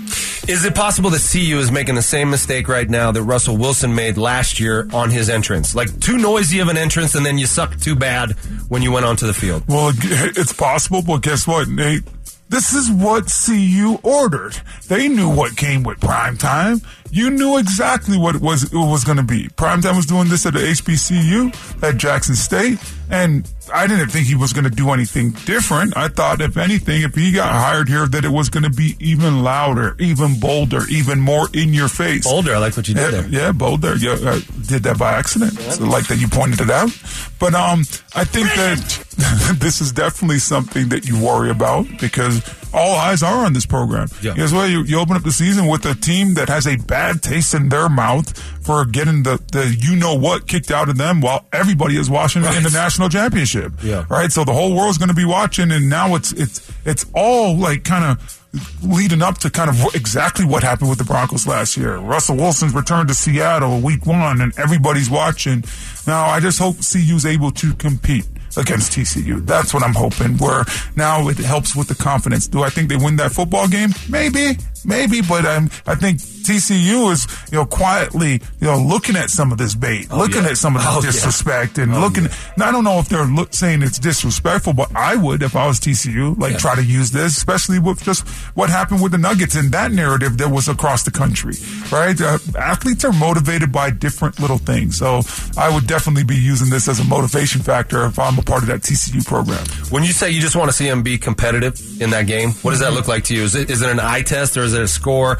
Is 0.48 0.64
it 0.64 0.76
possible 0.76 1.10
that 1.10 1.28
CU 1.28 1.58
is 1.58 1.72
making 1.72 1.96
the 1.96 2.02
same 2.02 2.30
mistake 2.30 2.68
right 2.68 2.88
now 2.88 3.10
that 3.10 3.22
Russell 3.24 3.56
Wilson 3.56 3.96
made 3.96 4.16
last 4.16 4.60
year 4.60 4.88
on 4.92 5.10
his 5.10 5.28
entrance? 5.28 5.74
Like 5.74 5.98
too 5.98 6.16
noisy 6.16 6.60
of 6.60 6.68
an 6.68 6.76
entrance, 6.76 7.16
and 7.16 7.26
then 7.26 7.36
you 7.38 7.46
suck 7.46 7.76
too 7.80 7.96
bad 7.96 8.30
when 8.68 8.82
you 8.82 8.92
went 8.92 9.04
onto 9.04 9.26
the 9.26 9.34
field. 9.34 9.64
Well, 9.66 9.90
it's 9.96 10.52
possible, 10.52 11.02
but 11.02 11.22
guess 11.22 11.48
what, 11.48 11.66
Nate? 11.66 12.04
This 12.48 12.74
is 12.74 12.90
what 12.90 13.32
CU 13.44 13.98
ordered. 14.04 14.60
They 14.86 15.08
knew 15.08 15.28
what 15.28 15.56
came 15.56 15.82
with 15.82 16.00
prime 16.00 16.36
time. 16.36 16.80
You 17.10 17.30
knew 17.30 17.58
exactly 17.58 18.16
what 18.16 18.36
it 18.36 18.40
was 18.40 18.64
it 18.72 18.76
was 18.76 19.02
going 19.02 19.16
to 19.16 19.24
be. 19.24 19.48
Primetime 19.48 19.96
was 19.96 20.06
doing 20.06 20.28
this 20.28 20.46
at 20.46 20.52
the 20.52 20.60
HBCU 20.60 21.82
at 21.82 21.96
Jackson 21.96 22.36
State, 22.36 22.78
and 23.10 23.48
I 23.72 23.86
didn't 23.86 24.08
think 24.08 24.26
he 24.26 24.34
was 24.34 24.52
going 24.52 24.64
to 24.64 24.70
do 24.70 24.90
anything 24.90 25.30
different. 25.30 25.96
I 25.96 26.08
thought, 26.08 26.40
if 26.40 26.56
anything, 26.56 27.02
if 27.02 27.14
he 27.14 27.32
got 27.32 27.52
hired 27.52 27.88
here, 27.88 28.06
that 28.06 28.24
it 28.24 28.28
was 28.28 28.48
going 28.48 28.64
to 28.64 28.70
be 28.70 28.96
even 29.00 29.42
louder, 29.42 29.96
even 29.98 30.38
bolder, 30.40 30.82
even 30.90 31.20
more 31.20 31.48
in 31.52 31.72
your 31.72 31.88
face. 31.88 32.24
Bolder, 32.24 32.54
I 32.54 32.58
like 32.58 32.76
what 32.76 32.88
you 32.88 32.94
did 32.94 33.12
yeah, 33.12 33.20
there. 33.20 33.28
Yeah, 33.28 33.52
bolder. 33.52 33.96
Yeah, 33.96 34.16
I 34.22 34.40
did 34.66 34.82
that 34.84 34.98
by 34.98 35.12
accident. 35.12 35.54
Yeah. 35.54 35.70
So 35.70 35.84
like 35.84 36.08
that 36.08 36.18
you 36.18 36.28
pointed 36.28 36.60
it 36.60 36.70
out. 36.70 36.90
But 37.38 37.54
um, 37.54 37.80
I 38.14 38.24
think 38.24 38.48
that 38.54 39.56
this 39.60 39.80
is 39.80 39.92
definitely 39.92 40.38
something 40.38 40.88
that 40.88 41.06
you 41.06 41.22
worry 41.22 41.50
about 41.50 41.86
because 42.00 42.42
all 42.76 42.94
eyes 42.94 43.22
are 43.22 43.44
on 43.44 43.54
this 43.54 43.66
program. 43.66 44.08
Yeah. 44.22 44.34
Guess 44.34 44.52
what? 44.52 44.68
You, 44.70 44.82
you 44.82 45.00
open 45.00 45.16
up 45.16 45.22
the 45.22 45.32
season 45.32 45.66
with 45.66 45.84
a 45.86 45.94
team 45.94 46.34
that 46.34 46.48
has 46.48 46.66
a 46.66 46.76
bad 46.76 47.22
taste 47.22 47.54
in 47.54 47.70
their 47.70 47.88
mouth 47.88 48.38
for 48.64 48.84
getting 48.84 49.22
the, 49.22 49.42
the 49.50 49.74
you 49.80 49.96
know 49.96 50.14
what 50.14 50.46
kicked 50.46 50.70
out 50.70 50.88
of 50.88 50.98
them 50.98 51.20
while 51.20 51.46
everybody 51.52 51.96
is 51.96 52.10
watching 52.10 52.44
it 52.44 52.54
in 52.54 52.62
the 52.62 52.70
national 52.70 53.08
championship. 53.08 53.72
Yeah. 53.82 54.04
Right. 54.10 54.30
So 54.30 54.44
the 54.44 54.52
whole 54.52 54.76
world's 54.76 54.98
going 54.98 55.08
to 55.08 55.14
be 55.14 55.24
watching, 55.24 55.72
and 55.72 55.88
now 55.88 56.14
it's 56.14 56.32
it's 56.32 56.70
it's 56.84 57.06
all 57.14 57.56
like 57.56 57.84
kind 57.84 58.04
of 58.04 58.42
leading 58.82 59.22
up 59.22 59.38
to 59.38 59.50
kind 59.50 59.70
of 59.70 59.94
exactly 59.94 60.44
what 60.44 60.62
happened 60.62 60.90
with 60.90 60.98
the 60.98 61.04
Broncos 61.04 61.46
last 61.46 61.76
year. 61.76 61.96
Russell 61.96 62.36
Wilson's 62.36 62.74
return 62.74 63.06
to 63.06 63.14
Seattle 63.14 63.80
week 63.80 64.06
one, 64.06 64.40
and 64.40 64.56
everybody's 64.58 65.08
watching. 65.08 65.64
Now, 66.06 66.26
I 66.26 66.40
just 66.40 66.58
hope 66.58 66.76
CU's 66.76 67.26
able 67.26 67.50
to 67.52 67.74
compete 67.74 68.26
against 68.56 68.92
TCU. 68.92 69.44
That's 69.44 69.72
what 69.74 69.82
I'm 69.82 69.94
hoping. 69.94 70.36
Where 70.38 70.64
now 70.96 71.28
it 71.28 71.38
helps 71.38 71.74
with 71.76 71.88
the 71.88 71.94
confidence. 71.94 72.46
Do 72.48 72.62
I 72.62 72.70
think 72.70 72.88
they 72.88 72.96
win 72.96 73.16
that 73.16 73.32
football 73.32 73.68
game? 73.68 73.90
Maybe, 74.08 74.58
maybe, 74.84 75.20
but 75.22 75.44
um, 75.46 75.70
I 75.86 75.94
think 75.94 76.18
TCU 76.20 77.10
is 77.12 77.26
you 77.50 77.58
know 77.58 77.66
quietly 77.66 78.40
you 78.60 78.66
know 78.66 78.78
looking 78.78 79.16
at 79.16 79.30
some 79.30 79.50
of 79.52 79.58
this 79.58 79.74
bait, 79.74 80.10
looking 80.12 80.44
yeah. 80.44 80.50
at 80.50 80.56
some 80.56 80.76
of 80.76 80.82
the 80.82 80.88
Oh, 80.88 81.00
yeah. 81.02 81.10
disrespect, 81.10 81.78
and 81.78 82.00
looking. 82.00 82.28
Now, 82.56 82.68
I 82.68 82.72
don't 82.72 82.84
know 82.84 82.98
if 82.98 83.08
they're 83.08 83.24
look, 83.24 83.52
saying 83.52 83.82
it's 83.82 83.98
disrespectful, 83.98 84.72
but 84.72 84.94
I 84.94 85.16
would 85.16 85.42
if 85.42 85.56
I 85.56 85.66
was 85.66 85.80
TCU, 85.80 86.38
like 86.38 86.52
Yeah. 86.52 86.58
try 86.58 86.74
to 86.76 86.84
use 86.84 87.10
this, 87.10 87.36
especially 87.36 87.78
with 87.78 88.02
just 88.02 88.26
what 88.54 88.70
happened 88.70 89.02
with 89.02 89.12
the 89.12 89.18
Nuggets 89.18 89.54
and 89.56 89.72
that 89.72 89.90
narrative 89.92 90.38
that 90.38 90.48
was 90.50 90.68
across 90.68 91.02
the 91.02 91.10
country, 91.10 91.54
right? 91.90 92.18
Uh, 92.20 92.38
athletes 92.58 93.04
are 93.04 93.12
motivated 93.12 93.72
by 93.72 93.90
different 93.90 94.38
little 94.40 94.58
things, 94.58 94.96
so 94.98 95.22
I 95.56 95.72
would 95.74 95.86
definitely 95.86 96.24
be 96.24 96.36
using 96.36 96.70
this 96.70 96.88
as 96.88 97.00
a 97.00 97.04
motivation 97.04 97.60
factor 97.62 98.04
if 98.06 98.18
I'm 98.18 98.38
a 98.38 98.42
part 98.42 98.62
of 98.62 98.68
that 98.68 98.82
TCU 98.82 99.24
program. 99.26 99.64
When 99.90 100.02
you 100.04 100.12
say 100.12 100.30
you 100.30 100.40
just 100.40 100.54
want 100.56 100.70
to 100.70 100.76
see 100.76 100.86
them 100.88 101.02
be 101.02 101.18
competitive 101.18 101.80
in 102.00 102.10
that 102.10 102.26
game, 102.26 102.50
what 102.62 102.70
does 102.72 102.80
that 102.80 102.92
look 102.92 103.08
like 103.08 103.24
to 103.24 103.34
you? 103.34 103.42
Is 103.42 103.54
it, 103.54 103.70
is 103.70 103.82
it 103.82 103.90
an 103.90 103.98
eye 104.00 104.22
test 104.22 104.56
or 104.56 104.62
is 104.62 104.74
it 104.74 104.75
score? 104.84 105.38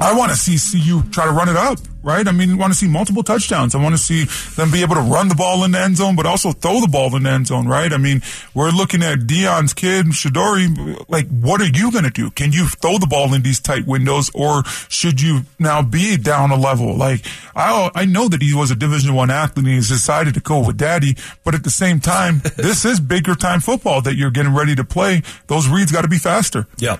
I 0.00 0.16
want 0.16 0.30
to 0.30 0.36
see 0.36 0.56
CU 0.58 1.02
try 1.10 1.24
to 1.26 1.32
run 1.32 1.48
it 1.48 1.56
up, 1.56 1.78
right? 2.04 2.26
I 2.26 2.30
mean, 2.30 2.52
I 2.52 2.54
want 2.54 2.72
to 2.72 2.78
see 2.78 2.86
multiple 2.86 3.24
touchdowns. 3.24 3.74
I 3.74 3.82
want 3.82 3.96
to 3.96 4.00
see 4.00 4.24
them 4.54 4.70
be 4.70 4.82
able 4.82 4.94
to 4.94 5.00
run 5.00 5.28
the 5.28 5.34
ball 5.34 5.64
in 5.64 5.72
the 5.72 5.80
end 5.80 5.96
zone, 5.96 6.14
but 6.14 6.24
also 6.24 6.52
throw 6.52 6.80
the 6.80 6.86
ball 6.86 7.16
in 7.16 7.24
the 7.24 7.30
end 7.30 7.48
zone, 7.48 7.66
right? 7.66 7.92
I 7.92 7.96
mean, 7.96 8.22
we're 8.54 8.70
looking 8.70 9.02
at 9.02 9.20
Deion's 9.20 9.74
kid, 9.74 10.06
Shedeur. 10.06 11.04
Like, 11.08 11.26
what 11.28 11.60
are 11.60 11.66
you 11.66 11.90
going 11.90 12.04
to 12.04 12.10
do? 12.10 12.30
Can 12.30 12.52
you 12.52 12.68
throw 12.68 12.98
the 12.98 13.08
ball 13.08 13.34
in 13.34 13.42
these 13.42 13.58
tight 13.58 13.86
windows, 13.88 14.30
or 14.34 14.62
should 14.88 15.20
you 15.20 15.40
now 15.58 15.82
be 15.82 16.16
down 16.16 16.52
a 16.52 16.56
level? 16.56 16.96
Like, 16.96 17.26
I 17.56 17.90
I 17.94 18.04
know 18.04 18.28
that 18.28 18.40
he 18.40 18.54
was 18.54 18.70
a 18.70 18.76
Division 18.76 19.14
One 19.14 19.30
athlete 19.30 19.66
and 19.66 19.74
he's 19.74 19.88
decided 19.88 20.34
to 20.34 20.40
go 20.40 20.64
with 20.64 20.76
Daddy, 20.76 21.16
but 21.42 21.56
at 21.56 21.64
the 21.64 21.70
same 21.70 21.98
time, 21.98 22.40
this 22.56 22.84
is 22.84 23.00
bigger 23.00 23.34
time 23.34 23.58
football 23.58 24.00
that 24.02 24.14
you're 24.14 24.30
getting 24.30 24.54
ready 24.54 24.76
to 24.76 24.84
play. 24.84 25.22
Those 25.48 25.68
reads 25.68 25.90
got 25.90 26.02
to 26.02 26.08
be 26.08 26.18
faster. 26.18 26.68
Yeah. 26.78 26.98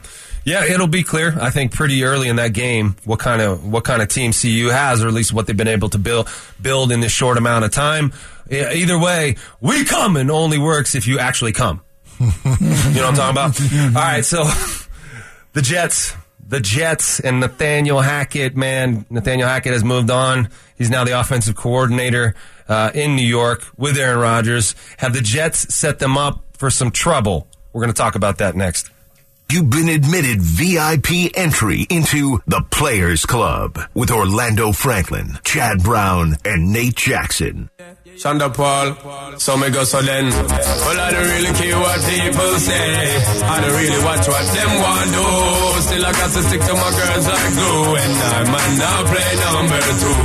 Yeah, 0.48 0.64
it'll 0.64 0.86
be 0.86 1.02
clear. 1.02 1.36
I 1.38 1.50
think 1.50 1.72
pretty 1.72 2.04
early 2.04 2.26
in 2.26 2.36
that 2.36 2.54
game 2.54 2.96
what 3.04 3.18
kind 3.18 3.42
of 3.42 3.70
what 3.70 3.84
kind 3.84 4.00
of 4.00 4.08
team 4.08 4.32
CU 4.32 4.68
has, 4.68 5.04
or 5.04 5.08
at 5.08 5.12
least 5.12 5.30
what 5.30 5.46
they've 5.46 5.54
been 5.54 5.68
able 5.68 5.90
to 5.90 5.98
build 5.98 6.26
build 6.60 6.90
in 6.90 7.00
this 7.00 7.12
short 7.12 7.36
amount 7.36 7.66
of 7.66 7.70
time. 7.70 8.14
Either 8.50 8.98
way, 8.98 9.36
we 9.60 9.84
come 9.84 10.16
and 10.16 10.30
only 10.30 10.56
works 10.56 10.94
if 10.94 11.06
you 11.06 11.18
actually 11.18 11.52
come. 11.52 11.82
you 12.18 12.26
know 12.26 12.32
what 12.40 13.04
I'm 13.04 13.14
talking 13.14 13.30
about? 13.30 13.94
All 13.94 14.02
right, 14.02 14.24
so 14.24 14.44
the 15.52 15.60
Jets, 15.60 16.14
the 16.46 16.60
Jets, 16.60 17.20
and 17.20 17.40
Nathaniel 17.40 18.00
Hackett. 18.00 18.56
Man, 18.56 19.04
Nathaniel 19.10 19.48
Hackett 19.48 19.74
has 19.74 19.84
moved 19.84 20.10
on. 20.10 20.48
He's 20.78 20.88
now 20.88 21.04
the 21.04 21.20
offensive 21.20 21.56
coordinator 21.56 22.34
uh, 22.68 22.90
in 22.94 23.16
New 23.16 23.26
York 23.26 23.66
with 23.76 23.98
Aaron 23.98 24.18
Rodgers. 24.18 24.74
Have 24.96 25.12
the 25.12 25.20
Jets 25.20 25.74
set 25.74 25.98
them 25.98 26.16
up 26.16 26.42
for 26.56 26.70
some 26.70 26.90
trouble? 26.90 27.48
We're 27.74 27.82
going 27.82 27.92
to 27.92 27.98
talk 27.98 28.14
about 28.14 28.38
that 28.38 28.56
next. 28.56 28.90
You've 29.50 29.70
been 29.70 29.88
admitted 29.88 30.42
VIP 30.42 31.32
entry 31.34 31.86
into 31.88 32.42
the 32.46 32.60
Players 32.70 33.24
Club 33.24 33.78
with 33.94 34.10
Orlando 34.10 34.72
Franklin, 34.72 35.38
Chad 35.42 35.82
Brown, 35.82 36.36
and 36.44 36.70
Nate 36.70 36.96
Jackson. 36.96 37.70
Shonda 38.18 38.50
Paul, 38.50 39.38
so 39.38 39.56
me 39.56 39.70
go 39.70 39.84
so 39.84 40.02
then. 40.02 40.26
Well, 40.26 40.98
I 40.98 41.08
don't 41.14 41.22
really 41.22 41.54
care 41.54 41.78
what 41.78 41.98
people 42.02 42.50
say. 42.58 42.90
I 43.46 43.56
don't 43.62 43.76
really 43.78 44.02
watch 44.02 44.26
what 44.26 44.46
them 44.58 44.72
want 44.82 45.08
do. 45.14 45.26
Still, 45.86 46.02
I 46.02 46.12
got 46.18 46.30
to 46.34 46.40
stick 46.42 46.62
to 46.66 46.74
my 46.74 46.90
girls 46.98 47.26
like 47.30 47.50
glue. 47.54 47.94
And 47.94 48.14
I 48.18 48.38
might 48.50 48.74
not 48.74 49.02
play 49.06 49.30
number 49.38 49.80
two. 50.02 50.18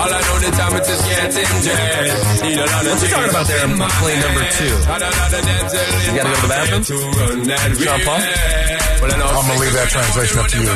All 0.00 0.12
I 0.16 0.20
know 0.24 0.38
the 0.40 0.50
time 0.56 0.74
it 0.80 0.88
is 0.88 1.02
getting 1.04 1.52
jet. 1.60 2.08
Need 2.40 2.56
a 2.56 2.64
lot 2.72 2.80
of 2.80 2.96
What's 2.96 3.04
talking 3.04 3.28
about 3.28 3.46
there, 3.52 3.64
in 3.68 3.72
my 3.76 3.88
play 4.00 4.16
number 4.16 4.44
two? 4.56 4.74
Got 4.88 5.02
a 5.04 5.10
lot 5.12 5.32
of 5.36 5.42
dental 5.44 5.76
in 5.76 6.08
You 6.08 6.12
gotta 6.16 6.28
go 6.28 6.36
to 6.36 6.40
the 6.40 6.48
bathroom? 6.48 6.82
To 6.88 7.84
Sean 7.84 8.00
Paul? 8.00 8.95
Relay. 9.06 9.18
Well, 9.18 9.30
I 9.30 9.32
know 9.32 9.38
I'm 9.38 9.46
gonna 9.46 9.60
leave 9.60 9.72
that 9.72 9.88
translation 9.88 10.38
up 10.38 10.46
to 10.48 10.58
you. 10.62 10.70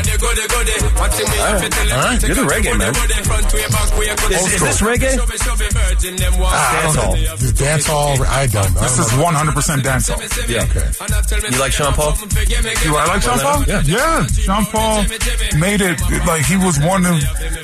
All 1.01 2.03
right, 2.07 2.23
you're 2.23 2.35
the 2.35 2.47
reggae 2.47 2.79
man. 2.79 2.95
Is, 4.31 4.55
is 4.55 4.61
this 4.61 4.81
reggae? 4.81 5.19
Ah, 6.43 6.79
I 6.79 6.95
don't 6.95 7.11
Dancehall. 7.11 7.39
This 7.39 7.53
dance 7.53 7.89
I 7.89 8.47
don't. 8.47 8.77
I 8.77 8.83
This 8.83 8.99
is 8.99 9.09
100% 9.13 9.83
dancehall. 9.83 10.49
Yeah. 10.49 10.65
Okay. 10.65 11.51
You 11.51 11.61
like 11.61 11.73
Sean 11.73 11.93
Paul? 11.93 12.13
Do 12.13 12.97
I 12.97 13.07
like 13.07 13.23
Sean 13.23 13.39
Paul? 13.39 13.65
Yeah. 13.65 13.83
yeah. 13.85 14.27
Sean 14.27 14.65
Paul 14.67 15.03
made 15.59 15.81
it 15.81 16.01
like 16.27 16.45
he 16.45 16.57
was 16.57 16.79
one 16.79 17.07
of. 17.07 17.17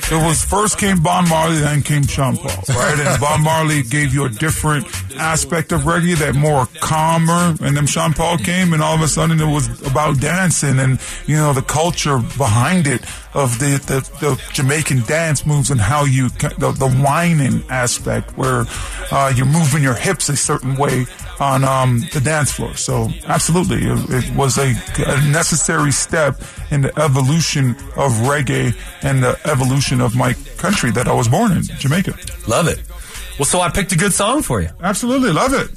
It 0.09 0.25
was 0.25 0.43
first 0.43 0.77
came 0.77 1.01
Bob 1.01 1.27
Marley, 1.27 1.59
then 1.59 1.81
came 1.81 2.03
Sean 2.03 2.37
Paul, 2.37 2.63
right? 2.69 2.99
And 2.99 3.19
Bob 3.19 3.41
Marley 3.41 3.83
gave 3.83 4.13
you 4.13 4.25
a 4.25 4.29
different 4.29 4.87
aspect 5.17 5.71
of 5.71 5.81
reggae, 5.81 6.15
that 6.17 6.35
more 6.35 6.67
calmer, 6.79 7.55
and 7.61 7.75
then 7.75 7.87
Sean 7.87 8.13
Paul 8.13 8.37
came, 8.37 8.73
and 8.73 8.81
all 8.81 8.95
of 8.95 9.01
a 9.01 9.07
sudden 9.07 9.39
it 9.39 9.51
was 9.51 9.67
about 9.85 10.19
dancing 10.61 10.79
and 10.79 10.99
you 11.25 11.35
know 11.35 11.53
the 11.53 11.61
culture 11.61 12.17
behind 12.37 12.87
it 12.87 13.01
of 13.33 13.59
the 13.59 13.77
the, 13.87 13.99
the 14.19 14.41
Jamaican 14.53 15.03
dance 15.03 15.45
moves 15.45 15.69
and 15.71 15.79
how 15.79 16.05
you 16.05 16.29
the, 16.29 16.73
the 16.77 16.89
whining 17.03 17.63
aspect 17.69 18.37
where 18.37 18.65
uh, 19.11 19.31
you're 19.35 19.45
moving 19.45 19.83
your 19.83 19.93
hips 19.93 20.29
a 20.29 20.35
certain 20.35 20.75
way 20.75 21.05
on 21.39 21.63
um, 21.63 22.01
the 22.13 22.19
dance 22.19 22.51
floor. 22.51 22.75
So 22.75 23.09
absolutely, 23.25 23.77
it, 23.83 24.25
it 24.25 24.35
was 24.35 24.57
a, 24.57 24.73
a 25.05 25.29
necessary 25.29 25.91
step 25.91 26.41
in 26.71 26.81
the 26.81 26.99
evolution 26.99 27.71
of 27.95 28.11
reggae 28.25 28.75
and 29.03 29.23
the 29.23 29.39
evolution 29.45 30.01
of 30.01 30.15
my 30.15 30.33
country 30.57 30.91
that 30.91 31.07
I 31.07 31.13
was 31.13 31.27
born 31.27 31.51
in, 31.51 31.63
Jamaica. 31.63 32.15
Love 32.47 32.67
it. 32.67 32.81
Well, 33.37 33.45
so 33.45 33.61
I 33.61 33.69
picked 33.69 33.91
a 33.91 33.97
good 33.97 34.13
song 34.13 34.41
for 34.41 34.61
you. 34.61 34.69
Absolutely, 34.81 35.31
love 35.31 35.53
it. 35.53 35.69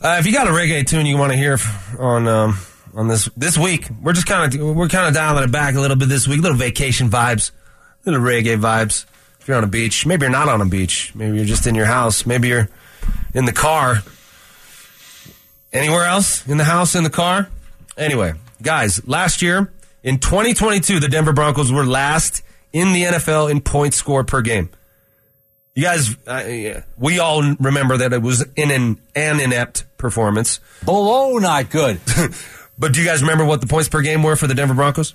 Uh, 0.00 0.16
if 0.18 0.26
you 0.26 0.32
got 0.32 0.46
a 0.46 0.50
reggae 0.50 0.86
tune 0.86 1.06
you 1.06 1.16
want 1.16 1.32
to 1.32 1.38
hear 1.38 1.58
on 1.98 2.26
um, 2.28 2.58
on 2.98 3.06
this 3.06 3.26
this 3.36 3.56
week, 3.56 3.88
we're 4.02 4.12
just 4.12 4.26
kind 4.26 4.52
of 4.52 4.76
we're 4.76 4.88
kind 4.88 5.06
of 5.06 5.14
dialing 5.14 5.44
it 5.44 5.52
back 5.52 5.76
a 5.76 5.80
little 5.80 5.96
bit 5.96 6.08
this 6.08 6.26
week. 6.26 6.40
Little 6.40 6.58
vacation 6.58 7.08
vibes, 7.08 7.52
little 8.04 8.20
reggae 8.20 8.60
vibes. 8.60 9.06
If 9.38 9.46
you're 9.46 9.56
on 9.56 9.62
a 9.62 9.68
beach, 9.68 10.04
maybe 10.04 10.22
you're 10.24 10.32
not 10.32 10.48
on 10.48 10.60
a 10.60 10.66
beach. 10.66 11.14
Maybe 11.14 11.36
you're 11.36 11.46
just 11.46 11.66
in 11.68 11.76
your 11.76 11.86
house. 11.86 12.26
Maybe 12.26 12.48
you're 12.48 12.68
in 13.34 13.44
the 13.44 13.52
car. 13.52 14.02
Anywhere 15.72 16.06
else 16.06 16.46
in 16.48 16.58
the 16.58 16.64
house, 16.64 16.96
in 16.96 17.04
the 17.04 17.10
car? 17.10 17.48
Anyway, 17.96 18.34
guys, 18.62 19.06
last 19.06 19.42
year 19.42 19.72
in 20.02 20.18
2022, 20.18 20.98
the 20.98 21.08
Denver 21.08 21.32
Broncos 21.32 21.70
were 21.70 21.86
last 21.86 22.42
in 22.72 22.92
the 22.92 23.04
NFL 23.04 23.48
in 23.48 23.60
points 23.60 23.96
scored 23.96 24.26
per 24.26 24.42
game. 24.42 24.70
You 25.76 25.84
guys, 25.84 26.16
uh, 26.26 26.44
yeah, 26.48 26.82
we 26.96 27.20
all 27.20 27.42
remember 27.60 27.98
that 27.98 28.12
it 28.12 28.22
was 28.22 28.44
in 28.56 28.72
an, 28.72 29.00
an 29.14 29.38
inept 29.38 29.84
performance. 29.98 30.58
Below 30.84 31.38
not 31.38 31.70
good. 31.70 32.00
But 32.78 32.92
do 32.92 33.00
you 33.00 33.06
guys 33.06 33.20
remember 33.22 33.44
what 33.44 33.60
the 33.60 33.66
points 33.66 33.88
per 33.88 34.02
game 34.02 34.22
were 34.22 34.36
for 34.36 34.46
the 34.46 34.54
Denver 34.54 34.74
Broncos? 34.74 35.14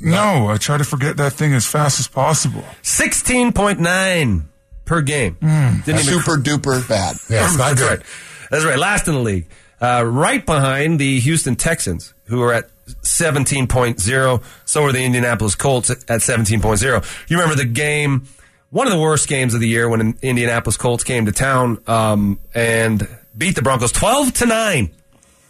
No, 0.00 0.48
I 0.48 0.58
try 0.58 0.76
to 0.78 0.84
forget 0.84 1.16
that 1.16 1.32
thing 1.32 1.54
as 1.54 1.66
fast 1.66 1.98
as 1.98 2.06
possible. 2.06 2.62
16.9 2.82 4.42
per 4.84 5.00
game. 5.02 5.36
Didn't 5.40 5.88
even 5.88 6.04
Super 6.04 6.36
duper 6.36 6.86
bad. 6.88 7.16
Yeah, 7.28 7.44
it's 7.46 7.56
not 7.56 7.76
That's 7.76 7.80
good. 7.80 7.98
right. 7.98 8.06
That's 8.50 8.64
right. 8.64 8.78
Last 8.78 9.08
in 9.08 9.14
the 9.14 9.20
league. 9.20 9.46
Uh, 9.80 10.04
right 10.04 10.44
behind 10.44 10.98
the 10.98 11.20
Houston 11.20 11.54
Texans, 11.56 12.12
who 12.24 12.42
are 12.42 12.52
at 12.52 12.68
17.0. 13.02 14.42
So 14.64 14.82
are 14.84 14.92
the 14.92 15.02
Indianapolis 15.04 15.54
Colts 15.54 15.90
at 15.90 15.98
17.0. 16.20 17.30
You 17.30 17.36
remember 17.38 17.54
the 17.56 17.68
game, 17.68 18.26
one 18.70 18.86
of 18.86 18.92
the 18.92 18.98
worst 18.98 19.28
games 19.28 19.54
of 19.54 19.60
the 19.60 19.68
year 19.68 19.88
when 19.88 19.98
the 20.00 20.26
Indianapolis 20.28 20.76
Colts 20.76 21.04
came 21.04 21.26
to 21.26 21.32
town 21.32 21.80
um, 21.86 22.40
and 22.54 23.06
beat 23.36 23.54
the 23.54 23.62
Broncos 23.62 23.92
12 23.92 24.32
to 24.34 24.46
9 24.46 24.90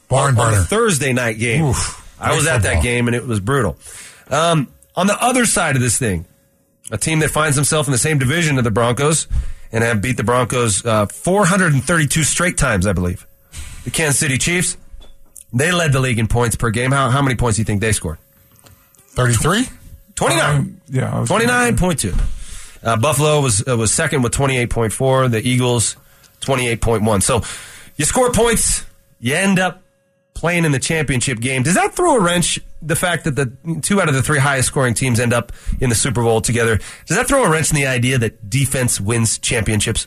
Barn 0.08 0.34
burner. 0.34 0.62
Thursday 0.62 1.12
night 1.12 1.38
game. 1.38 1.64
Oof. 1.64 2.04
I 2.20 2.34
was 2.34 2.46
at 2.46 2.62
that 2.62 2.82
game 2.82 3.06
and 3.06 3.14
it 3.14 3.26
was 3.26 3.40
brutal. 3.40 3.76
Um, 4.30 4.72
on 4.96 5.06
the 5.06 5.16
other 5.22 5.46
side 5.46 5.76
of 5.76 5.82
this 5.82 5.98
thing, 5.98 6.26
a 6.90 6.98
team 6.98 7.20
that 7.20 7.30
finds 7.30 7.56
himself 7.56 7.86
in 7.86 7.92
the 7.92 7.98
same 7.98 8.18
division 8.18 8.58
of 8.58 8.64
the 8.64 8.70
Broncos 8.70 9.28
and 9.70 9.84
have 9.84 10.00
beat 10.00 10.16
the 10.16 10.24
Broncos 10.24 10.84
uh, 10.84 11.06
432 11.06 12.24
straight 12.24 12.56
times, 12.56 12.86
I 12.86 12.92
believe. 12.92 13.26
The 13.84 13.90
Kansas 13.90 14.18
City 14.18 14.38
Chiefs, 14.38 14.76
they 15.52 15.72
led 15.72 15.92
the 15.92 16.00
league 16.00 16.18
in 16.18 16.26
points 16.26 16.56
per 16.56 16.70
game. 16.70 16.90
How, 16.90 17.10
how 17.10 17.22
many 17.22 17.36
points 17.36 17.56
do 17.56 17.60
you 17.62 17.64
think 17.64 17.80
they 17.80 17.92
scored? 17.92 18.18
33? 19.10 19.66
29. 20.14 20.56
Um, 20.56 20.80
yeah, 20.88 21.10
29.2. 21.26 22.84
Uh, 22.84 22.96
Buffalo 22.96 23.40
was 23.40 23.66
uh, 23.66 23.76
was 23.76 23.92
second 23.92 24.22
with 24.22 24.32
28.4. 24.32 25.30
The 25.30 25.46
Eagles, 25.46 25.96
28.1. 26.40 27.22
So 27.22 27.42
you 27.96 28.04
score 28.04 28.32
points, 28.32 28.84
you 29.20 29.34
end 29.34 29.58
up 29.58 29.82
playing 30.38 30.64
in 30.64 30.72
the 30.72 30.78
championship 30.78 31.40
game. 31.40 31.62
Does 31.64 31.74
that 31.74 31.94
throw 31.94 32.16
a 32.16 32.20
wrench? 32.20 32.60
The 32.80 32.94
fact 32.96 33.24
that 33.24 33.32
the 33.34 33.52
two 33.82 34.00
out 34.00 34.08
of 34.08 34.14
the 34.14 34.22
three 34.22 34.38
highest 34.38 34.68
scoring 34.68 34.94
teams 34.94 35.18
end 35.18 35.32
up 35.32 35.52
in 35.80 35.88
the 35.90 35.96
Super 35.96 36.22
Bowl 36.22 36.40
together. 36.40 36.78
Does 37.06 37.16
that 37.16 37.26
throw 37.26 37.44
a 37.44 37.50
wrench 37.50 37.70
in 37.70 37.76
the 37.76 37.86
idea 37.88 38.18
that 38.18 38.48
defense 38.48 39.00
wins 39.00 39.38
championships? 39.38 40.06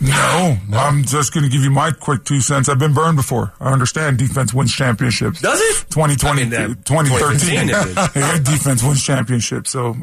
No, 0.00 0.56
I'm 0.74 1.04
just 1.04 1.32
going 1.34 1.42
to 1.44 1.50
give 1.50 1.62
you 1.62 1.70
my 1.70 1.90
quick 1.90 2.24
two 2.24 2.40
cents. 2.40 2.68
I've 2.68 2.78
been 2.78 2.94
burned 2.94 3.16
before. 3.16 3.52
I 3.60 3.72
understand 3.72 4.16
defense 4.18 4.54
wins 4.54 4.72
championships. 4.72 5.40
Does 5.40 5.60
it? 5.60 5.90
2020, 5.90 6.28
I 6.28 6.34
mean, 6.44 6.50
that- 6.50 6.84
2013. 6.86 7.68
2015 7.68 8.42
defense 8.44 8.82
wins 8.82 9.02
championships. 9.04 9.70
So 9.70 9.94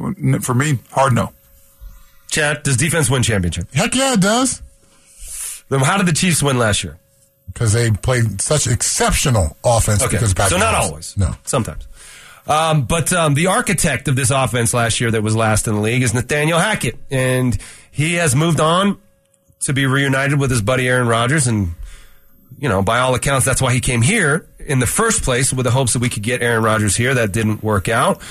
for 0.42 0.54
me, 0.54 0.80
hard 0.92 1.14
no. 1.14 1.32
Chad, 2.30 2.64
does 2.64 2.76
defense 2.76 3.10
win 3.10 3.24
championships? 3.24 3.74
Heck 3.74 3.96
yeah, 3.96 4.14
it 4.14 4.20
does. 4.22 4.62
Then 5.70 5.80
how 5.80 5.98
did 5.98 6.08
the 6.08 6.14
Chiefs 6.14 6.44
win 6.44 6.58
last 6.58 6.84
year? 6.84 6.98
Because 7.48 7.74
they 7.74 7.90
played 7.92 8.42
such 8.42 8.68
exceptional 8.68 9.56
offense. 9.64 10.04
Okay, 10.04 10.18
Because 10.18 10.34
Patrick 10.34 10.60
so 10.60 10.66
not 10.66 10.76
Mahomes. 10.76 10.88
always. 10.90 11.18
No. 11.18 11.36
sometimes. 11.46 11.88
Um, 12.48 12.84
but 12.86 13.12
um, 13.14 13.34
the 13.34 13.48
architect 13.48 14.08
of 14.08 14.16
this 14.16 14.30
offense 14.30 14.74
last 14.74 15.02
year 15.02 15.10
that 15.12 15.24
was 15.24 15.36
last 15.36 15.68
in 15.68 15.74
the 15.76 15.82
league 15.82 16.04
is 16.04 16.14
Nathaniel 16.14 16.60
Hackett, 16.60 16.96
and 17.10 17.58
he 17.92 18.16
has 18.16 18.36
moved 18.36 18.60
on 18.60 19.00
to 19.62 19.74
be 19.74 19.86
reunited 19.88 20.40
with 20.40 20.52
his 20.52 20.62
buddy 20.62 20.88
Aaron 20.88 21.08
Rodgers, 21.08 21.48
and 21.48 21.74
you 22.60 22.70
know, 22.70 22.84
by 22.84 23.00
all 23.00 23.16
accounts, 23.16 23.46
that's 23.46 23.62
why 23.62 23.74
he 23.74 23.80
came 23.80 24.02
here 24.04 24.48
in 24.60 24.80
the 24.80 24.86
first 24.86 25.24
place 25.24 25.52
with 25.52 25.64
the 25.66 25.72
hopes 25.72 25.94
that 25.94 26.00
we 26.00 26.10
could 26.10 26.22
get 26.24 26.42
Aaron 26.44 26.64
Rodgers 26.64 26.96
here. 26.96 27.16
That 27.16 27.32
didn't 27.32 27.64
work 27.64 27.90
out, 27.90 28.22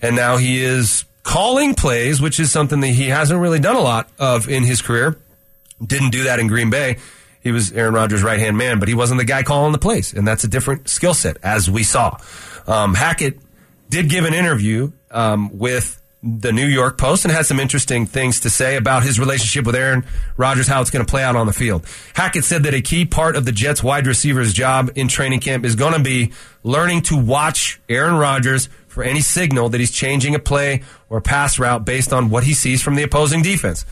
and 0.00 0.16
now 0.16 0.36
he 0.38 0.62
is 0.62 1.04
calling 1.22 1.74
plays, 1.74 2.22
which 2.22 2.40
is 2.40 2.50
something 2.50 2.80
that 2.80 2.88
he 2.88 3.08
hasn't 3.08 3.38
really 3.38 3.60
done 3.60 3.76
a 3.76 3.80
lot 3.80 4.08
of 4.18 4.48
in 4.48 4.62
his 4.64 4.80
career. 4.80 5.18
Didn't 5.84 6.10
do 6.10 6.24
that 6.24 6.38
in 6.40 6.46
Green 6.46 6.70
Bay. 6.70 6.96
He 7.40 7.52
was 7.52 7.72
Aaron 7.72 7.94
Rodgers' 7.94 8.22
right 8.22 8.38
hand 8.38 8.56
man, 8.56 8.78
but 8.78 8.88
he 8.88 8.94
wasn't 8.94 9.18
the 9.18 9.24
guy 9.24 9.42
calling 9.42 9.72
the 9.72 9.78
plays, 9.78 10.12
and 10.12 10.26
that's 10.26 10.44
a 10.44 10.48
different 10.48 10.88
skill 10.88 11.14
set, 11.14 11.36
as 11.42 11.70
we 11.70 11.82
saw. 11.82 12.18
Um, 12.66 12.94
Hackett 12.94 13.38
did 13.88 14.08
give 14.08 14.24
an 14.24 14.34
interview 14.34 14.92
um, 15.10 15.56
with 15.58 16.00
the 16.22 16.52
New 16.52 16.66
York 16.66 16.98
Post 16.98 17.24
and 17.24 17.32
had 17.32 17.46
some 17.46 17.60
interesting 17.60 18.04
things 18.04 18.40
to 18.40 18.50
say 18.50 18.76
about 18.76 19.04
his 19.04 19.20
relationship 19.20 19.64
with 19.64 19.76
Aaron 19.76 20.04
Rodgers, 20.36 20.66
how 20.66 20.80
it's 20.80 20.90
going 20.90 21.04
to 21.04 21.10
play 21.10 21.22
out 21.22 21.36
on 21.36 21.46
the 21.46 21.52
field. 21.52 21.86
Hackett 22.14 22.44
said 22.44 22.64
that 22.64 22.74
a 22.74 22.82
key 22.82 23.04
part 23.04 23.36
of 23.36 23.44
the 23.44 23.52
Jets 23.52 23.82
wide 23.84 24.06
receiver's 24.06 24.52
job 24.52 24.90
in 24.96 25.06
training 25.06 25.40
camp 25.40 25.64
is 25.64 25.76
going 25.76 25.94
to 25.94 26.00
be 26.00 26.32
learning 26.64 27.02
to 27.02 27.16
watch 27.16 27.80
Aaron 27.88 28.16
Rodgers 28.16 28.68
for 28.88 29.04
any 29.04 29.20
signal 29.20 29.68
that 29.68 29.78
he's 29.78 29.92
changing 29.92 30.34
a 30.34 30.40
play 30.40 30.82
or 31.08 31.20
pass 31.20 31.58
route 31.58 31.84
based 31.84 32.12
on 32.12 32.30
what 32.30 32.42
he 32.42 32.52
sees 32.52 32.82
from 32.82 32.96
the 32.96 33.04
opposing 33.04 33.42
defense. 33.42 33.84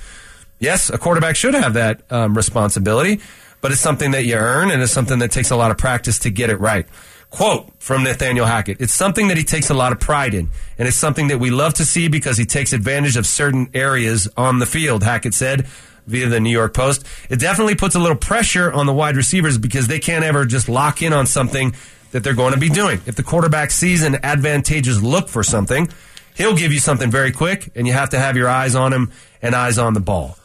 Yes, 0.59 0.91
a 0.91 0.99
quarterback 0.99 1.37
should 1.37 1.55
have 1.55 1.75
that 1.75 2.01
um, 2.11 2.37
responsibility, 2.37 3.21
but 3.61 3.73
it's 3.73 3.81
something 3.81 4.13
that 4.13 4.25
you 4.25 4.35
earn 4.37 4.71
and 4.71 4.83
it's 4.83 4.93
something 4.93 5.19
that 5.19 5.31
takes 5.31 5.51
a 5.51 5.57
lot 5.57 5.71
of 5.71 5.79
practice 5.79 6.19
to 6.21 6.31
get 6.31 6.51
it 6.51 6.61
right. 6.61 6.87
Quote 7.31 7.71
from 7.79 8.05
Nathaniel 8.05 8.47
Hackett 8.47 8.81
It's 8.81 8.95
something 8.95 9.29
that 9.29 9.37
he 9.37 9.45
takes 9.45 9.69
a 9.69 9.75
lot 9.75 9.93
of 9.93 10.01
pride 10.01 10.33
in, 10.33 10.49
and 10.79 10.89
it's 10.89 10.97
something 10.97 11.29
that 11.29 11.39
we 11.39 11.51
love 11.51 11.75
to 11.75 11.85
see 11.85 12.09
because 12.09 12.39
he 12.39 12.45
takes 12.47 12.73
advantage 12.73 13.17
of 13.17 13.27
certain 13.27 13.69
areas 13.75 14.29
on 14.37 14.59
the 14.59 14.67
field, 14.67 15.03
Hackett 15.03 15.35
said 15.35 15.67
via 16.07 16.29
the 16.29 16.41
New 16.41 16.51
York 16.51 16.73
Post. 16.73 17.05
It 17.29 17.41
definitely 17.41 17.75
puts 17.75 17.95
a 17.95 17.99
little 17.99 18.17
pressure 18.17 18.73
on 18.73 18.87
the 18.87 18.93
wide 18.93 19.17
receivers 19.17 19.59
because 19.59 19.89
they 19.89 19.99
can't 19.99 20.25
ever 20.25 20.45
just 20.45 20.69
lock 20.69 21.03
in 21.03 21.13
on 21.13 21.27
something 21.27 21.75
that 22.13 22.23
they're 22.23 22.35
going 22.35 22.55
to 22.55 22.61
be 22.61 22.69
doing. 22.69 23.01
If 23.07 23.17
the 23.17 23.23
quarterback 23.23 23.71
sees 23.71 24.05
an 24.05 24.25
advantageous 24.25 25.03
look 25.03 25.29
for 25.29 25.43
something, 25.43 25.89
he'll 26.37 26.57
give 26.57 26.73
you 26.73 26.79
something 26.79 27.11
very 27.11 27.33
quick, 27.33 27.71
and 27.75 27.87
you 27.87 27.93
have 27.93 28.11
to 28.11 28.19
have 28.19 28.37
your 28.37 28.49
eyes 28.49 28.75
on 28.75 28.93
him 28.93 29.11
and 29.43 29.55
eyes 29.55 29.79
on 29.79 29.95
the 29.95 30.01
ball. 30.01 30.39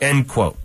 End 0.00 0.28
quote. 0.28 0.56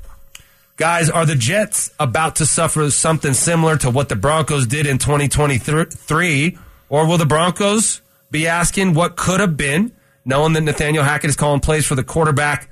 Guys, 0.78 1.10
are 1.10 1.26
the 1.26 1.36
Jets 1.36 1.92
about 2.00 2.38
to 2.38 2.46
suffer 2.46 2.90
something 2.90 3.34
similar 3.34 3.76
to 3.78 3.90
what 3.90 4.08
the 4.08 4.16
Broncos 4.16 4.66
did 4.66 4.88
in 4.88 4.98
2023? 4.98 6.58
Or 6.88 7.06
will 7.06 7.18
the 7.18 7.26
Broncos 7.26 8.02
be 8.32 8.48
asking 8.48 8.94
what 8.94 9.18
could 9.18 9.42
have 9.42 9.58
been, 9.58 9.92
knowing 10.24 10.54
that 10.54 10.62
Nathaniel 10.62 11.04
Hackett 11.04 11.32
is 11.32 11.36
calling 11.36 11.60
plays 11.60 11.86
for 11.86 11.96
the 11.96 12.04
quarterback 12.04 12.70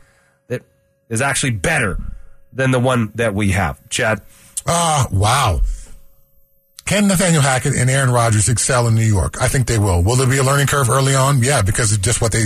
that 0.48 0.62
is 1.10 1.22
actually 1.22 1.52
better 1.52 2.00
than 2.54 2.72
the 2.72 2.80
one 2.80 3.12
that 3.16 3.34
we 3.34 3.52
have? 3.52 3.78
Chad? 3.90 4.22
Ah, 4.66 5.08
wow. 5.12 5.60
Can 6.86 7.08
Nathaniel 7.08 7.42
Hackett 7.42 7.76
and 7.76 7.90
Aaron 7.90 8.12
Rodgers 8.12 8.48
excel 8.48 8.88
in 8.88 8.96
New 8.96 9.02
York? 9.02 9.42
I 9.42 9.50
think 9.50 9.68
they 9.68 9.78
will. 9.78 10.02
Will 10.02 10.16
there 10.16 10.28
be 10.28 10.38
a 10.38 10.44
learning 10.44 10.68
curve 10.68 10.90
early 10.90 11.14
on? 11.14 11.44
Yeah, 11.44 11.62
because 11.62 11.92
it's 11.92 12.02
just 12.02 12.22
what 12.22 12.32
they 12.32 12.44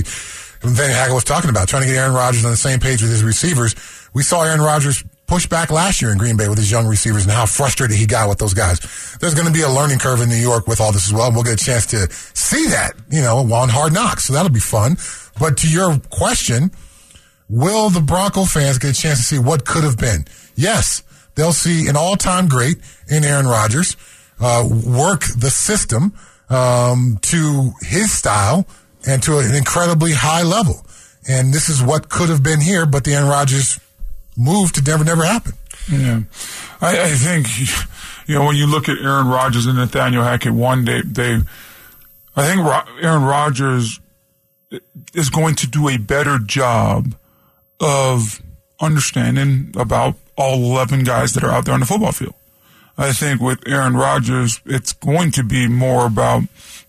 Nathaniel 0.63 0.95
Hackett 0.95 1.13
was 1.13 1.23
talking 1.23 1.49
about, 1.49 1.67
trying 1.67 1.83
to 1.83 1.87
get 1.87 1.97
Aaron 1.97 2.13
Rodgers 2.13 2.45
on 2.45 2.51
the 2.51 2.57
same 2.57 2.79
page 2.79 3.01
with 3.01 3.11
his 3.11 3.23
receivers. 3.23 3.75
We 4.13 4.23
saw 4.23 4.43
Aaron 4.43 4.61
Rodgers 4.61 5.03
push 5.27 5.47
back 5.47 5.71
last 5.71 6.01
year 6.01 6.11
in 6.11 6.17
Green 6.17 6.35
Bay 6.35 6.49
with 6.49 6.57
his 6.57 6.69
young 6.69 6.85
receivers 6.87 7.23
and 7.23 7.31
how 7.31 7.45
frustrated 7.45 7.95
he 7.95 8.05
got 8.05 8.27
with 8.27 8.37
those 8.37 8.53
guys. 8.53 8.79
There's 9.21 9.33
going 9.33 9.47
to 9.47 9.53
be 9.53 9.61
a 9.61 9.69
learning 9.69 9.99
curve 9.99 10.19
in 10.21 10.27
New 10.27 10.35
York 10.35 10.67
with 10.67 10.81
all 10.81 10.91
this 10.91 11.07
as 11.07 11.13
well. 11.13 11.27
and 11.27 11.35
We'll 11.35 11.45
get 11.45 11.61
a 11.61 11.63
chance 11.63 11.85
to 11.87 12.11
see 12.11 12.67
that, 12.67 12.93
you 13.09 13.21
know, 13.21 13.37
on 13.53 13.69
Hard 13.69 13.93
Knocks. 13.93 14.25
So 14.25 14.33
that'll 14.33 14.51
be 14.51 14.59
fun. 14.59 14.97
But 15.39 15.57
to 15.59 15.69
your 15.69 15.97
question, 16.09 16.71
will 17.47 17.89
the 17.89 18.01
Bronco 18.01 18.43
fans 18.43 18.77
get 18.77 18.91
a 18.91 18.99
chance 18.99 19.19
to 19.19 19.23
see 19.23 19.39
what 19.39 19.65
could 19.65 19.85
have 19.85 19.97
been? 19.97 20.25
Yes, 20.55 21.03
they'll 21.35 21.53
see 21.53 21.87
an 21.87 21.95
all-time 21.95 22.49
great 22.49 22.77
in 23.07 23.23
Aaron 23.23 23.47
Rodgers 23.47 23.95
uh, 24.41 24.67
work 24.67 25.21
the 25.37 25.49
system 25.49 26.13
um, 26.49 27.19
to 27.21 27.71
his 27.81 28.11
style 28.11 28.67
and 29.07 29.23
to 29.23 29.37
an 29.39 29.55
incredibly 29.55 30.11
high 30.11 30.43
level. 30.43 30.85
And 31.29 31.53
this 31.53 31.69
is 31.69 31.81
what 31.81 32.09
could 32.09 32.29
have 32.29 32.43
been 32.43 32.59
here, 32.59 32.85
but 32.85 33.03
the 33.05 33.13
Aaron 33.13 33.29
Rodgers 33.29 33.79
move 34.37 34.71
to 34.73 34.81
Denver 34.81 35.03
never 35.05 35.23
happened. 35.23 35.55
Yeah, 35.91 36.21
I, 36.79 37.01
I 37.03 37.09
think 37.09 37.47
you 38.27 38.35
know 38.35 38.45
when 38.45 38.55
you 38.55 38.67
look 38.67 38.87
at 38.89 38.97
Aaron 38.97 39.27
Rodgers 39.27 39.65
and 39.65 39.77
Nathaniel 39.77 40.23
Hackett, 40.23 40.53
one 40.53 40.85
day 40.85 41.01
they, 41.03 41.41
I 42.35 42.47
think 42.47 42.61
Ro- 42.61 42.95
Aaron 43.01 43.23
Rodgers 43.23 43.99
is 45.13 45.29
going 45.29 45.55
to 45.55 45.67
do 45.67 45.89
a 45.89 45.97
better 45.97 46.37
job 46.39 47.15
of 47.79 48.41
understanding 48.79 49.73
about 49.77 50.15
all 50.37 50.55
11 50.71 51.03
guys 51.03 51.33
that 51.33 51.43
are 51.43 51.51
out 51.51 51.65
there 51.65 51.73
on 51.73 51.79
the 51.79 51.85
football 51.85 52.11
field. 52.11 52.35
I 52.97 53.13
think 53.13 53.41
with 53.41 53.67
Aaron 53.67 53.95
Rodgers, 53.95 54.61
it's 54.65 54.93
going 54.93 55.31
to 55.31 55.43
be 55.43 55.67
more 55.67 56.05
about 56.05 56.43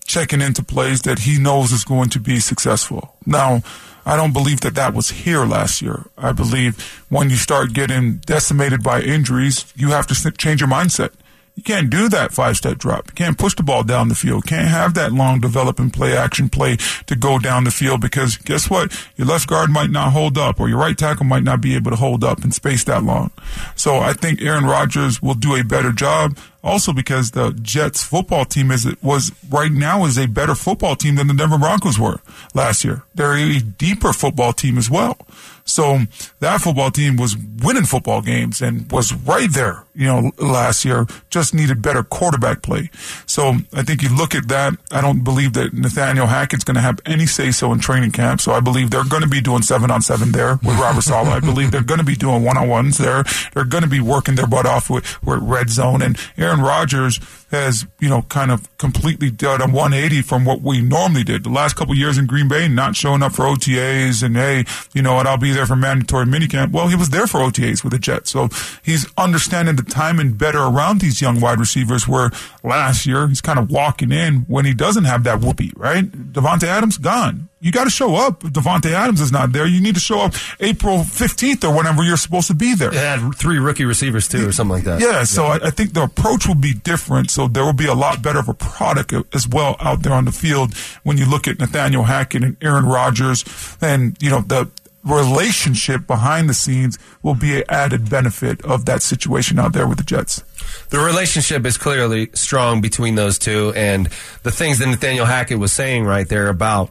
checking 0.04 0.40
into 0.40 0.62
plays 0.62 1.02
that 1.02 1.20
he 1.20 1.38
knows 1.38 1.72
is 1.72 1.84
going 1.84 2.10
to 2.10 2.20
be 2.20 2.38
successful. 2.40 3.16
Now, 3.24 3.62
I 4.04 4.16
don't 4.16 4.32
believe 4.32 4.60
that 4.62 4.74
that 4.74 4.94
was 4.94 5.10
here 5.10 5.44
last 5.44 5.80
year. 5.80 6.06
I 6.18 6.32
believe 6.32 6.80
when 7.08 7.30
you 7.30 7.36
start 7.36 7.72
getting 7.72 8.16
decimated 8.16 8.82
by 8.82 9.00
injuries, 9.00 9.72
you 9.76 9.88
have 9.88 10.06
to 10.08 10.30
change 10.32 10.60
your 10.60 10.70
mindset. 10.70 11.12
You 11.54 11.62
can't 11.62 11.90
do 11.90 12.08
that 12.08 12.32
five 12.32 12.56
step 12.56 12.78
drop. 12.78 13.08
You 13.08 13.12
can't 13.12 13.36
push 13.36 13.54
the 13.54 13.62
ball 13.62 13.82
down 13.82 14.08
the 14.08 14.14
field. 14.14 14.46
Can't 14.46 14.68
have 14.68 14.94
that 14.94 15.12
long 15.12 15.38
developing 15.38 15.90
play 15.90 16.16
action 16.16 16.48
play 16.48 16.78
to 17.06 17.14
go 17.14 17.38
down 17.38 17.64
the 17.64 17.70
field 17.70 18.00
because 18.00 18.36
guess 18.38 18.70
what? 18.70 18.90
Your 19.16 19.26
left 19.26 19.48
guard 19.48 19.70
might 19.70 19.90
not 19.90 20.12
hold 20.12 20.38
up 20.38 20.58
or 20.58 20.68
your 20.68 20.78
right 20.78 20.96
tackle 20.96 21.26
might 21.26 21.42
not 21.42 21.60
be 21.60 21.76
able 21.76 21.90
to 21.90 21.96
hold 21.96 22.24
up 22.24 22.42
in 22.42 22.52
space 22.52 22.84
that 22.84 23.04
long. 23.04 23.30
So 23.76 23.96
I 23.96 24.14
think 24.14 24.40
Aaron 24.40 24.64
Rodgers 24.64 25.20
will 25.20 25.34
do 25.34 25.54
a 25.54 25.62
better 25.62 25.92
job. 25.92 26.38
Also 26.64 26.92
because 26.92 27.32
the 27.32 27.50
Jets 27.60 28.04
football 28.04 28.44
team 28.44 28.70
is 28.70 28.86
was 29.02 29.32
right 29.48 29.72
now 29.72 30.04
is 30.04 30.16
a 30.16 30.26
better 30.26 30.54
football 30.54 30.94
team 30.94 31.16
than 31.16 31.26
the 31.26 31.34
Denver 31.34 31.58
Broncos 31.58 31.98
were 31.98 32.20
last 32.54 32.84
year. 32.84 33.02
They're 33.14 33.36
a 33.36 33.58
deeper 33.58 34.12
football 34.12 34.52
team 34.52 34.78
as 34.78 34.88
well. 34.88 35.16
So 35.64 36.00
that 36.40 36.60
football 36.60 36.90
team 36.90 37.16
was 37.16 37.36
winning 37.36 37.84
football 37.84 38.20
games 38.20 38.60
and 38.60 38.90
was 38.90 39.14
right 39.14 39.50
there, 39.50 39.84
you 39.94 40.06
know, 40.06 40.32
last 40.38 40.84
year. 40.84 41.06
Just 41.30 41.54
needed 41.54 41.80
better 41.80 42.02
quarterback 42.02 42.62
play. 42.62 42.90
So 43.26 43.54
I 43.72 43.82
think 43.82 44.02
you 44.02 44.14
look 44.14 44.34
at 44.34 44.48
that. 44.48 44.74
I 44.90 45.00
don't 45.00 45.22
believe 45.22 45.52
that 45.52 45.72
Nathaniel 45.72 46.26
Hackett's 46.26 46.64
going 46.64 46.74
to 46.74 46.80
have 46.80 47.00
any 47.06 47.26
say 47.26 47.52
so 47.52 47.72
in 47.72 47.78
training 47.78 48.10
camp. 48.10 48.40
So 48.40 48.52
I 48.52 48.60
believe 48.60 48.90
they're 48.90 49.04
going 49.04 49.22
to 49.22 49.28
be 49.28 49.40
doing 49.40 49.62
seven 49.62 49.90
on 49.90 50.02
seven 50.02 50.32
there 50.32 50.56
with 50.62 50.78
Robert 50.78 51.02
Saleh. 51.02 51.28
I 51.28 51.40
believe 51.40 51.70
they're 51.70 51.82
going 51.82 52.00
to 52.00 52.04
be 52.06 52.16
doing 52.16 52.42
one 52.42 52.56
on 52.56 52.68
ones 52.68 52.98
there. 52.98 53.24
They're 53.54 53.64
going 53.64 53.84
to 53.84 53.90
be 53.90 54.00
working 54.00 54.34
their 54.34 54.46
butt 54.48 54.66
off 54.66 54.90
with, 54.90 55.22
with 55.22 55.38
red 55.42 55.70
zone. 55.70 56.02
And 56.02 56.18
Aaron 56.36 56.51
Rodgers 56.60 57.20
has, 57.50 57.86
you 58.00 58.08
know, 58.08 58.22
kind 58.22 58.50
of 58.50 58.74
completely 58.78 59.30
done 59.30 59.60
a 59.60 59.66
180 59.66 60.22
from 60.22 60.44
what 60.44 60.62
we 60.62 60.80
normally 60.80 61.24
did. 61.24 61.44
The 61.44 61.50
last 61.50 61.76
couple 61.76 61.94
years 61.94 62.18
in 62.18 62.26
Green 62.26 62.48
Bay, 62.48 62.68
not 62.68 62.96
showing 62.96 63.22
up 63.22 63.32
for 63.32 63.44
OTAs 63.44 64.22
and, 64.22 64.36
hey, 64.36 64.64
you 64.94 65.02
know 65.02 65.14
what, 65.14 65.26
I'll 65.26 65.36
be 65.36 65.52
there 65.52 65.66
for 65.66 65.76
mandatory 65.76 66.24
minicamp. 66.24 66.72
Well, 66.72 66.88
he 66.88 66.96
was 66.96 67.10
there 67.10 67.26
for 67.26 67.40
OTAs 67.40 67.84
with 67.84 67.92
the 67.92 67.98
Jets. 67.98 68.30
So 68.30 68.48
he's 68.82 69.06
understanding 69.16 69.76
the 69.76 69.82
timing 69.82 70.32
better 70.32 70.60
around 70.60 71.00
these 71.00 71.20
young 71.20 71.40
wide 71.40 71.60
receivers 71.60 72.08
where 72.08 72.30
last 72.62 73.06
year 73.06 73.28
he's 73.28 73.40
kind 73.40 73.58
of 73.58 73.70
walking 73.70 74.12
in 74.12 74.40
when 74.48 74.64
he 74.64 74.74
doesn't 74.74 75.04
have 75.04 75.24
that 75.24 75.40
whoopee, 75.40 75.72
right? 75.76 76.10
Davante 76.10 76.64
Adams, 76.64 76.98
gone. 76.98 77.48
You 77.62 77.70
got 77.70 77.84
to 77.84 77.90
show 77.90 78.16
up. 78.16 78.40
Davante 78.40 78.90
Adams 78.92 79.20
is 79.20 79.30
not 79.30 79.52
there, 79.52 79.66
you 79.66 79.80
need 79.80 79.94
to 79.94 80.00
show 80.00 80.18
up 80.18 80.34
April 80.58 80.98
15th 80.98 81.62
or 81.62 81.74
whenever 81.74 82.02
you're 82.02 82.16
supposed 82.16 82.48
to 82.48 82.54
be 82.54 82.74
there. 82.74 82.90
They 82.90 82.98
had 82.98 83.34
three 83.36 83.60
rookie 83.60 83.84
receivers, 83.84 84.26
too, 84.26 84.48
or 84.48 84.52
something 84.52 84.74
like 84.74 84.84
that. 84.84 85.00
Yeah, 85.00 85.22
so 85.22 85.44
I, 85.44 85.66
I 85.66 85.70
think 85.70 85.94
the 85.94 86.02
approach 86.02 86.48
will 86.48 86.56
be 86.56 86.74
different. 86.74 87.30
So 87.30 87.46
there 87.46 87.64
will 87.64 87.72
be 87.72 87.86
a 87.86 87.94
lot 87.94 88.20
better 88.20 88.40
of 88.40 88.48
a 88.48 88.54
product 88.54 89.14
as 89.32 89.46
well 89.46 89.76
out 89.78 90.02
there 90.02 90.12
on 90.12 90.24
the 90.24 90.32
field 90.32 90.74
when 91.04 91.18
you 91.18 91.24
look 91.24 91.46
at 91.46 91.60
Nathaniel 91.60 92.02
Hackett 92.02 92.42
and 92.42 92.56
Aaron 92.60 92.84
Rodgers, 92.84 93.44
and 93.80 94.16
you 94.20 94.28
know 94.28 94.40
the 94.40 94.68
relationship 95.04 96.06
behind 96.08 96.48
the 96.48 96.54
scenes 96.54 96.98
will 97.22 97.34
be 97.34 97.58
an 97.58 97.64
added 97.68 98.10
benefit 98.10 98.64
of 98.64 98.86
that 98.86 99.02
situation 99.02 99.60
out 99.60 99.72
there 99.72 99.86
with 99.86 99.98
the 99.98 100.04
Jets. 100.04 100.42
The 100.90 100.98
relationship 100.98 101.64
is 101.64 101.78
clearly 101.78 102.30
strong 102.34 102.80
between 102.80 103.14
those 103.14 103.38
two, 103.38 103.72
and 103.76 104.06
the 104.42 104.50
things 104.50 104.80
that 104.80 104.88
Nathaniel 104.88 105.26
Hackett 105.26 105.60
was 105.60 105.72
saying 105.72 106.04
right 106.04 106.28
there 106.28 106.48
about 106.48 106.90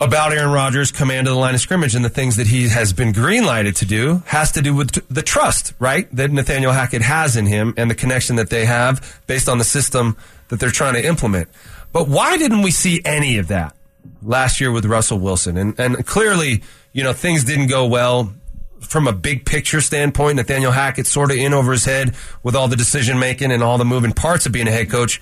about 0.00 0.32
Aaron 0.32 0.50
Rodgers' 0.50 0.90
command 0.90 1.26
of 1.26 1.34
the 1.34 1.38
line 1.40 1.54
of 1.54 1.60
scrimmage 1.60 1.94
and 1.94 2.04
the 2.04 2.08
things 2.08 2.36
that 2.36 2.46
he 2.46 2.68
has 2.68 2.92
been 2.92 3.12
greenlighted 3.12 3.76
to 3.76 3.84
do 3.84 4.22
has 4.26 4.50
to 4.52 4.62
do 4.62 4.74
with 4.74 4.92
the 5.08 5.22
trust, 5.22 5.74
right, 5.78 6.08
that 6.16 6.30
Nathaniel 6.30 6.72
Hackett 6.72 7.02
has 7.02 7.36
in 7.36 7.44
him 7.44 7.74
and 7.76 7.90
the 7.90 7.94
connection 7.94 8.36
that 8.36 8.48
they 8.48 8.64
have 8.64 9.20
based 9.26 9.48
on 9.48 9.58
the 9.58 9.64
system 9.64 10.16
that 10.48 10.58
they're 10.58 10.70
trying 10.70 10.94
to 10.94 11.04
implement. 11.04 11.48
But 11.92 12.08
why 12.08 12.38
didn't 12.38 12.62
we 12.62 12.70
see 12.70 13.02
any 13.04 13.36
of 13.36 13.48
that 13.48 13.76
last 14.22 14.60
year 14.60 14.72
with 14.72 14.86
Russell 14.86 15.18
Wilson? 15.18 15.58
And, 15.58 15.78
and 15.78 16.06
clearly, 16.06 16.62
you 16.92 17.04
know, 17.04 17.12
things 17.12 17.44
didn't 17.44 17.66
go 17.66 17.86
well 17.86 18.32
from 18.80 19.06
a 19.06 19.12
big 19.12 19.44
picture 19.44 19.82
standpoint. 19.82 20.36
Nathaniel 20.36 20.72
Hackett 20.72 21.06
sort 21.06 21.30
of 21.30 21.36
in 21.36 21.52
over 21.52 21.72
his 21.72 21.84
head 21.84 22.14
with 22.42 22.56
all 22.56 22.68
the 22.68 22.76
decision 22.76 23.18
making 23.18 23.52
and 23.52 23.62
all 23.62 23.76
the 23.76 23.84
moving 23.84 24.12
parts 24.12 24.46
of 24.46 24.52
being 24.52 24.66
a 24.66 24.70
head 24.70 24.88
coach. 24.90 25.20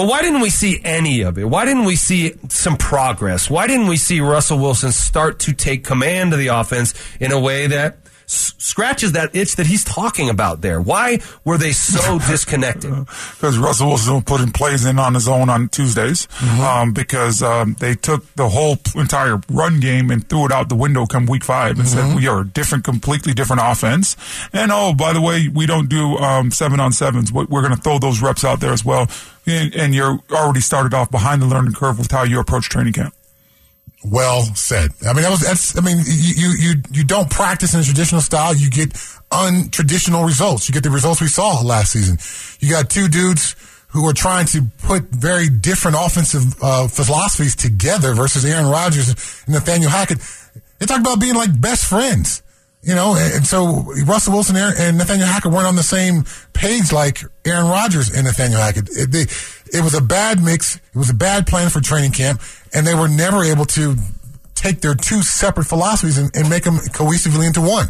But 0.00 0.06
why 0.06 0.22
didn't 0.22 0.40
we 0.40 0.48
see 0.48 0.80
any 0.82 1.20
of 1.20 1.36
it? 1.36 1.44
Why 1.44 1.66
didn't 1.66 1.84
we 1.84 1.94
see 1.94 2.32
some 2.48 2.78
progress? 2.78 3.50
Why 3.50 3.66
didn't 3.66 3.86
we 3.86 3.98
see 3.98 4.22
Russell 4.22 4.58
Wilson 4.58 4.92
start 4.92 5.40
to 5.40 5.52
take 5.52 5.84
command 5.84 6.32
of 6.32 6.38
the 6.38 6.46
offense 6.46 6.94
in 7.20 7.32
a 7.32 7.38
way 7.38 7.66
that 7.66 7.98
scratches 8.24 9.12
that 9.12 9.34
itch 9.34 9.56
that 9.56 9.66
he's 9.66 9.84
talking 9.84 10.30
about 10.30 10.62
there? 10.62 10.80
Why 10.80 11.18
were 11.44 11.58
they 11.58 11.72
so 11.72 12.18
disconnected? 12.30 12.94
because 12.94 13.58
Russell 13.58 13.88
Wilson 13.88 14.22
put 14.22 14.40
in 14.40 14.52
plays 14.52 14.86
in 14.86 14.98
on 14.98 15.12
his 15.12 15.28
own 15.28 15.50
on 15.50 15.68
Tuesdays 15.68 16.28
um, 16.60 16.94
because 16.94 17.42
um, 17.42 17.76
they 17.78 17.94
took 17.94 18.24
the 18.36 18.48
whole 18.48 18.78
entire 18.94 19.38
run 19.50 19.80
game 19.80 20.10
and 20.10 20.26
threw 20.26 20.46
it 20.46 20.52
out 20.52 20.70
the 20.70 20.76
window 20.76 21.04
come 21.04 21.26
week 21.26 21.44
five 21.44 21.78
and 21.78 21.86
said 21.86 22.16
we 22.16 22.26
are 22.26 22.40
a 22.40 22.46
different, 22.46 22.84
completely 22.84 23.34
different 23.34 23.60
offense. 23.62 24.16
And 24.54 24.72
oh, 24.72 24.94
by 24.94 25.12
the 25.12 25.20
way, 25.20 25.48
we 25.48 25.66
don't 25.66 25.90
do 25.90 26.16
um, 26.16 26.50
seven 26.50 26.80
on 26.80 26.92
sevens. 26.92 27.30
We're 27.30 27.44
going 27.44 27.76
to 27.76 27.82
throw 27.82 27.98
those 27.98 28.22
reps 28.22 28.44
out 28.44 28.60
there 28.60 28.72
as 28.72 28.82
well. 28.82 29.08
And, 29.50 29.74
and 29.74 29.94
you're 29.94 30.18
already 30.30 30.60
started 30.60 30.94
off 30.94 31.10
behind 31.10 31.42
the 31.42 31.46
learning 31.46 31.74
curve 31.74 31.98
with 31.98 32.10
how 32.10 32.22
you 32.22 32.40
approach 32.40 32.68
training 32.68 32.92
camp. 32.92 33.14
Well 34.04 34.42
said. 34.54 34.92
I 35.06 35.12
mean, 35.12 35.22
that 35.22 35.30
was 35.30 35.40
that's. 35.40 35.76
I 35.76 35.82
mean, 35.82 35.98
you 36.06 36.54
you 36.58 36.74
you, 36.90 37.04
don't 37.04 37.28
practice 37.28 37.74
in 37.74 37.80
a 37.80 37.82
traditional 37.82 38.22
style. 38.22 38.54
You 38.54 38.70
get 38.70 38.90
untraditional 39.30 40.26
results. 40.26 40.68
You 40.68 40.72
get 40.72 40.84
the 40.84 40.90
results 40.90 41.20
we 41.20 41.26
saw 41.26 41.60
last 41.60 41.92
season. 41.92 42.16
You 42.60 42.74
got 42.74 42.88
two 42.88 43.08
dudes 43.08 43.56
who 43.88 44.08
are 44.08 44.14
trying 44.14 44.46
to 44.46 44.62
put 44.82 45.02
very 45.10 45.50
different 45.50 45.98
offensive 46.00 46.54
uh, 46.62 46.88
philosophies 46.88 47.54
together 47.54 48.14
versus 48.14 48.44
Aaron 48.44 48.70
Rodgers 48.70 49.08
and 49.08 49.54
Nathaniel 49.54 49.90
Hackett. 49.90 50.18
They 50.78 50.86
talk 50.86 51.00
about 51.00 51.20
being 51.20 51.34
like 51.34 51.60
best 51.60 51.84
friends. 51.84 52.42
You 52.82 52.94
know, 52.94 53.14
and, 53.14 53.34
and 53.34 53.46
so 53.46 53.84
Russell 54.06 54.32
Wilson 54.32 54.56
and 54.56 54.96
Nathaniel 54.96 55.26
Hackett 55.26 55.52
weren't 55.52 55.66
on 55.66 55.76
the 55.76 55.82
same 55.82 56.24
page 56.54 56.92
like 56.92 57.20
Aaron 57.44 57.66
Rodgers 57.66 58.08
and 58.14 58.24
Nathaniel 58.24 58.58
Hackett. 58.58 58.88
It, 58.90 59.10
they, 59.10 59.26
it 59.78 59.84
was 59.84 59.94
a 59.94 60.00
bad 60.00 60.42
mix. 60.42 60.76
It 60.76 60.96
was 60.96 61.10
a 61.10 61.14
bad 61.14 61.46
plan 61.46 61.68
for 61.68 61.80
training 61.80 62.12
camp, 62.12 62.40
and 62.72 62.86
they 62.86 62.94
were 62.94 63.08
never 63.08 63.44
able 63.44 63.66
to 63.66 63.96
take 64.54 64.80
their 64.80 64.94
two 64.94 65.22
separate 65.22 65.64
philosophies 65.64 66.16
and, 66.16 66.34
and 66.34 66.48
make 66.48 66.64
them 66.64 66.76
cohesively 66.76 67.46
into 67.46 67.60
one. 67.60 67.88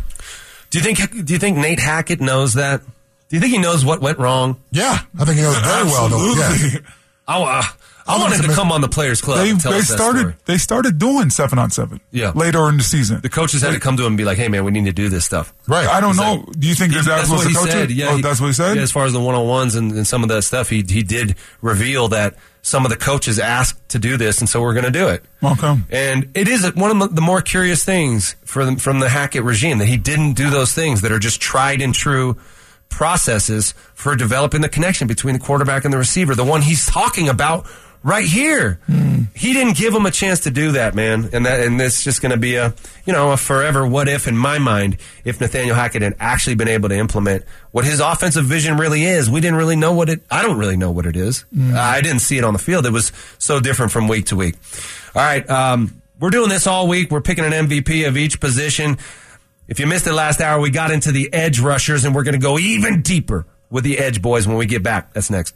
Do 0.70 0.78
you 0.78 0.84
think? 0.84 1.24
Do 1.24 1.32
you 1.32 1.38
think 1.38 1.56
Nate 1.56 1.80
Hackett 1.80 2.20
knows 2.20 2.54
that? 2.54 2.82
Do 3.28 3.36
you 3.36 3.40
think 3.40 3.52
he 3.52 3.58
knows 3.58 3.84
what 3.84 4.00
went 4.00 4.18
wrong? 4.18 4.60
Yeah, 4.72 4.98
I 5.18 5.24
think 5.24 5.38
he 5.38 5.42
knows 5.42 5.56
very 5.58 5.84
well. 5.84 6.08
Though. 6.08 6.34
Yeah. 6.34 6.48
Absolutely. 6.48 6.90
I, 7.28 7.42
uh, 7.42 7.62
I 8.10 8.24
I'm 8.24 8.42
to 8.42 8.54
come 8.54 8.72
on 8.72 8.80
the 8.80 8.88
Players 8.88 9.20
Club. 9.20 9.38
They, 9.38 9.52
they 9.52 9.76
us 9.78 9.88
that 9.88 9.94
started 9.96 10.36
they 10.46 10.56
started 10.58 10.98
doing 10.98 11.30
seven 11.30 11.58
on 11.58 11.70
seven. 11.70 12.00
Yeah. 12.10 12.32
later 12.34 12.68
in 12.68 12.76
the 12.76 12.82
season. 12.82 13.20
The 13.20 13.28
coaches 13.28 13.62
had 13.62 13.72
to 13.72 13.80
come 13.80 13.96
to 13.96 14.02
him 14.02 14.08
and 14.12 14.16
be 14.18 14.24
like, 14.24 14.38
"Hey, 14.38 14.48
man, 14.48 14.64
we 14.64 14.70
need 14.70 14.86
to 14.86 14.92
do 14.92 15.08
this 15.08 15.24
stuff." 15.24 15.52
Right. 15.68 15.86
I 15.88 16.00
don't 16.00 16.16
know. 16.16 16.44
Do 16.58 16.68
you 16.68 16.74
think 16.74 16.92
that, 16.94 17.04
that 17.04 17.16
that's 17.18 17.30
was 17.30 17.38
what 17.38 17.42
the 17.44 17.48
he 17.50 17.54
coach? 17.54 17.70
said. 17.70 17.90
Yeah, 17.90 18.08
oh, 18.10 18.16
he- 18.16 18.22
that's 18.22 18.40
what 18.40 18.48
he 18.48 18.52
said. 18.52 18.76
yeah, 18.76 18.82
as 18.82 18.92
far 18.92 19.04
as 19.06 19.12
the 19.12 19.20
one 19.20 19.34
on 19.34 19.46
ones 19.46 19.74
and, 19.74 19.92
and 19.92 20.06
some 20.06 20.22
of 20.22 20.28
that 20.30 20.42
stuff, 20.42 20.68
he 20.68 20.84
he 20.88 21.02
did 21.02 21.36
reveal 21.62 22.08
that 22.08 22.34
some 22.62 22.84
of 22.84 22.90
the 22.90 22.96
coaches 22.96 23.38
asked 23.38 23.88
to 23.88 23.98
do 23.98 24.16
this, 24.18 24.40
and 24.40 24.48
so 24.48 24.60
we're 24.60 24.74
going 24.74 24.84
to 24.84 24.90
do 24.90 25.08
it. 25.08 25.24
Okay. 25.42 25.78
And 25.90 26.28
it 26.34 26.46
is 26.46 26.70
one 26.74 26.90
of 26.90 26.98
the- 27.08 27.14
the 27.14 27.22
more 27.22 27.40
curious 27.40 27.84
things 27.84 28.36
for 28.44 28.64
the, 28.66 28.76
from 28.76 29.00
the 29.00 29.08
Hackett 29.08 29.44
regime 29.44 29.78
that 29.78 29.86
he 29.86 29.96
didn't 29.96 30.34
do 30.34 30.50
those 30.50 30.72
things 30.74 31.00
that 31.00 31.10
are 31.10 31.18
just 31.18 31.40
tried 31.40 31.80
and 31.80 31.94
true 31.94 32.36
processes 32.90 33.72
for 33.94 34.14
developing 34.16 34.60
the 34.60 34.68
connection 34.68 35.06
between 35.08 35.34
the 35.34 35.40
quarterback 35.40 35.84
and 35.84 35.92
the 35.94 35.98
receiver. 35.98 36.34
The 36.34 36.44
one 36.44 36.60
he's 36.62 36.84
talking 36.84 37.28
about 37.28 37.66
right 38.02 38.24
here. 38.24 38.80
He 39.34 39.52
didn't 39.52 39.76
give 39.76 39.94
him 39.94 40.06
a 40.06 40.10
chance 40.10 40.40
to 40.40 40.50
do 40.50 40.72
that, 40.72 40.94
man. 40.94 41.30
And 41.32 41.46
that 41.46 41.60
and 41.60 41.80
it's 41.80 42.02
just 42.04 42.20
going 42.20 42.32
to 42.32 42.36
be 42.36 42.56
a 42.56 42.74
you 43.06 43.12
know 43.12 43.32
a 43.32 43.36
forever 43.36 43.86
what 43.86 44.08
if 44.08 44.26
in 44.26 44.36
my 44.36 44.58
mind 44.58 44.98
if 45.24 45.40
Nathaniel 45.40 45.74
Hackett 45.74 46.02
had 46.02 46.14
actually 46.18 46.56
been 46.56 46.68
able 46.68 46.88
to 46.88 46.96
implement 46.96 47.44
what 47.70 47.84
his 47.84 48.00
offensive 48.00 48.44
vision 48.44 48.76
really 48.76 49.04
is. 49.04 49.30
We 49.30 49.40
didn't 49.40 49.56
really 49.56 49.76
know 49.76 49.92
what 49.92 50.08
it. 50.08 50.22
I 50.30 50.42
don't 50.42 50.58
really 50.58 50.76
know 50.76 50.90
what 50.90 51.06
it 51.06 51.16
is. 51.16 51.44
I 51.74 52.00
didn't 52.00 52.20
see 52.20 52.38
it 52.38 52.44
on 52.44 52.52
the 52.52 52.58
field. 52.58 52.86
It 52.86 52.92
was 52.92 53.12
so 53.38 53.60
different 53.60 53.92
from 53.92 54.08
week 54.08 54.26
to 54.26 54.36
week. 54.36 54.56
All 55.14 55.22
right. 55.22 55.48
Um, 55.48 56.02
we're 56.18 56.30
doing 56.30 56.50
this 56.50 56.66
all 56.66 56.86
week. 56.86 57.10
We're 57.10 57.22
picking 57.22 57.44
an 57.44 57.52
MVP 57.52 58.06
of 58.06 58.16
each 58.18 58.40
position. 58.40 58.98
If 59.68 59.80
you 59.80 59.86
missed 59.86 60.06
it 60.06 60.12
last 60.12 60.40
hour, 60.40 60.60
we 60.60 60.70
got 60.70 60.90
into 60.90 61.12
the 61.12 61.32
edge 61.32 61.60
rushers, 61.60 62.04
and 62.04 62.14
we're 62.14 62.24
going 62.24 62.34
to 62.34 62.40
go 62.40 62.58
even 62.58 63.02
deeper 63.02 63.46
with 63.70 63.84
the 63.84 63.98
edge 63.98 64.20
boys 64.20 64.46
when 64.46 64.58
we 64.58 64.66
get 64.66 64.82
back. 64.82 65.14
That's 65.14 65.30
next. 65.30 65.54